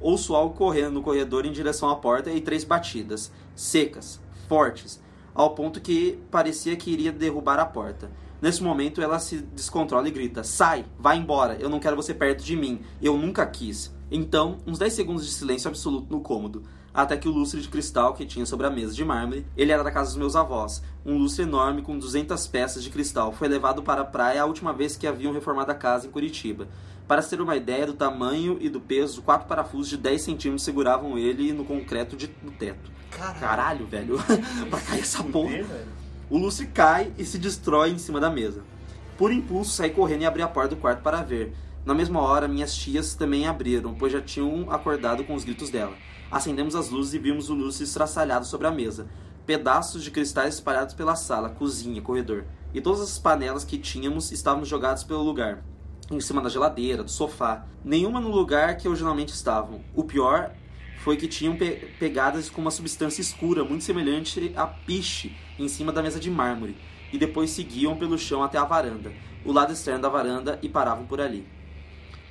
ouço 0.00 0.34
algo 0.34 0.54
correndo 0.54 0.92
no 0.92 1.02
corredor 1.02 1.44
em 1.44 1.52
direção 1.52 1.88
à 1.88 1.96
porta 1.96 2.30
e 2.30 2.40
três 2.40 2.64
batidas, 2.64 3.32
secas, 3.54 4.20
fortes, 4.48 5.02
ao 5.34 5.54
ponto 5.54 5.80
que 5.80 6.18
parecia 6.30 6.76
que 6.76 6.90
iria 6.90 7.10
derrubar 7.10 7.58
a 7.58 7.66
porta. 7.66 8.10
Nesse 8.40 8.62
momento, 8.62 9.00
ela 9.00 9.18
se 9.18 9.38
descontrola 9.38 10.06
e 10.06 10.12
grita: 10.12 10.44
Sai, 10.44 10.84
vai 10.98 11.16
embora, 11.16 11.56
eu 11.58 11.68
não 11.68 11.80
quero 11.80 11.96
você 11.96 12.14
perto 12.14 12.44
de 12.44 12.56
mim, 12.56 12.80
eu 13.02 13.16
nunca 13.16 13.44
quis. 13.46 13.92
Então, 14.10 14.58
uns 14.66 14.78
10 14.78 14.92
segundos 14.92 15.26
de 15.26 15.32
silêncio 15.32 15.68
absoluto 15.68 16.12
no 16.12 16.20
cômodo, 16.20 16.62
até 16.94 17.16
que 17.16 17.28
o 17.28 17.32
lustre 17.32 17.60
de 17.60 17.68
cristal 17.68 18.14
que 18.14 18.24
tinha 18.24 18.46
sobre 18.46 18.68
a 18.68 18.70
mesa 18.70 18.94
de 18.94 19.04
mármore, 19.04 19.44
ele 19.56 19.72
era 19.72 19.82
da 19.82 19.90
casa 19.90 20.10
dos 20.10 20.16
meus 20.16 20.36
avós, 20.36 20.80
um 21.04 21.18
lustre 21.18 21.42
enorme 21.42 21.82
com 21.82 21.98
200 21.98 22.46
peças 22.46 22.84
de 22.84 22.90
cristal, 22.90 23.32
foi 23.32 23.48
levado 23.48 23.82
para 23.82 24.02
a 24.02 24.04
praia 24.04 24.42
a 24.42 24.46
última 24.46 24.72
vez 24.72 24.96
que 24.96 25.06
haviam 25.06 25.32
reformado 25.32 25.72
a 25.72 25.74
casa 25.74 26.06
em 26.06 26.10
Curitiba. 26.10 26.68
Para 27.08 27.20
se 27.20 27.30
ter 27.30 27.40
uma 27.40 27.56
ideia 27.56 27.84
do 27.84 27.94
tamanho 27.94 28.56
e 28.60 28.68
do 28.68 28.80
peso, 28.80 29.22
quatro 29.22 29.48
parafusos 29.48 29.88
de 29.88 29.96
10 29.96 30.22
centímetros 30.22 30.62
seguravam 30.62 31.18
ele 31.18 31.52
no 31.52 31.64
concreto 31.64 32.16
de, 32.16 32.28
do 32.28 32.52
teto. 32.52 32.90
Caralho, 33.10 33.86
velho, 33.86 34.16
pra 34.70 34.80
cair 34.80 35.00
essa 35.00 35.22
porra. 35.24 35.64
O 36.30 36.38
lustre 36.38 36.66
cai 36.66 37.12
e 37.18 37.24
se 37.24 37.38
destrói 37.38 37.90
em 37.90 37.98
cima 37.98 38.20
da 38.20 38.30
mesa. 38.30 38.62
Por 39.18 39.32
impulso, 39.32 39.72
saí 39.72 39.90
correndo 39.90 40.22
e 40.22 40.26
abri 40.26 40.42
a 40.42 40.48
porta 40.48 40.74
do 40.74 40.80
quarto 40.80 41.02
para 41.02 41.22
ver. 41.22 41.52
Na 41.84 41.92
mesma 41.92 42.20
hora, 42.20 42.48
minhas 42.48 42.74
tias 42.74 43.14
também 43.14 43.46
abriram, 43.46 43.94
pois 43.94 44.12
já 44.12 44.20
tinham 44.20 44.70
acordado 44.70 45.24
com 45.24 45.34
os 45.34 45.44
gritos 45.44 45.68
dela. 45.68 45.92
Acendemos 46.34 46.74
as 46.74 46.90
luzes 46.90 47.14
e 47.14 47.18
vimos 47.20 47.48
o 47.48 47.54
lustre 47.54 47.84
estraçalhado 47.84 48.44
sobre 48.44 48.66
a 48.66 48.70
mesa. 48.72 49.06
Pedaços 49.46 50.02
de 50.02 50.10
cristais 50.10 50.54
espalhados 50.54 50.92
pela 50.92 51.14
sala, 51.14 51.48
cozinha, 51.48 52.02
corredor. 52.02 52.44
E 52.74 52.80
todas 52.80 53.00
as 53.00 53.20
panelas 53.20 53.62
que 53.64 53.78
tínhamos 53.78 54.32
estavam 54.32 54.64
jogadas 54.64 55.04
pelo 55.04 55.22
lugar. 55.22 55.62
Em 56.10 56.18
cima 56.18 56.42
da 56.42 56.48
geladeira, 56.48 57.04
do 57.04 57.10
sofá. 57.10 57.64
Nenhuma 57.84 58.20
no 58.20 58.30
lugar 58.30 58.76
que 58.76 58.88
originalmente 58.88 59.32
estavam. 59.32 59.84
O 59.94 60.02
pior 60.02 60.50
foi 61.04 61.16
que 61.16 61.28
tinham 61.28 61.54
pe- 61.54 61.88
pegadas 62.00 62.50
com 62.50 62.60
uma 62.60 62.72
substância 62.72 63.20
escura, 63.20 63.62
muito 63.62 63.84
semelhante 63.84 64.52
a 64.56 64.66
piche, 64.66 65.36
em 65.56 65.68
cima 65.68 65.92
da 65.92 66.02
mesa 66.02 66.18
de 66.18 66.32
mármore, 66.32 66.76
e 67.12 67.16
depois 67.16 67.50
seguiam 67.50 67.96
pelo 67.96 68.18
chão 68.18 68.42
até 68.42 68.58
a 68.58 68.64
varanda, 68.64 69.12
o 69.44 69.52
lado 69.52 69.72
externo 69.72 70.02
da 70.02 70.08
varanda, 70.08 70.58
e 70.62 70.68
paravam 70.68 71.06
por 71.06 71.20
ali. 71.20 71.46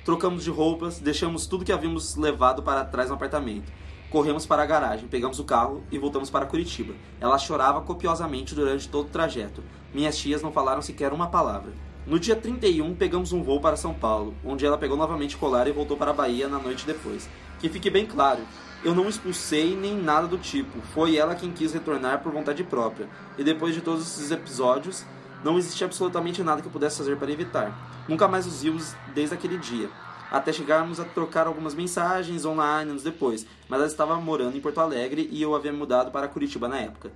Trocamos 0.04 0.44
de 0.44 0.50
roupas, 0.50 0.98
deixamos 0.98 1.46
tudo 1.46 1.64
que 1.64 1.72
havíamos 1.72 2.16
levado 2.16 2.62
para 2.62 2.84
trás 2.84 3.08
no 3.08 3.14
apartamento. 3.14 3.72
Corremos 4.14 4.46
para 4.46 4.62
a 4.62 4.66
garagem, 4.66 5.08
pegamos 5.08 5.40
o 5.40 5.44
carro 5.44 5.82
e 5.90 5.98
voltamos 5.98 6.30
para 6.30 6.46
Curitiba. 6.46 6.94
Ela 7.20 7.36
chorava 7.36 7.80
copiosamente 7.80 8.54
durante 8.54 8.88
todo 8.88 9.06
o 9.06 9.10
trajeto. 9.10 9.60
Minhas 9.92 10.16
tias 10.16 10.40
não 10.40 10.52
falaram 10.52 10.80
sequer 10.80 11.12
uma 11.12 11.26
palavra. 11.26 11.72
No 12.06 12.20
dia 12.20 12.36
31, 12.36 12.94
pegamos 12.94 13.32
um 13.32 13.42
voo 13.42 13.60
para 13.60 13.74
São 13.76 13.92
Paulo, 13.92 14.32
onde 14.44 14.64
ela 14.64 14.78
pegou 14.78 14.96
novamente 14.96 15.34
o 15.34 15.38
colar 15.40 15.66
e 15.66 15.72
voltou 15.72 15.96
para 15.96 16.12
a 16.12 16.14
Bahia 16.14 16.46
na 16.46 16.60
noite 16.60 16.86
depois. 16.86 17.28
Que 17.58 17.68
fique 17.68 17.90
bem 17.90 18.06
claro, 18.06 18.42
eu 18.84 18.94
não 18.94 19.08
expulsei 19.08 19.74
nem 19.74 19.96
nada 19.96 20.28
do 20.28 20.38
tipo, 20.38 20.80
foi 20.94 21.16
ela 21.16 21.34
quem 21.34 21.50
quis 21.50 21.72
retornar 21.72 22.22
por 22.22 22.30
vontade 22.30 22.62
própria. 22.62 23.08
E 23.36 23.42
depois 23.42 23.74
de 23.74 23.80
todos 23.80 24.02
esses 24.02 24.30
episódios, 24.30 25.04
não 25.42 25.58
existia 25.58 25.88
absolutamente 25.88 26.40
nada 26.40 26.62
que 26.62 26.68
eu 26.68 26.72
pudesse 26.72 26.98
fazer 26.98 27.16
para 27.16 27.32
evitar. 27.32 28.04
Nunca 28.08 28.28
mais 28.28 28.46
os 28.46 28.62
vimos 28.62 28.94
desde 29.12 29.34
aquele 29.34 29.58
dia. 29.58 29.90
Até 30.34 30.52
chegarmos 30.52 30.98
a 30.98 31.04
trocar 31.04 31.46
algumas 31.46 31.74
mensagens 31.74 32.44
online 32.44 32.90
anos 32.90 33.04
depois, 33.04 33.46
mas 33.68 33.78
ela 33.78 33.86
estava 33.86 34.16
morando 34.16 34.56
em 34.56 34.60
Porto 34.60 34.80
Alegre 34.80 35.28
e 35.30 35.40
eu 35.40 35.54
havia 35.54 35.72
mudado 35.72 36.10
para 36.10 36.28
Curitiba 36.28 36.66
na 36.66 36.80
época. 36.80 37.12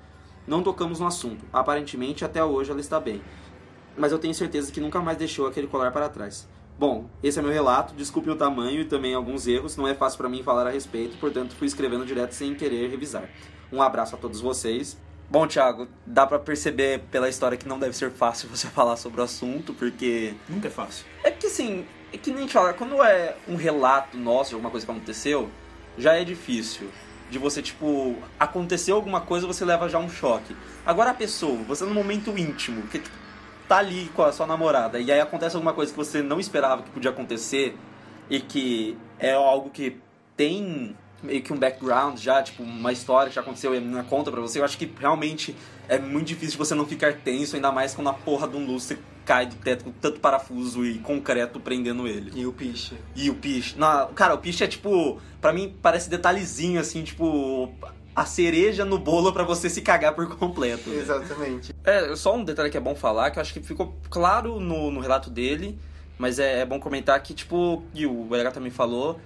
Não 0.46 0.62
tocamos 0.62 1.00
no 1.00 1.06
assunto, 1.06 1.44
aparentemente 1.52 2.24
até 2.24 2.42
hoje 2.42 2.70
ela 2.70 2.80
está 2.80 3.00
bem 3.00 3.20
mas 3.98 4.12
eu 4.12 4.18
tenho 4.18 4.32
certeza 4.32 4.70
que 4.70 4.80
nunca 4.80 5.00
mais 5.00 5.18
deixou 5.18 5.46
aquele 5.46 5.66
colar 5.66 5.90
para 5.90 6.08
trás. 6.08 6.48
Bom, 6.78 7.10
esse 7.22 7.38
é 7.38 7.42
meu 7.42 7.50
relato, 7.50 7.92
desculpe 7.94 8.30
o 8.30 8.36
tamanho 8.36 8.80
e 8.80 8.84
também 8.84 9.12
alguns 9.12 9.48
erros, 9.48 9.76
não 9.76 9.88
é 9.88 9.94
fácil 9.94 10.16
para 10.18 10.28
mim 10.28 10.44
falar 10.44 10.66
a 10.66 10.70
respeito, 10.70 11.18
portanto 11.18 11.54
fui 11.56 11.66
escrevendo 11.66 12.06
direto 12.06 12.32
sem 12.32 12.54
querer 12.54 12.88
revisar. 12.88 13.28
Um 13.72 13.82
abraço 13.82 14.14
a 14.14 14.18
todos 14.18 14.40
vocês. 14.40 14.96
Bom, 15.28 15.46
Thiago, 15.46 15.88
dá 16.06 16.26
para 16.26 16.38
perceber 16.38 17.00
pela 17.10 17.28
história 17.28 17.58
que 17.58 17.68
não 17.68 17.78
deve 17.78 17.94
ser 17.94 18.10
fácil 18.10 18.48
você 18.54 18.68
falar 18.68 18.96
sobre 18.96 19.20
o 19.20 19.24
assunto, 19.24 19.74
porque. 19.74 20.34
Nunca 20.48 20.68
é 20.68 20.70
fácil. 20.70 21.04
É 21.24 21.30
que 21.30 21.48
assim, 21.48 21.84
é 22.12 22.16
que 22.16 22.30
nem 22.30 22.38
a 22.38 22.42
gente 22.42 22.52
fala, 22.52 22.72
quando 22.72 23.02
é 23.02 23.36
um 23.46 23.56
relato 23.56 24.16
nosso 24.16 24.50
de 24.50 24.54
alguma 24.54 24.70
coisa 24.70 24.86
que 24.86 24.92
aconteceu, 24.92 25.50
já 25.96 26.14
é 26.14 26.24
difícil. 26.24 26.88
De 27.30 27.38
você, 27.38 27.60
tipo, 27.60 28.16
aconteceu 28.40 28.96
alguma 28.96 29.20
coisa, 29.20 29.46
você 29.46 29.62
leva 29.62 29.86
já 29.88 29.98
um 29.98 30.08
choque. 30.08 30.56
Agora 30.86 31.10
a 31.10 31.14
pessoa, 31.14 31.58
você 31.64 31.84
no 31.84 31.92
momento 31.92 32.36
íntimo, 32.38 32.82
que 32.86 33.02
tá 33.68 33.78
ali 33.78 34.10
com 34.14 34.22
a 34.22 34.32
sua 34.32 34.46
namorada 34.46 34.98
e 34.98 35.12
aí 35.12 35.20
acontece 35.20 35.54
alguma 35.54 35.74
coisa 35.74 35.92
que 35.92 35.98
você 35.98 36.22
não 36.22 36.40
esperava 36.40 36.82
que 36.82 36.90
podia 36.90 37.10
acontecer 37.10 37.76
e 38.30 38.40
que 38.40 38.96
é 39.18 39.34
algo 39.34 39.68
que 39.68 40.00
tem 40.34 40.96
meio 41.22 41.42
que 41.42 41.52
um 41.52 41.58
background 41.58 42.18
já, 42.18 42.42
tipo, 42.42 42.62
uma 42.62 42.92
história 42.92 43.28
que 43.28 43.34
já 43.34 43.42
aconteceu 43.42 43.74
e 43.74 43.78
a 43.78 43.80
menina 43.80 44.04
conta 44.04 44.30
pra 44.30 44.40
você, 44.40 44.60
eu 44.60 44.64
acho 44.64 44.78
que 44.78 44.90
realmente 44.98 45.54
é 45.88 45.98
muito 45.98 46.28
difícil 46.28 46.56
você 46.56 46.74
não 46.74 46.86
ficar 46.86 47.12
tenso, 47.14 47.56
ainda 47.56 47.70
mais 47.70 47.94
quando 47.94 48.08
a 48.08 48.12
porra 48.14 48.48
de 48.48 48.56
um 48.56 48.64
lustre 48.64 48.98
cai 49.28 49.44
do 49.44 49.56
teto 49.56 49.84
com 49.84 49.92
tanto 49.92 50.20
parafuso 50.20 50.86
e 50.86 50.98
concreto 51.00 51.60
prendendo 51.60 52.08
ele. 52.08 52.32
E 52.34 52.46
o 52.46 52.52
piche. 52.52 52.96
E 53.14 53.28
o 53.28 53.34
piche. 53.34 53.78
Não, 53.78 54.10
cara, 54.14 54.32
o 54.32 54.38
piche 54.38 54.64
é 54.64 54.66
tipo, 54.66 55.20
pra 55.38 55.52
mim 55.52 55.76
parece 55.82 56.08
detalhezinho 56.08 56.80
assim, 56.80 57.04
tipo, 57.04 57.70
a 58.16 58.24
cereja 58.24 58.86
no 58.86 58.98
bolo 58.98 59.30
para 59.30 59.44
você 59.44 59.68
se 59.68 59.82
cagar 59.82 60.14
por 60.14 60.26
completo. 60.38 60.88
Né? 60.88 61.02
Exatamente. 61.02 61.74
É, 61.84 62.16
só 62.16 62.34
um 62.34 62.42
detalhe 62.42 62.70
que 62.70 62.78
é 62.78 62.80
bom 62.80 62.94
falar, 62.94 63.30
que 63.30 63.38
eu 63.38 63.42
acho 63.42 63.52
que 63.52 63.60
ficou 63.60 63.94
claro 64.08 64.58
no, 64.58 64.90
no 64.90 64.98
relato 64.98 65.28
dele, 65.28 65.78
mas 66.16 66.38
é, 66.38 66.60
é, 66.60 66.64
bom 66.64 66.80
comentar 66.80 67.22
que, 67.22 67.34
tipo, 67.34 67.82
e 67.92 68.06
o 68.06 68.24
BH 68.24 68.54
também 68.54 68.70
falou, 68.70 69.20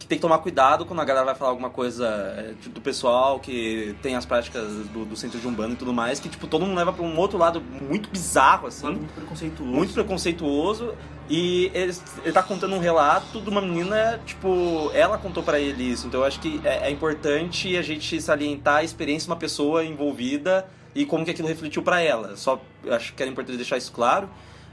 que 0.00 0.06
tem 0.06 0.16
que 0.16 0.22
tomar 0.22 0.38
cuidado 0.38 0.86
quando 0.86 1.00
a 1.00 1.04
galera 1.04 1.26
vai 1.26 1.34
falar 1.34 1.50
alguma 1.50 1.68
coisa 1.68 2.56
tipo, 2.62 2.74
do 2.74 2.80
pessoal 2.80 3.38
que 3.38 3.94
tem 4.00 4.16
as 4.16 4.24
práticas 4.24 4.66
do, 4.86 5.04
do, 5.04 5.14
centro 5.14 5.38
de 5.38 5.46
Umbanda 5.46 5.74
e 5.74 5.76
tudo 5.76 5.92
mais, 5.92 6.18
que, 6.18 6.28
tipo, 6.30 6.46
todo 6.46 6.64
mundo 6.64 6.76
leva 6.76 6.90
pra 6.90 7.04
um 7.04 7.18
outro 7.18 7.36
lado 7.36 7.60
muito 7.60 8.08
bizarro, 8.08 8.66
assim. 8.66 8.86
Muito 8.86 9.12
preconceituoso. 9.12 9.70
Muito 9.70 9.92
preconceituoso. 9.92 10.94
E 11.28 11.70
ele, 11.74 11.94
ele 12.24 12.32
tá 12.32 12.42
contando 12.42 12.74
um 12.74 12.78
relato 12.78 13.42
de 13.42 13.50
uma 13.50 13.60
menina, 13.60 14.18
tipo, 14.24 14.90
ela 14.94 15.18
contou 15.18 15.42
para 15.42 15.60
ele 15.60 15.84
isso. 15.84 16.06
Então 16.06 16.20
eu 16.20 16.26
acho 16.26 16.40
que 16.40 16.60
é, 16.64 16.88
é, 16.88 16.90
importante 16.90 17.76
a 17.76 17.82
gente 17.82 18.20
salientar 18.22 18.78
a 18.78 18.82
experiência 18.82 19.26
de 19.26 19.30
uma 19.30 19.38
pessoa 19.38 19.84
envolvida 19.84 20.66
e 20.94 21.04
como 21.04 21.26
que 21.26 21.30
aquilo 21.30 21.46
refletiu 21.46 21.82
para 21.82 22.00
ela. 22.00 22.36
Só 22.36 22.60
acho 22.90 23.12
que 23.12 23.22
era 23.22 23.30
importante 23.30 23.56
deixar 23.56 23.76
isso 23.76 23.92
claro. 23.92 24.30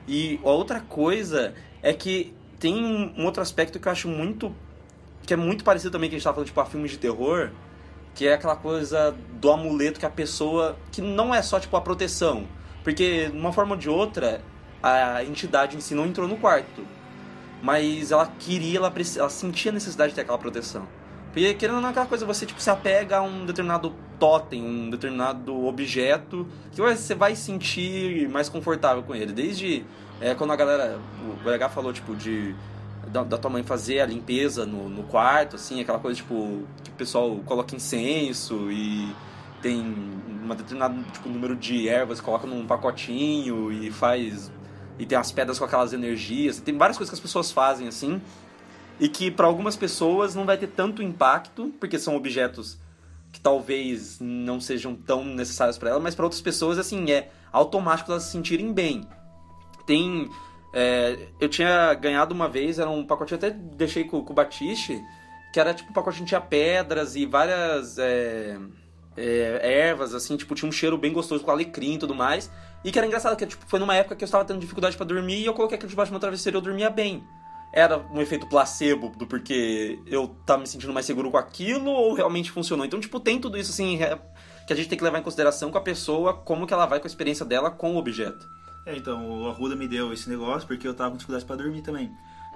E 0.07 0.39
a 0.41 0.49
outra 0.49 0.79
coisa 0.79 1.53
é 1.83 1.91
que 1.91 2.33
tem 2.59 2.73
um 2.73 3.25
outro 3.25 3.41
aspecto 3.41 3.77
que 3.79 3.87
eu 3.87 3.91
acho 3.91 4.07
muito. 4.07 4.55
Que 5.27 5.33
é 5.33 5.37
muito 5.37 5.63
parecido 5.63 5.91
também 5.91 6.09
que 6.09 6.15
a 6.15 6.17
gente 6.17 6.23
tava 6.23 6.35
falando, 6.35 6.47
tipo, 6.47 6.61
a 6.61 6.65
filmes 6.65 6.89
de 6.89 6.97
terror, 6.97 7.51
que 8.15 8.25
é 8.25 8.33
aquela 8.33 8.55
coisa 8.55 9.13
do 9.33 9.51
amuleto 9.51 9.99
que 9.99 10.05
a 10.05 10.09
pessoa. 10.09 10.77
que 10.89 11.01
não 11.01 11.35
é 11.35 11.41
só, 11.41 11.59
tipo, 11.59 11.75
a 11.75 11.81
proteção. 11.81 12.47
Porque, 12.81 13.29
de 13.29 13.37
uma 13.37 13.51
forma 13.51 13.75
ou 13.75 13.77
de 13.77 13.89
outra, 13.89 14.41
a 14.81 15.21
entidade 15.25 15.75
em 15.75 15.81
si 15.81 15.93
não 15.93 16.05
entrou 16.05 16.27
no 16.27 16.37
quarto. 16.37 16.81
Mas 17.61 18.11
ela 18.11 18.31
queria, 18.39 18.77
ela, 18.77 18.93
ela 19.17 19.29
sentia 19.29 19.71
a 19.71 19.73
necessidade 19.73 20.11
de 20.11 20.15
ter 20.15 20.21
aquela 20.21 20.37
proteção. 20.37 20.87
Porque 21.33 21.53
querendo 21.55 21.75
ou 21.75 21.81
não, 21.81 21.89
aquela 21.89 22.05
coisa, 22.05 22.25
você 22.25 22.45
tipo, 22.45 22.61
se 22.61 22.69
apega 22.69 23.17
a 23.17 23.21
um 23.21 23.45
determinado 23.45 23.93
totem, 24.17 24.63
um 24.63 24.89
determinado 24.89 25.65
objeto, 25.65 26.47
que 26.71 26.81
você 26.81 27.13
vai 27.13 27.35
sentir 27.35 28.29
mais 28.29 28.47
confortável 28.47 29.03
com 29.03 29.13
ele. 29.13 29.33
Desde 29.33 29.85
é, 30.21 30.33
quando 30.33 30.53
a 30.53 30.55
galera, 30.55 30.99
o 31.21 31.33
BH 31.43 31.69
falou, 31.73 31.91
tipo, 31.91 32.15
de 32.15 32.55
da, 33.11 33.23
da, 33.23 33.37
tua 33.37 33.49
mãe 33.49 33.63
fazer 33.63 33.99
a 33.99 34.05
limpeza 34.05 34.65
no, 34.65 34.89
no 34.89 35.03
quarto, 35.03 35.55
assim, 35.55 35.81
aquela 35.81 35.99
coisa, 35.99 36.17
tipo, 36.17 36.63
que 36.83 36.89
o 36.89 36.93
pessoal 36.93 37.37
coloca 37.45 37.75
incenso 37.75 38.71
e 38.71 39.13
tem 39.61 39.79
um 39.79 40.47
determinado 40.49 41.03
tipo, 41.11 41.29
número 41.29 41.55
de 41.55 41.89
ervas, 41.89 42.21
coloca 42.21 42.47
num 42.47 42.65
pacotinho 42.65 43.71
e 43.71 43.91
faz 43.91 44.51
e 44.99 45.05
tem 45.05 45.17
as 45.17 45.31
pedras 45.31 45.59
com 45.59 45.65
aquelas 45.65 45.93
energias. 45.93 46.59
Tem 46.59 46.75
várias 46.77 46.97
coisas 46.97 47.11
que 47.11 47.15
as 47.15 47.19
pessoas 47.19 47.51
fazem 47.51 47.87
assim. 47.87 48.21
E 48.99 49.07
que 49.07 49.29
para 49.29 49.45
algumas 49.45 49.75
pessoas 49.75 50.33
não 50.33 50.45
vai 50.45 50.57
ter 50.57 50.67
tanto 50.67 51.03
impacto, 51.03 51.71
porque 51.79 51.99
são 51.99 52.15
objetos 52.15 52.77
que 53.31 53.39
talvez 53.39 54.17
não 54.19 54.59
sejam 54.59 54.95
tão 54.95 55.23
necessários 55.23 55.77
para 55.77 55.91
ela, 55.91 55.99
mas 55.99 56.15
para 56.15 56.25
outras 56.25 56.41
pessoas, 56.41 56.79
assim, 56.79 57.11
é 57.11 57.29
automático 57.51 58.11
elas 58.11 58.23
se 58.23 58.31
sentirem 58.31 58.73
bem. 58.73 59.07
Tem. 59.85 60.29
É, 60.79 61.17
eu 61.39 61.49
tinha 61.49 61.91
ganhado 61.95 62.35
uma 62.35 62.47
vez, 62.47 62.77
era 62.77 62.87
um 62.87 63.03
pacotinho, 63.03 63.39
até 63.39 63.49
deixei 63.49 64.03
com, 64.03 64.23
com 64.23 64.31
o 64.31 64.35
Batiste, 64.35 65.03
que 65.51 65.59
era 65.59 65.73
tipo 65.73 65.89
um 65.89 65.93
pacotinho 65.93 66.27
tinha 66.27 66.39
pedras 66.39 67.15
e 67.15 67.25
várias. 67.25 67.97
É, 67.97 68.59
é, 69.17 69.87
ervas, 69.89 70.13
assim, 70.13 70.37
tipo, 70.37 70.53
tinha 70.53 70.69
um 70.69 70.71
cheiro 70.71 70.95
bem 70.95 71.11
gostoso 71.11 71.43
com 71.43 71.49
alecrim 71.49 71.95
e 71.95 71.97
tudo 71.97 72.13
mais. 72.13 72.51
E 72.85 72.91
que 72.91 72.99
era 72.99 73.07
engraçado, 73.07 73.35
que 73.35 73.47
tipo, 73.47 73.65
foi 73.65 73.79
numa 73.79 73.95
época 73.95 74.15
que 74.15 74.23
eu 74.23 74.27
estava 74.27 74.45
tendo 74.45 74.59
dificuldade 74.59 74.95
para 74.95 75.07
dormir 75.07 75.39
e 75.39 75.45
eu 75.47 75.55
coloquei 75.55 75.75
aquilo 75.75 75.89
debaixo 75.89 76.11
do 76.11 76.13
meu 76.13 76.19
travesseiro 76.19 76.55
e 76.55 76.59
eu 76.59 76.61
dormia 76.61 76.91
bem. 76.91 77.23
Era 77.73 77.97
um 78.13 78.21
efeito 78.21 78.47
placebo 78.47 79.09
do 79.17 79.25
porque 79.25 79.97
eu 80.05 80.27
tava 80.45 80.61
me 80.61 80.67
sentindo 80.67 80.93
mais 80.93 81.07
seguro 81.07 81.31
com 81.31 81.37
aquilo 81.37 81.89
ou 81.89 82.13
realmente 82.13 82.51
funcionou? 82.51 82.85
Então, 82.85 82.99
tipo, 82.99 83.19
tem 83.19 83.41
tudo 83.41 83.57
isso, 83.57 83.71
assim, 83.71 83.97
que 84.67 84.73
a 84.73 84.75
gente 84.75 84.87
tem 84.87 84.97
que 84.97 85.03
levar 85.03 85.17
em 85.17 85.23
consideração 85.23 85.71
com 85.71 85.77
a 85.79 85.81
pessoa, 85.81 86.35
como 86.35 86.67
que 86.67 86.73
ela 86.73 86.85
vai 86.85 86.99
com 86.99 87.07
a 87.07 87.09
experiência 87.09 87.43
dela 87.43 87.71
com 87.71 87.95
o 87.95 87.97
objeto. 87.97 88.47
É, 88.87 88.95
então, 88.95 89.43
o 89.43 89.49
Arruda 89.49 89.75
me 89.75 89.85
deu 89.85 90.13
esse 90.13 90.29
negócio 90.29 90.65
porque 90.65 90.87
eu 90.87 90.93
tava 90.93 91.11
com 91.11 91.17
dificuldade 91.17 91.45
para 91.45 91.57
dormir 91.57 91.81
também. 91.81 92.09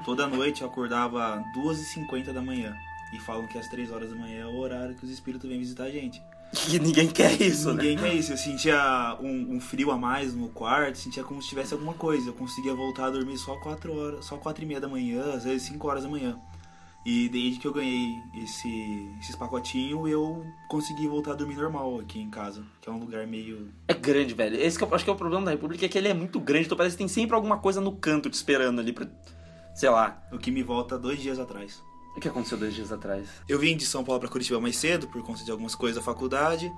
Toda 0.06 0.26
noite 0.28 0.62
eu 0.62 0.68
acordava 0.68 1.44
2h50 1.54 2.32
da 2.32 2.42
manhã. 2.42 2.74
E 3.14 3.20
falam 3.20 3.46
que 3.46 3.58
às 3.58 3.68
3 3.68 3.92
horas 3.92 4.10
da 4.10 4.16
manhã 4.16 4.44
é 4.44 4.46
o 4.46 4.58
horário 4.58 4.96
que 4.96 5.04
os 5.04 5.12
espíritos 5.12 5.50
vêm 5.50 5.60
visitar 5.60 5.84
a 5.84 5.92
gente. 5.92 6.24
E 6.70 6.80
ninguém 6.80 7.10
quer 7.10 7.42
isso, 7.42 7.74
ninguém 7.74 7.98
né? 7.98 8.04
quer 8.04 8.16
isso. 8.16 8.32
Eu 8.32 8.38
sentia 8.38 9.18
um, 9.20 9.56
um, 9.56 9.60
frio 9.60 9.92
a 9.92 9.98
mais 9.98 10.34
no 10.34 10.48
quarto, 10.48 10.98
sentia 10.98 11.22
como 11.22 11.42
se 11.42 11.50
tivesse 11.50 11.74
alguma 11.74 11.94
coisa. 11.94 12.30
Eu 12.30 12.34
conseguia 12.34 12.74
voltar 12.74 13.08
a 13.08 13.10
dormir 13.10 13.38
só 13.38 13.58
4 13.58 13.94
horas, 13.94 14.26
só 14.26 14.38
4 14.38 14.64
e 14.64 14.66
meia 14.66 14.80
da 14.80 14.88
manhã, 14.88 15.34
às 15.34 15.44
vezes 15.44 15.64
5 15.64 15.86
horas 15.86 16.04
da 16.04 16.10
manhã. 16.10 16.40
E 17.04 17.28
desde 17.30 17.60
que 17.60 17.68
eu 17.68 17.74
ganhei 17.74 18.22
esse, 18.36 19.10
esses 19.20 19.36
pacotinhos, 19.36 20.08
eu 20.08 20.46
consegui 20.70 21.08
voltar 21.08 21.32
a 21.32 21.36
dormir 21.36 21.56
normal 21.56 22.00
aqui 22.00 22.20
em 22.20 22.30
casa, 22.30 22.64
que 22.80 22.88
é 22.88 22.92
um 22.92 23.00
lugar 23.00 23.26
meio. 23.26 23.70
É 23.88 23.94
grande, 23.94 24.36
velho. 24.36 24.56
Esse 24.56 24.78
que 24.78 24.84
eu 24.84 24.94
acho 24.94 25.04
que 25.04 25.10
é 25.10 25.14
o 25.14 25.16
problema 25.16 25.46
da 25.46 25.52
República, 25.52 25.84
é 25.86 25.90
que 25.90 25.98
ele 25.98 26.08
é 26.08 26.14
muito 26.14 26.40
grande, 26.40 26.66
então 26.66 26.78
parece 26.78 26.96
que 26.96 27.00
tem 27.00 27.08
sempre 27.08 27.36
alguma 27.36 27.58
coisa 27.58 27.82
no 27.82 27.96
canto 27.96 28.30
te 28.30 28.36
esperando 28.36 28.80
ali 28.80 28.94
pra. 28.94 29.08
Sei 29.74 29.90
lá. 29.90 30.22
O 30.32 30.38
que 30.38 30.52
me 30.52 30.62
volta 30.62 30.98
dois 31.00 31.20
dias 31.20 31.40
atrás. 31.40 31.82
O 32.16 32.20
que 32.20 32.28
aconteceu 32.28 32.58
dois 32.58 32.76
dias 32.76 32.92
atrás? 32.92 33.28
Eu 33.48 33.58
vim 33.58 33.76
de 33.76 33.86
São 33.86 34.04
Paulo 34.04 34.20
para 34.20 34.30
Curitiba 34.30 34.60
mais 34.60 34.76
cedo, 34.76 35.08
por 35.08 35.24
conta 35.24 35.44
de 35.44 35.50
algumas 35.50 35.74
coisas 35.74 35.96
da 35.96 36.04
faculdade. 36.04 36.72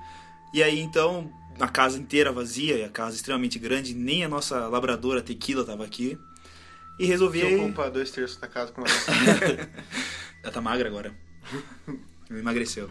E 0.53 0.61
aí, 0.61 0.79
então, 0.79 1.29
a 1.59 1.67
casa 1.67 1.97
inteira 1.97 2.31
vazia, 2.31 2.77
e 2.77 2.83
a 2.83 2.89
casa 2.89 3.15
extremamente 3.15 3.57
grande, 3.57 3.93
nem 3.93 4.23
a 4.23 4.29
nossa 4.29 4.67
labradora 4.67 5.21
Tequila 5.21 5.65
tava 5.65 5.83
aqui. 5.83 6.17
E 6.99 7.05
resolvi... 7.05 7.41
Que 7.41 7.55
ocupa 7.55 7.89
dois 7.89 8.11
terços 8.11 8.37
da 8.37 8.47
casa 8.47 8.71
com 8.71 8.81
ela. 8.81 8.89
ela 10.43 10.51
tá 10.51 10.61
magra 10.61 10.87
agora. 10.87 11.13
Emagreceu. 12.29 12.89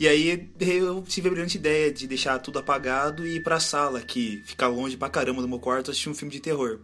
E 0.00 0.08
aí 0.08 0.50
eu 0.58 1.02
tive 1.02 1.28
a 1.28 1.30
brilhante 1.30 1.58
ideia 1.58 1.92
de 1.92 2.06
deixar 2.06 2.38
tudo 2.38 2.58
apagado 2.58 3.26
e 3.26 3.36
ir 3.36 3.42
pra 3.42 3.60
sala 3.60 3.98
aqui, 3.98 4.42
ficar 4.46 4.68
longe 4.68 4.96
pra 4.96 5.08
caramba 5.08 5.42
do 5.42 5.48
meu 5.48 5.60
quarto, 5.60 5.90
assistir 5.90 6.08
um 6.08 6.14
filme 6.14 6.32
de 6.32 6.40
terror. 6.40 6.80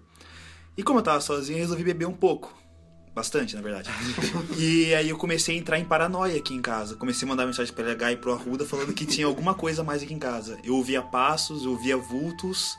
E 0.77 0.83
como 0.83 1.01
eu 1.01 1.03
tava 1.03 1.21
sozinho, 1.21 1.59
resolvi 1.59 1.83
beber 1.83 2.07
um 2.07 2.13
pouco. 2.13 2.57
Bastante, 3.15 3.57
na 3.57 3.63
verdade. 3.63 3.91
e 4.57 4.95
aí 4.95 5.09
eu 5.09 5.17
comecei 5.17 5.57
a 5.57 5.59
entrar 5.59 5.79
em 5.79 5.85
paranoia 5.85 6.37
aqui 6.37 6.55
em 6.55 6.63
casa. 6.63 6.95
Comecei 6.95 7.27
a 7.27 7.29
mandar 7.29 7.47
mensagem 7.47 7.75
pra 7.75 7.85
LH 7.85 8.13
e 8.13 8.17
pro 8.17 8.33
Arruda 8.33 8.65
falando 8.65 8.95
que 8.95 9.05
tinha 9.05 9.27
alguma 9.27 9.55
coisa 9.55 9.83
mais 9.83 10.03
aqui 10.03 10.15
em 10.15 10.19
casa. 10.19 10.57
Eu 10.63 10.77
ouvia 10.77 11.03
passos, 11.03 11.65
eu 11.65 11.73
ouvia 11.73 11.97
vultos 11.97 12.77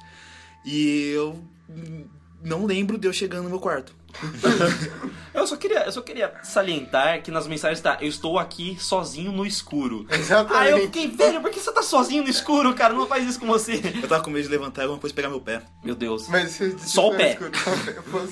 e 0.65 1.11
eu 1.13 1.43
não 2.43 2.65
lembro 2.65 2.97
de 2.97 3.07
eu 3.07 3.13
chegando 3.13 3.43
no 3.43 3.49
meu 3.49 3.59
quarto. 3.59 3.93
Eu 5.33 5.45
só 5.47 5.55
queria, 5.55 5.85
eu 5.85 5.91
só 5.91 6.01
queria 6.01 6.33
salientar 6.43 7.21
que 7.21 7.31
nas 7.31 7.47
mensagens 7.47 7.79
tá, 7.79 7.97
eu 8.01 8.07
estou 8.09 8.37
aqui 8.37 8.75
sozinho 8.79 9.31
no 9.31 9.45
escuro. 9.45 10.05
Exatamente. 10.09 10.55
Aí 10.61 10.71
eu 10.71 10.81
fiquei, 10.81 11.07
velho, 11.07 11.39
por 11.39 11.51
que 11.51 11.59
você 11.59 11.71
tá 11.71 11.81
sozinho 11.81 12.23
no 12.23 12.29
escuro, 12.29 12.73
cara? 12.73 12.93
Não 12.93 13.07
faz 13.07 13.25
isso 13.27 13.39
com 13.39 13.45
você. 13.45 13.79
Eu 14.01 14.07
tava 14.07 14.23
com 14.23 14.31
medo 14.31 14.43
de 14.43 14.49
levantar 14.49 14.81
e 14.81 14.83
alguma 14.85 14.99
coisa 14.99 15.15
pegar 15.15 15.29
meu 15.29 15.39
pé. 15.39 15.61
Meu 15.83 15.95
Deus. 15.95 16.27
Mas 16.27 16.51
se 16.51 16.77
se 16.77 16.89
Só 16.89 17.09
o 17.09 17.15
pé. 17.15 17.33
escutar 17.33 17.71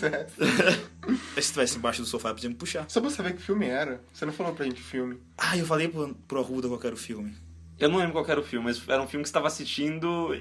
é. 0.08 0.28
Se 1.36 1.40
estivesse 1.40 1.78
embaixo 1.78 2.02
do 2.02 2.08
sofá, 2.08 2.34
podia 2.34 2.50
me 2.50 2.56
puxar. 2.56 2.86
Só 2.90 3.00
pra 3.00 3.10
saber 3.10 3.34
que 3.36 3.42
filme 3.42 3.68
era. 3.68 4.02
Você 4.12 4.26
não 4.26 4.34
falou 4.34 4.54
pra 4.54 4.66
gente 4.66 4.82
filme. 4.82 5.18
Ah, 5.38 5.56
eu 5.58 5.66
falei 5.66 5.88
pro, 5.88 6.14
pro 6.28 6.40
Arruda 6.40 6.68
qual 6.68 6.82
era 6.84 6.96
o 6.96 6.98
filme. 6.98 7.34
Eu 7.80 7.88
não 7.88 8.00
lembro 8.00 8.14
qual 8.14 8.26
era 8.28 8.40
o 8.40 8.44
filme, 8.44 8.66
mas 8.66 8.82
era 8.90 9.02
um 9.02 9.08
filme 9.08 9.24
que 9.24 9.30
você 9.30 9.34
tava 9.34 9.48
assistindo 9.48 10.36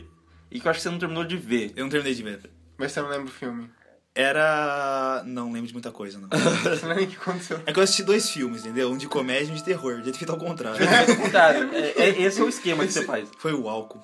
e 0.50 0.58
que 0.58 0.66
eu 0.66 0.70
acho 0.70 0.78
que 0.78 0.82
você 0.82 0.90
não 0.90 0.98
terminou 0.98 1.24
de 1.24 1.36
ver. 1.36 1.72
Eu 1.76 1.84
não 1.84 1.90
terminei 1.90 2.14
de 2.14 2.22
ver. 2.22 2.50
Mas 2.78 2.92
você 2.92 3.00
não 3.00 3.08
lembra 3.08 3.26
o 3.26 3.30
filme. 3.30 3.70
Era. 4.14 5.22
Não 5.26 5.52
lembro 5.52 5.66
de 5.68 5.72
muita 5.74 5.92
coisa, 5.92 6.18
não. 6.18 6.28
Você 6.28 6.82
não 6.86 6.88
lembra 6.88 7.04
o 7.04 7.06
que 7.06 7.16
aconteceu. 7.16 7.60
É 7.66 7.72
que 7.72 7.78
eu 7.78 7.82
assisti 7.82 8.02
dois 8.02 8.30
filmes, 8.30 8.62
entendeu? 8.64 8.90
Um 8.90 8.96
de 8.96 9.06
comédia 9.06 9.48
e 9.50 9.52
um 9.52 9.54
de 9.54 9.62
terror. 9.64 9.96
Devia 9.96 10.12
ter 10.12 10.18
feito 10.18 10.32
ao 10.32 10.38
contrário. 10.38 10.78
Pelo 11.06 11.18
contrário, 11.18 11.70
é, 11.74 11.90
é- 12.02 12.22
esse 12.22 12.40
é 12.40 12.44
o 12.44 12.48
esquema 12.48 12.86
que 12.86 12.92
você 12.92 13.04
faz. 13.04 13.28
Foi 13.38 13.52
o 13.52 13.68
álcool. 13.68 14.00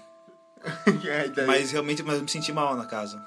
É, 1.05 1.29
daí, 1.29 1.47
Mas 1.47 1.73
realmente 1.73 2.03
mas 2.05 2.17
eu 2.17 2.23
me 2.23 2.29
senti 2.29 2.53
mal 2.53 2.77
na 2.77 2.85
casa. 2.87 3.21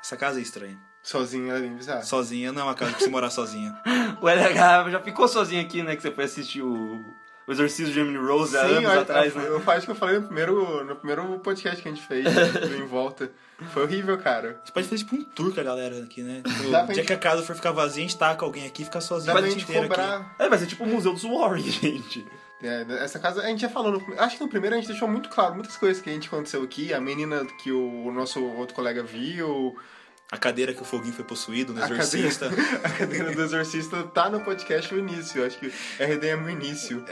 Essa 0.00 0.16
casa 0.16 0.38
é 0.38 0.42
estranha. 0.42 0.78
Sozinho 1.02 1.50
era 1.50 1.58
bizarro. 1.66 2.04
Sozinha 2.04 2.52
não 2.52 2.60
é 2.60 2.64
uma 2.64 2.74
casa 2.74 2.92
pra 2.92 3.00
você 3.00 3.08
morar 3.10 3.30
sozinha. 3.30 3.74
O 4.20 4.28
LH 4.28 4.90
já 4.90 5.00
ficou 5.00 5.26
sozinho 5.28 5.60
aqui, 5.62 5.82
né? 5.82 5.94
Que 5.96 6.02
você 6.02 6.10
foi 6.10 6.24
assistir 6.24 6.60
o, 6.62 7.00
o 7.48 7.52
Exorcismo 7.52 7.92
de 7.92 7.98
Emily 8.00 8.18
Rose 8.18 8.56
há 8.56 8.60
anos 8.60 8.84
eu, 8.92 9.00
atrás, 9.00 9.34
eu, 9.34 9.40
né? 9.40 9.48
eu 9.48 9.70
acho 9.72 9.86
que 9.86 9.90
eu 9.90 9.96
falei 9.96 10.18
no 10.18 10.26
primeiro, 10.26 10.84
no 10.84 10.94
primeiro 10.94 11.38
podcast 11.40 11.82
que 11.82 11.88
a 11.88 11.92
gente 11.92 12.06
fez, 12.06 12.24
do 12.68 12.76
Em 12.76 12.86
Volta. 12.86 13.30
Foi 13.72 13.82
horrível, 13.84 14.16
cara. 14.18 14.50
A 14.50 14.58
gente 14.58 14.72
pode 14.72 14.86
fazer 14.86 14.98
tipo 15.02 15.16
um 15.16 15.24
tour 15.24 15.52
com 15.52 15.58
a 15.60 15.64
galera 15.64 15.98
aqui, 16.04 16.22
né? 16.22 16.42
Tipo, 16.46 16.68
o 16.68 16.70
dia 16.70 16.94
gente- 16.94 17.06
que 17.06 17.12
a 17.12 17.16
casa 17.18 17.42
for 17.42 17.56
ficar 17.56 17.72
vazia, 17.72 18.04
a 18.04 18.06
gente 18.06 18.16
taca 18.18 18.44
alguém 18.44 18.66
aqui 18.66 18.82
e 18.82 18.84
fica 18.84 19.00
sozinho 19.00 19.32
Dá 19.32 19.38
a 19.38 19.42
noite 19.42 19.54
gente 19.54 19.64
inteira 19.64 19.86
aqui. 19.86 19.94
cobrar. 19.96 20.34
É, 20.38 20.48
vai 20.48 20.58
ser 20.58 20.66
tipo 20.66 20.84
o 20.84 20.86
Museu 20.86 21.12
dos 21.12 21.24
Warren, 21.24 21.62
gente. 21.68 22.24
É, 22.62 22.84
essa 23.00 23.18
casa, 23.18 23.40
a 23.42 23.46
gente 23.46 23.60
já 23.62 23.68
falou, 23.68 23.92
no, 23.92 24.20
acho 24.20 24.36
que 24.36 24.42
no 24.44 24.48
primeiro 24.50 24.76
a 24.76 24.78
gente 24.78 24.88
deixou 24.88 25.08
muito 25.08 25.28
claro 25.28 25.54
muitas 25.54 25.76
coisas 25.76 26.02
que 26.02 26.10
a 26.10 26.12
gente 26.12 26.28
aconteceu 26.28 26.62
aqui. 26.62 26.92
A 26.92 27.00
menina 27.00 27.44
que 27.62 27.72
o, 27.72 28.06
o 28.06 28.12
nosso 28.12 28.44
outro 28.44 28.74
colega 28.74 29.02
viu, 29.02 29.76
A 30.30 30.36
cadeira 30.36 30.74
que 30.74 30.82
o 30.82 30.84
Foguinho 30.84 31.14
foi 31.14 31.24
possuído 31.24 31.72
no 31.72 31.82
a 31.82 31.86
exorcista. 31.86 32.50
cadeira, 32.50 32.80
a 32.84 32.90
cadeira 32.90 33.32
do 33.34 33.42
exorcista 33.42 34.02
tá 34.04 34.28
no 34.28 34.40
podcast 34.40 34.92
no 34.92 35.00
início. 35.00 35.42
Acho 35.44 35.58
que 35.58 35.68
RDM 35.98 36.42
no 36.42 36.50
início. 36.50 37.02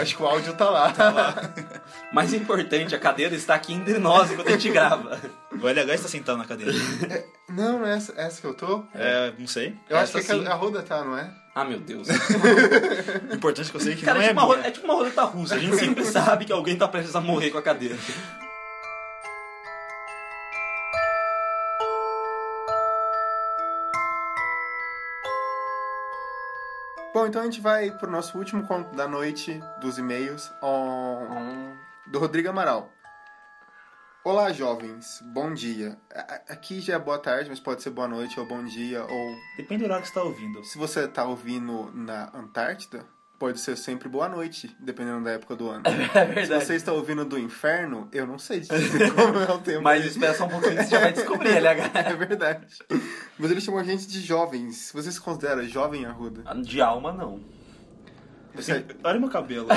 Acho 0.00 0.16
que 0.16 0.22
o 0.22 0.26
áudio 0.26 0.52
tá 0.54 0.70
lá. 0.70 0.94
Mais 2.14 2.32
importante, 2.32 2.94
a 2.94 2.98
cadeira 2.98 3.34
está 3.34 3.56
aqui 3.56 3.72
entre 3.72 3.98
nós 3.98 4.30
enquanto 4.30 4.48
a 4.48 4.52
gente 4.52 4.70
grava. 4.70 5.20
O 5.60 5.68
LH 5.68 5.94
está 5.94 6.08
sentado 6.08 6.38
na 6.38 6.46
cadeira. 6.46 6.72
Não, 7.46 7.80
não 7.80 7.86
é 7.86 7.96
essa, 7.96 8.14
essa 8.16 8.40
que 8.40 8.46
eu 8.46 8.54
tô? 8.54 8.82
É, 8.94 9.30
não 9.38 9.46
sei. 9.46 9.74
Eu 9.90 9.98
acho 9.98 10.16
Essa 10.16 10.26
que 10.26 10.32
é 10.32 10.42
sim. 10.42 10.46
a, 10.46 10.52
a 10.52 10.54
roda 10.54 10.80
tá, 10.82 11.04
não 11.04 11.18
é? 11.18 11.30
Ah, 11.54 11.64
meu 11.66 11.78
Deus. 11.78 12.08
O 12.08 13.34
importante 13.34 13.68
é 13.68 13.70
que 13.70 13.76
eu 13.76 13.80
sei 13.80 13.94
que 13.94 14.02
Cara, 14.02 14.20
não 14.20 14.24
é, 14.24 14.28
é, 14.28 14.32
tipo 14.32 14.46
minha. 14.46 14.66
é 14.66 14.70
tipo 14.70 14.86
uma 14.86 14.94
roleta 14.94 15.22
russa. 15.24 15.56
A 15.56 15.58
gente 15.58 15.76
sempre 15.76 16.02
sabe 16.06 16.46
que 16.46 16.52
alguém 16.52 16.76
tá 16.76 16.88
prestes 16.88 17.14
a 17.14 17.20
morrer 17.20 17.50
com 17.50 17.58
a 17.58 17.62
cadeira. 17.62 17.94
Bom, 27.20 27.26
então 27.26 27.42
a 27.42 27.44
gente 27.44 27.60
vai 27.60 27.90
pro 27.90 28.10
nosso 28.10 28.38
último 28.38 28.66
conto 28.66 28.96
da 28.96 29.06
noite 29.06 29.60
dos 29.78 29.98
e-mails 29.98 30.50
on- 30.62 31.76
do 32.06 32.18
Rodrigo 32.18 32.48
Amaral. 32.48 32.90
Olá, 34.24 34.50
jovens. 34.54 35.20
Bom 35.34 35.52
dia. 35.52 35.98
Aqui 36.48 36.80
já 36.80 36.94
é 36.94 36.98
boa 36.98 37.18
tarde, 37.18 37.50
mas 37.50 37.60
pode 37.60 37.82
ser 37.82 37.90
boa 37.90 38.08
noite 38.08 38.40
ou 38.40 38.46
bom 38.46 38.64
dia. 38.64 39.02
Ou 39.04 39.36
Depende 39.58 39.82
do 39.82 39.84
horário 39.84 40.02
que 40.02 40.08
você 40.08 40.14
tá 40.14 40.22
ouvindo. 40.22 40.64
se 40.64 40.78
você 40.78 41.06
tá 41.06 41.24
ouvindo 41.24 41.90
na 41.92 42.30
Antártida, 42.34 43.04
pode 43.40 43.58
ser 43.58 43.74
sempre 43.76 44.06
boa 44.08 44.28
noite, 44.28 44.76
dependendo 44.78 45.24
da 45.24 45.30
época 45.30 45.56
do 45.56 45.68
ano. 45.70 45.82
É 46.14 46.44
Se 46.44 46.54
você 46.66 46.74
está 46.74 46.92
ouvindo 46.92 47.24
do 47.24 47.38
inferno, 47.38 48.06
eu 48.12 48.26
não 48.26 48.38
sei 48.38 48.60
dizer 48.60 49.12
como 49.16 49.38
é 49.38 49.50
o 49.50 49.58
tempo. 49.58 49.82
Mas 49.82 50.04
espera 50.04 50.34
só 50.34 50.44
um 50.44 50.48
pouquinho 50.50 50.76
que 50.76 50.84
você 50.84 50.90
já 50.90 51.00
vai 51.00 51.12
descobrir, 51.14 51.48
LH. 51.56 51.90
É 51.94 52.14
verdade. 52.14 52.66
Mas 53.38 53.50
ele 53.50 53.60
chamou 53.62 53.80
a 53.80 53.84
gente 53.84 54.06
de 54.06 54.20
jovens. 54.20 54.90
Você 54.94 55.10
se 55.10 55.18
considera 55.20 55.64
jovem, 55.66 56.04
Arruda? 56.04 56.54
De 56.62 56.80
alma, 56.82 57.12
não. 57.12 57.40
Você- 58.54 58.84
Olha 59.04 59.18
meu 59.18 59.30
cabelo. 59.30 59.68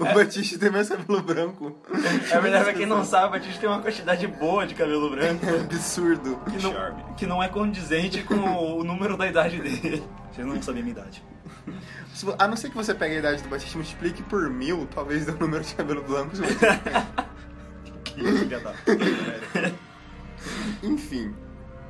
O 0.00 0.14
Batiste 0.14 0.56
tem 0.58 0.70
mais 0.70 0.88
cabelo 0.88 1.20
branco. 1.22 1.76
É 2.30 2.40
verdade, 2.40 2.64
pra 2.64 2.72
quem 2.72 2.86
não 2.86 3.04
sabe, 3.04 3.26
o 3.26 3.30
Batista 3.32 3.60
tem 3.60 3.68
uma 3.68 3.80
quantidade 3.82 4.26
boa 4.26 4.66
de 4.66 4.74
cabelo 4.74 5.10
branco 5.10 5.44
É 5.46 5.60
absurdo. 5.60 6.40
que 6.50 6.62
não, 6.62 7.14
que 7.16 7.26
não 7.26 7.42
é 7.42 7.48
condizente 7.48 8.22
com 8.22 8.34
o 8.36 8.82
número 8.84 9.16
da 9.18 9.26
idade 9.26 9.60
dele. 9.60 10.02
Você 10.32 10.42
não 10.44 10.62
sabia 10.62 10.80
a 10.80 10.84
minha 10.84 10.96
idade. 10.98 11.22
A 12.38 12.46
não 12.46 12.56
ser 12.56 12.70
que 12.70 12.76
você 12.76 12.94
pegue 12.94 13.16
a 13.16 13.18
idade 13.18 13.42
do 13.42 13.48
Batista 13.48 13.74
e 13.74 13.76
multiplique 13.78 14.22
por 14.24 14.48
mil, 14.50 14.86
talvez 14.86 15.26
dê 15.26 15.32
o 15.32 15.38
número 15.38 15.64
de 15.64 15.74
cabelo 15.74 16.02
branco. 16.02 16.32
Que 18.04 18.32
filha 18.38 18.60
da... 18.60 18.74
Enfim. 20.82 21.34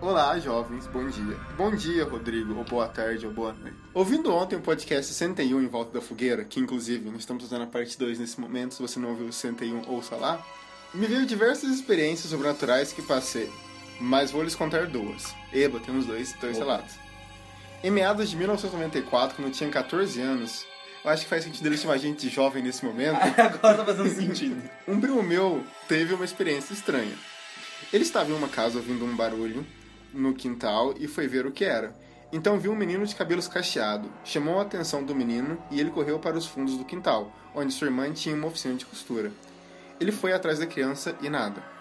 Olá, 0.01 0.39
jovens, 0.39 0.87
bom 0.89 1.07
dia. 1.07 1.37
Bom 1.57 1.75
dia, 1.75 2.05
Rodrigo, 2.05 2.57
ou 2.57 2.65
boa 2.65 2.89
tarde, 2.89 3.25
ou 3.25 3.33
boa 3.33 3.53
noite. 3.53 3.77
Ouvindo 3.95 4.35
ontem 4.35 4.57
o 4.57 4.61
podcast 4.61 5.13
61 5.13 5.63
em 5.63 5.69
Volta 5.69 5.93
da 5.93 6.01
Fogueira, 6.01 6.45
que 6.45 6.59
inclusive 6.59 7.09
nós 7.09 7.21
estamos 7.21 7.45
fazendo 7.45 7.63
a 7.63 7.67
parte 7.69 7.97
2 7.97 8.19
nesse 8.19 8.41
momento, 8.41 8.75
se 8.75 8.83
você 8.83 8.99
não 8.99 9.11
ouviu 9.11 9.27
o 9.29 9.33
61, 9.33 9.89
ouça 9.89 10.17
lá, 10.17 10.45
me 10.93 11.07
veio 11.07 11.25
diversas 11.25 11.71
experiências 11.71 12.31
sobrenaturais 12.31 12.93
que 12.93 13.01
passei, 13.01 13.49
mas 14.01 14.33
vou 14.33 14.43
lhes 14.43 14.57
contar 14.57 14.87
duas. 14.87 15.35
Eba, 15.53 15.79
temos 15.79 16.05
dois, 16.05 16.33
dois 16.41 16.57
Opa. 16.57 16.65
relatos. 16.65 17.02
Em 17.83 17.91
meados 17.91 18.31
de 18.31 18.37
1994, 18.37 19.35
quando 19.35 19.49
eu 19.49 19.53
tinha 19.53 19.69
14 19.69 20.21
anos, 20.21 20.65
eu 21.05 21.11
acho 21.11 21.25
que 21.25 21.29
faz 21.29 21.43
sentido 21.43 21.67
ele 21.67 21.77
chamar 21.77 21.95
a 21.95 21.99
gente 21.99 22.21
de 22.21 22.33
jovem 22.33 22.63
nesse 22.63 22.85
momento, 22.85 23.19
Agora 23.37 23.79
tá 23.79 23.85
fazendo 23.85 24.09
sentido. 24.09 24.63
um 24.87 25.01
primo 25.01 25.23
meu 25.23 25.65
teve 25.89 26.15
uma 26.15 26.25
experiência 26.25 26.73
estranha. 26.73 27.15
Ele 27.93 28.05
estava 28.05 28.31
em 28.31 28.35
uma 28.35 28.49
casa 28.49 28.79
ouvindo 28.79 29.05
um 29.05 29.17
barulho 29.17 29.67
no 30.15 30.33
quintal 30.33 30.95
e 30.97 31.09
foi 31.09 31.27
ver 31.27 31.45
o 31.45 31.51
que 31.51 31.65
era. 31.65 31.93
Então 32.33 32.59
viu 32.59 32.71
um 32.73 32.77
menino 32.77 33.05
de 33.05 33.17
cabelos 33.17 33.49
cacheado, 33.49 34.09
chamou 34.25 34.61
a 34.61 34.63
atenção 34.63 35.03
do 35.03 35.15
menino 35.15 35.61
e 35.71 35.81
ele 35.81 35.91
correu 35.91 36.19
para 36.21 36.39
os 36.39 36.47
fundos 36.47 36.79
do 36.79 36.85
quintal, 36.85 37.33
onde 37.53 37.75
sua 37.75 37.89
irmã 37.89 38.11
tinha 38.13 38.35
uma 38.35 38.47
oficina 38.47 38.75
de 38.75 38.87
costura. 38.87 39.33
Ele 40.01 40.13
foi 40.13 40.33
atrás 40.33 40.61
da 40.61 40.67
criança 40.67 41.17
e 41.21 41.29
nada. 41.29 41.72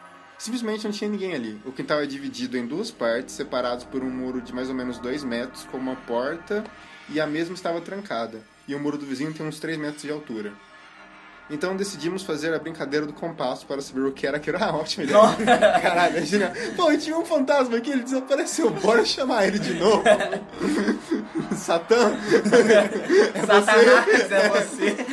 Simplesmente 0.42 0.86
não 0.86 0.92
tinha 0.92 1.08
ninguém 1.08 1.36
ali. 1.36 1.62
O 1.64 1.72
quintal 1.72 2.02
é 2.02 2.08
dividido 2.08 2.58
em 2.58 2.66
duas 2.66 2.90
partes, 2.90 3.36
separados 3.36 3.86
por 3.86 4.02
um 4.02 4.10
muro 4.10 4.42
de 4.42 4.52
mais 4.52 4.70
ou 4.70 4.74
menos 4.74 4.98
2 4.98 5.24
metros, 5.24 5.66
com 5.66 5.78
uma 5.78 5.96
porta, 5.96 6.64
e 7.10 7.22
a 7.22 7.28
mesma 7.28 7.54
estava 7.54 7.80
trancada. 7.80 8.42
E 8.68 8.74
o 8.74 8.80
muro 8.80 8.98
do 8.98 9.06
vizinho 9.06 9.32
tem 9.32 9.46
uns 9.46 9.60
3 9.60 9.78
metros 9.78 10.02
de 10.02 10.10
altura. 10.10 10.52
Então 11.48 11.78
decidimos 11.78 12.24
fazer 12.24 12.56
a 12.56 12.58
brincadeira 12.58 13.06
do 13.06 13.14
compasso 13.14 13.68
para 13.68 13.82
saber 13.82 14.02
o 14.02 14.12
que 14.12 14.26
era 14.26 14.38
aquilo. 14.38 14.58
Ah, 14.60 14.76
ótima 14.76 15.04
ideia. 15.04 15.20
Caralho, 15.80 16.18
imagina. 16.18 16.52
Pô, 16.76 16.98
tinha 16.98 17.16
um 17.16 17.24
fantasma 17.24 17.78
aqui, 17.78 17.92
ele 17.92 18.02
desapareceu. 18.02 18.72
Bora 18.72 19.06
chamar 19.06 19.46
ele 19.46 19.60
de 19.60 19.76
novo. 19.76 20.02
Satã. 21.56 22.18
É 23.36 23.46
Satanás, 23.46 24.32
é 24.32 24.50
você. 24.50 25.06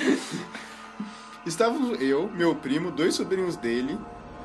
Estávamos 1.44 2.00
eu, 2.00 2.30
meu 2.34 2.54
primo, 2.54 2.90
dois 2.90 3.14
sobrinhos 3.14 3.56
dele, 3.56 3.98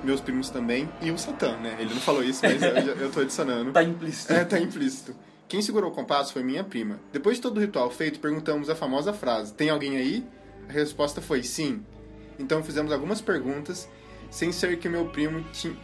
meus 0.04 0.22
primos 0.22 0.49
também, 0.49 0.89
e 1.01 1.12
o 1.12 1.18
Satã, 1.18 1.58
né? 1.58 1.78
Ele 1.80 1.93
não 1.93 2.01
falou 2.01 2.24
isso, 2.24 2.41
mas 2.43 2.62
eu, 2.62 2.95
eu 2.95 3.12
tô 3.12 3.22
adicionando. 3.22 3.72
Tá 3.74 3.84
implícito. 3.84 4.34
É, 4.34 4.45
tá 4.45 4.60
implícito. 4.60 5.16
Quem 5.47 5.62
segurou 5.62 5.91
o 5.91 5.93
compasso 5.93 6.34
foi 6.34 6.43
minha 6.43 6.64
prima. 6.64 6.99
Depois 7.12 7.38
de 7.38 7.41
todo 7.41 7.58
o 7.58 7.60
ritual 7.60 7.89
feito, 7.89 8.20
perguntamos 8.20 8.70
a 8.70 8.76
famosa 8.76 9.14
frase: 9.14 9.54
Tem 9.54 9.70
alguém 9.70 9.97
aí? 9.97 10.26
A 10.70 10.72
resposta 10.72 11.22
foi 11.22 11.43
sim. 11.43 11.84
Então 12.39 12.64
fizemos 12.64 12.91
algumas 12.91 13.22
perguntas, 13.22 13.88
sem 14.30 14.51
ser 14.51 14.80
que 14.80 14.88
o 14.88 14.91
meu 14.91 15.06
primo 15.10 15.43
tinha, 15.51 15.76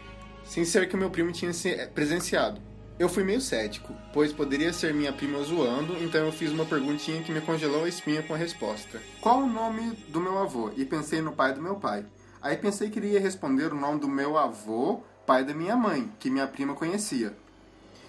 sem 0.43 0.65
ser 0.65 0.87
que 0.87 0.95
o 0.95 0.97
meu 0.97 1.09
primo 1.09 1.31
tinha 1.31 1.53
se 1.53 1.75
presenciado. 1.93 2.61
Eu 2.97 3.07
fui 3.07 3.23
meio 3.23 3.39
cético, 3.39 3.93
pois 4.13 4.33
poderia 4.33 4.73
ser 4.73 4.93
minha 4.93 5.13
prima 5.13 5.41
zoando, 5.41 5.95
então 6.03 6.25
eu 6.25 6.33
fiz 6.33 6.51
uma 6.51 6.65
perguntinha 6.65 7.23
que 7.23 7.31
me 7.31 7.39
congelou 7.39 7.85
a 7.85 7.87
espinha 7.87 8.21
com 8.21 8.33
a 8.33 8.37
resposta. 8.37 8.99
Qual 9.21 9.39
o 9.39 9.47
nome 9.47 9.91
do 10.09 10.19
meu 10.19 10.37
avô? 10.37 10.69
E 10.75 10.83
pensei 10.83 11.21
no 11.21 11.31
pai 11.31 11.53
do 11.53 11.61
meu 11.61 11.75
pai. 11.75 12.05
Aí 12.41 12.55
pensei 12.57 12.89
que 12.89 12.99
ele 12.99 13.09
ia 13.11 13.19
responder 13.19 13.73
o 13.73 13.75
nome 13.75 13.99
do 13.99 14.07
meu 14.07 14.37
avô, 14.37 15.01
pai 15.25 15.43
da 15.43 15.53
minha 15.53 15.75
mãe, 15.75 16.11
que 16.19 16.29
minha 16.29 16.47
prima 16.47 16.73
conhecia 16.73 17.35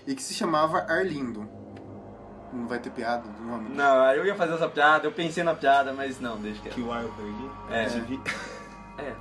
e 0.07 0.15
que 0.15 0.23
se 0.23 0.35
chamava 0.35 0.79
Arlindo. 0.89 1.49
Não 2.53 2.67
vai 2.67 2.79
ter 2.81 2.91
piada 2.91 3.29
do 3.29 3.43
nome? 3.45 3.69
Não, 3.75 4.05
eu 4.13 4.27
ia 4.27 4.35
fazer 4.35 4.55
essa 4.55 4.69
piada, 4.69 5.07
eu 5.07 5.13
pensei 5.13 5.45
na 5.45 5.55
piada, 5.55 5.93
mas 5.93 6.19
não, 6.21 6.37
deixa 6.37 6.61
que 6.61 6.71
Que 6.71 6.81
o 6.81 6.93
ar 6.93 7.03
eu 7.03 7.11
perdi. 7.11 7.51
É. 7.71 7.85
Inclusive, 7.85 8.21
É. 8.99 9.15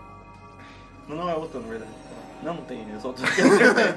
Não, 1.08 1.18
não 1.18 1.30
é 1.30 1.36
outra, 1.36 1.60
na 1.60 1.68
verdade. 1.68 1.92
Não, 2.42 2.54
não 2.54 2.64
tem, 2.64 2.90
eu 2.90 3.00
só 3.00 3.12
tô 3.12 3.22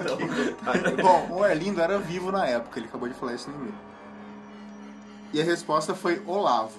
então. 0.01 0.97
Bom, 1.03 1.37
o 1.37 1.45
Arlindo 1.45 1.81
era 1.81 1.99
vivo 1.99 2.33
na 2.33 2.47
época, 2.47 2.79
ele 2.79 2.89
acabou 2.89 3.09
de 3.09 3.15
falar 3.15 3.35
isso 3.35 3.51
no 3.51 3.57
e-mail. 3.57 3.75
E 5.33 5.41
a 5.41 5.45
resposta 5.45 5.95
foi 5.95 6.21
Olavo. 6.27 6.79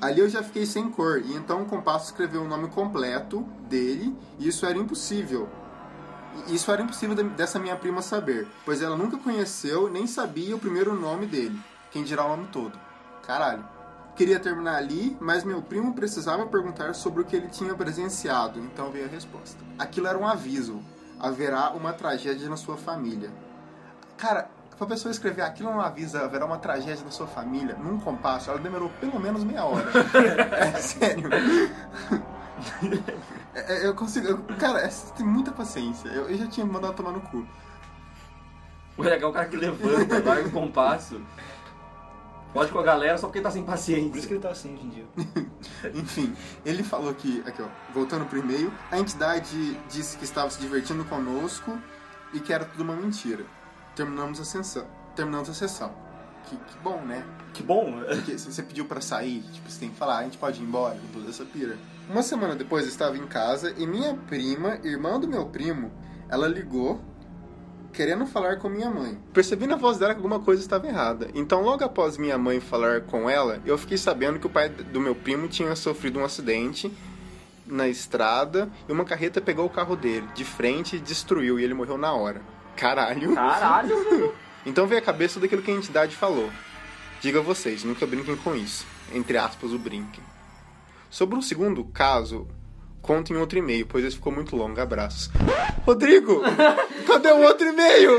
Ali 0.00 0.20
eu 0.20 0.28
já 0.28 0.42
fiquei 0.42 0.66
sem 0.66 0.90
cor, 0.90 1.22
e 1.24 1.34
então 1.34 1.62
o 1.62 1.66
compasso 1.66 2.06
escreveu 2.06 2.42
o 2.42 2.48
nome 2.48 2.68
completo 2.68 3.40
dele, 3.68 4.14
e 4.38 4.48
isso 4.48 4.66
era 4.66 4.76
impossível. 4.78 5.48
Isso 6.48 6.70
era 6.70 6.82
impossível 6.82 7.14
de- 7.16 7.22
dessa 7.30 7.58
minha 7.58 7.76
prima 7.76 8.02
saber, 8.02 8.46
pois 8.64 8.82
ela 8.82 8.94
nunca 8.96 9.16
conheceu 9.16 9.88
nem 9.90 10.06
sabia 10.06 10.54
o 10.54 10.58
primeiro 10.58 10.94
nome 10.94 11.26
dele, 11.26 11.58
quem 11.90 12.04
dirá 12.04 12.26
o 12.26 12.28
nome 12.28 12.48
todo. 12.48 12.78
Caralho. 13.26 13.64
Queria 14.14 14.38
terminar 14.40 14.76
ali, 14.76 15.16
mas 15.20 15.44
meu 15.44 15.60
primo 15.62 15.94
precisava 15.94 16.46
perguntar 16.46 16.94
sobre 16.94 17.22
o 17.22 17.24
que 17.24 17.36
ele 17.36 17.48
tinha 17.48 17.74
presenciado, 17.74 18.58
então 18.60 18.90
veio 18.90 19.06
a 19.06 19.08
resposta. 19.08 19.58
Aquilo 19.78 20.06
era 20.06 20.16
um 20.16 20.26
aviso. 20.26 20.80
Haverá 21.18 21.70
uma 21.70 21.92
tragédia 21.94 22.48
na 22.48 22.56
sua 22.56 22.76
família. 22.76 23.30
Cara, 24.16 24.50
pra 24.76 24.86
pessoa 24.86 25.10
escrever 25.10 25.42
aquilo 25.42 25.70
não 25.70 25.80
avisa, 25.80 26.24
haverá 26.24 26.44
uma 26.46 26.58
tragédia 26.58 27.04
na 27.04 27.10
sua 27.10 27.26
família, 27.26 27.74
num 27.76 27.98
compasso, 27.98 28.50
ela 28.50 28.58
demorou 28.58 28.90
pelo 29.00 29.18
menos 29.18 29.42
meia 29.44 29.64
hora. 29.64 29.90
é 30.74 30.80
sério. 30.80 31.28
É, 33.54 33.74
é, 33.74 33.86
eu 33.86 33.94
consigo. 33.94 34.26
eu- 34.26 34.38
cara, 34.58 34.80
é, 34.80 34.88
você 34.90 35.12
tem 35.14 35.26
muita 35.26 35.50
paciência. 35.52 36.08
Eu, 36.08 36.28
eu 36.28 36.36
já 36.38 36.46
tinha 36.46 36.64
mandado 36.66 36.94
tomar 36.94 37.12
no 37.12 37.20
cu. 37.20 37.46
O 38.96 39.02
legal 39.02 39.28
é 39.28 39.30
o 39.30 39.34
cara 39.34 39.46
que 39.46 39.56
levanta, 39.56 40.22
larga 40.24 40.48
o 40.48 40.52
compasso. 40.52 41.20
Pode 42.54 42.72
com 42.72 42.78
a 42.78 42.82
galera 42.82 43.18
só 43.18 43.26
porque 43.26 43.42
tá 43.42 43.50
sem 43.50 43.62
Por 43.62 43.74
isso 43.74 43.78
paciência. 43.82 44.22
que 44.28 44.32
ele 44.32 44.40
tá 44.40 44.48
assim 44.48 44.72
hoje 44.74 44.86
em 44.86 44.88
dia. 44.88 45.06
Enfim, 45.94 46.34
ele 46.64 46.82
falou 46.82 47.12
que, 47.12 47.42
aqui 47.46 47.60
ó, 47.60 47.66
voltando 47.92 48.24
pro 48.24 48.38
e-mail, 48.38 48.72
a 48.90 48.98
entidade 48.98 49.74
disse 49.90 50.16
que 50.16 50.24
estava 50.24 50.48
se 50.48 50.58
divertindo 50.58 51.04
conosco 51.04 51.78
e 52.32 52.40
que 52.40 52.54
era 52.54 52.64
tudo 52.64 52.82
uma 52.82 52.96
mentira. 52.96 53.44
Terminamos 53.96 54.38
a 54.38 54.44
sessão. 54.44 54.86
Terminamos 55.16 55.48
a 55.48 55.54
sessão. 55.54 55.90
Que, 56.44 56.54
que 56.54 56.78
bom, 56.84 57.00
né? 57.00 57.24
Que 57.54 57.62
bom. 57.62 58.00
Porque 58.06 58.38
se 58.38 58.52
você 58.52 58.62
pediu 58.62 58.84
pra 58.84 59.00
sair, 59.00 59.42
tipo, 59.52 59.68
você 59.70 59.80
tem 59.80 59.88
que 59.88 59.96
falar, 59.96 60.18
a 60.18 60.22
gente 60.24 60.36
pode 60.36 60.60
ir 60.60 60.64
embora 60.64 60.96
com 60.96 61.18
toda 61.18 61.30
essa 61.30 61.46
pira. 61.46 61.78
Uma 62.08 62.22
semana 62.22 62.54
depois 62.54 62.84
eu 62.84 62.90
estava 62.90 63.16
em 63.16 63.26
casa 63.26 63.74
e 63.78 63.86
minha 63.86 64.14
prima, 64.14 64.78
irmã 64.84 65.18
do 65.18 65.26
meu 65.26 65.46
primo, 65.46 65.90
ela 66.28 66.46
ligou 66.46 67.00
querendo 67.90 68.26
falar 68.26 68.58
com 68.58 68.68
minha 68.68 68.90
mãe. 68.90 69.18
Percebi 69.32 69.66
na 69.66 69.76
voz 69.76 69.96
dela 69.96 70.12
que 70.12 70.18
alguma 70.18 70.40
coisa 70.40 70.60
estava 70.60 70.86
errada. 70.86 71.30
Então, 71.34 71.62
logo 71.62 71.82
após 71.82 72.18
minha 72.18 72.36
mãe 72.36 72.60
falar 72.60 73.00
com 73.00 73.28
ela, 73.30 73.62
eu 73.64 73.78
fiquei 73.78 73.96
sabendo 73.96 74.38
que 74.38 74.46
o 74.46 74.50
pai 74.50 74.68
do 74.68 75.00
meu 75.00 75.14
primo 75.14 75.48
tinha 75.48 75.74
sofrido 75.74 76.20
um 76.20 76.24
acidente 76.24 76.92
na 77.66 77.88
estrada 77.88 78.70
e 78.86 78.92
uma 78.92 79.04
carreta 79.04 79.40
pegou 79.40 79.64
o 79.64 79.70
carro 79.70 79.96
dele 79.96 80.28
de 80.34 80.44
frente 80.44 80.96
e 80.96 81.00
destruiu 81.00 81.58
e 81.58 81.64
ele 81.64 81.72
morreu 81.72 81.96
na 81.96 82.12
hora. 82.12 82.42
Caralho. 82.76 83.34
Caralho, 83.34 84.34
Então 84.66 84.86
veio 84.86 85.00
a 85.00 85.04
cabeça 85.04 85.38
daquilo 85.38 85.62
que 85.62 85.70
a 85.70 85.74
entidade 85.74 86.16
falou. 86.16 86.50
Diga 87.20 87.40
vocês, 87.40 87.84
nunca 87.84 88.06
brinquem 88.06 88.36
com 88.36 88.54
isso. 88.54 88.84
Entre 89.12 89.38
aspas, 89.38 89.72
o 89.72 89.78
brinquem. 89.78 90.22
Sobre 91.08 91.38
o 91.38 91.42
segundo 91.42 91.84
caso, 91.84 92.48
conto 93.00 93.32
em 93.32 93.36
outro 93.36 93.58
e-mail, 93.58 93.86
pois 93.86 94.04
esse 94.04 94.16
ficou 94.16 94.32
muito 94.32 94.56
longo. 94.56 94.80
Abraços. 94.80 95.30
Rodrigo! 95.84 96.42
Cadê 97.06 97.30
o 97.30 97.42
outro 97.42 97.66
e-mail? 97.68 98.18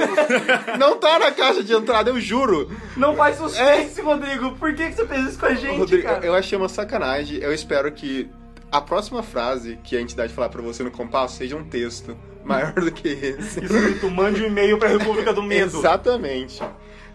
Não 0.79 0.97
tá 0.97 1.19
na 1.19 1.31
caixa 1.31 1.61
de 1.61 1.73
entrada, 1.73 2.09
eu 2.09 2.19
juro. 2.19 2.71
Não 2.95 3.13
faz 3.15 3.37
suspense, 3.37 4.01
Rodrigo. 4.01 4.55
Por 4.55 4.73
que, 4.73 4.89
que 4.89 4.95
você 4.95 5.05
fez 5.05 5.27
isso 5.27 5.39
com 5.39 5.45
a 5.47 5.53
gente, 5.53 5.77
Rodrigo, 5.79 6.03
cara? 6.03 6.25
eu 6.25 6.33
achei 6.33 6.57
uma 6.57 6.69
sacanagem. 6.69 7.37
Eu 7.39 7.53
espero 7.53 7.91
que 7.91 8.29
a 8.71 8.81
próxima 8.81 9.23
frase 9.23 9.77
que 9.83 9.95
a 9.95 10.01
entidade 10.01 10.33
falar 10.33 10.49
pra 10.49 10.61
você 10.61 10.83
no 10.83 10.91
compasso 10.91 11.37
seja 11.37 11.55
um 11.55 11.63
texto 11.63 12.17
maior 12.43 12.73
do 12.73 12.91
que 12.91 13.07
esse. 13.07 13.63
Escrito, 13.63 14.09
mande 14.09 14.41
um 14.41 14.47
e-mail 14.47 14.77
pra 14.77 14.89
República 14.89 15.33
do 15.33 15.43
Medo. 15.43 15.77
Exatamente. 15.77 16.61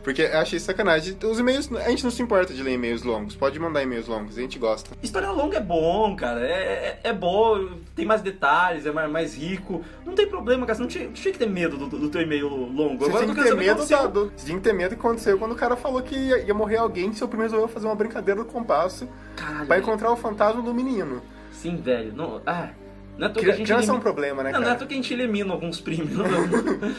Porque 0.02 0.22
eu 0.22 0.38
achei 0.38 0.58
sacanagem. 0.58 1.16
Os 1.22 1.38
e-mails, 1.38 1.70
a 1.72 1.88
gente 1.88 2.02
não 2.02 2.10
se 2.10 2.20
importa 2.20 2.52
de 2.52 2.62
ler 2.62 2.72
e-mails 2.72 3.02
longos. 3.02 3.36
Pode 3.36 3.58
mandar 3.58 3.82
e-mails 3.82 4.08
longos, 4.08 4.36
a 4.36 4.40
gente 4.40 4.58
gosta. 4.58 4.90
História 5.02 5.30
longa 5.30 5.58
é 5.58 5.60
bom, 5.60 6.16
cara. 6.16 6.44
É, 6.44 6.52
é, 6.52 7.00
é 7.04 7.12
bom, 7.12 7.68
tem 7.94 8.04
mais 8.04 8.20
detalhes, 8.20 8.84
é 8.84 8.90
mais, 8.90 9.10
mais 9.10 9.34
rico. 9.36 9.84
Não 10.04 10.14
tem 10.14 10.26
problema, 10.26 10.66
cara. 10.66 10.74
Você 10.76 10.82
não 10.82 10.88
tinha, 10.88 11.32
que 11.32 11.38
ter 11.38 11.48
medo 11.48 11.76
do, 11.76 11.86
do 11.86 12.08
teu 12.08 12.20
e-mail 12.20 12.48
longo. 12.48 12.98
Você 12.98 13.10
Agora 13.10 13.24
tinha 13.24 13.36
que 13.36 13.42
ter 13.42 13.56
medo 13.56 13.86
da, 13.86 14.06
do, 14.06 14.32
você 14.36 14.46
tinha 14.46 14.58
que 14.58 14.64
ter 14.64 14.72
medo 14.72 14.90
do 14.90 14.96
que 14.96 15.06
aconteceu 15.06 15.38
quando 15.38 15.52
o 15.52 15.56
cara 15.56 15.76
falou 15.76 16.02
que 16.02 16.16
ia, 16.16 16.38
ia 16.42 16.54
morrer 16.54 16.78
alguém 16.78 17.12
seu 17.12 17.28
primo 17.28 17.42
resolveu 17.42 17.68
fazer 17.68 17.86
uma 17.86 17.94
brincadeira 17.94 18.40
do 18.40 18.46
compasso 18.46 19.08
Caralho. 19.36 19.66
pra 19.66 19.78
encontrar 19.78 20.10
o 20.10 20.16
fantasma 20.16 20.62
do 20.62 20.74
menino. 20.74 21.22
Sim, 21.62 21.76
velho. 21.76 22.12
Não, 22.12 22.42
ah, 22.44 22.70
não 23.16 23.28
é 23.28 23.30
à 23.30 23.32
toa 23.32 23.44
que 23.44 23.50
a 23.50 23.54
Criança 23.54 23.56
gente 23.56 23.70
é 23.70 23.74
um 23.74 23.78
elimina... 23.78 24.00
problema, 24.00 24.42
né, 24.42 24.50
Não, 24.50 24.60
não 24.60 24.66
é 24.66 24.70
à 24.70 24.74
cara? 24.74 24.78
toa 24.80 24.88
que 24.88 24.94
a 24.94 24.96
gente 24.96 25.14
elimina 25.14 25.52
alguns 25.52 25.80
primos. 25.80 26.10
Não, 26.12 26.24
não. 26.28 26.94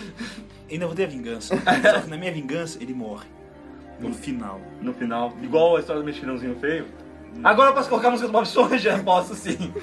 Ainda 0.72 0.86
vou 0.88 0.96
ter 0.96 1.04
a 1.04 1.08
vingança. 1.08 1.56
Só 1.58 2.02
que 2.02 2.10
na 2.10 2.18
minha 2.18 2.32
vingança, 2.32 2.82
ele 2.82 2.94
morre. 2.94 3.28
No 4.00 4.14
final. 4.14 4.62
no 4.82 4.94
final. 4.94 5.34
Igual 5.42 5.76
a 5.76 5.80
história 5.82 6.02
do 6.02 6.06
mexilhãozinho 6.06 6.56
feio. 6.56 6.88
Agora 7.44 7.72
eu 7.72 7.74
posso 7.74 7.90
colocar 7.90 8.08
a 8.08 8.12
música 8.12 8.28
do 8.28 8.32
Bob 8.32 8.46
Esponja? 8.46 8.98
Posso 9.04 9.36
sim. 9.36 9.74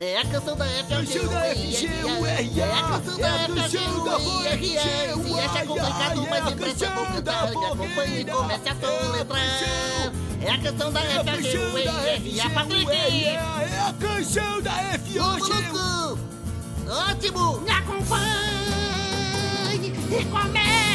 É 0.00 0.18
a 0.18 0.24
canção 0.24 0.56
da 0.56 0.64
FGURIA. 0.64 1.90
É 2.64 2.72
a 2.72 2.82
canção 2.88 3.18
da 3.18 3.28
FGURIA. 3.68 4.80
Se 4.80 5.40
acha 5.40 5.66
complicado, 5.66 6.26
mas 6.28 6.52
empresta 6.52 6.90
vou 6.90 7.06
cantar. 7.06 7.50
Me 7.50 7.66
acompanhe 7.66 8.20
e 8.20 8.24
comece 8.24 8.68
a 8.68 8.74
soletrar. 8.74 10.12
É 10.42 10.50
a 10.50 10.58
canção 10.58 10.90
da 10.90 11.00
FGURIA. 11.00 12.50
Patrick! 12.50 12.90
É 12.90 13.36
a 13.36 13.94
canção 13.98 14.62
da 14.62 14.72
Ô, 15.16 15.38
maluco! 15.38 16.18
Ótimo! 16.88 17.60
Me 17.60 17.70
acompanhe 17.70 18.22
e 20.10 20.24
comece 20.24 20.89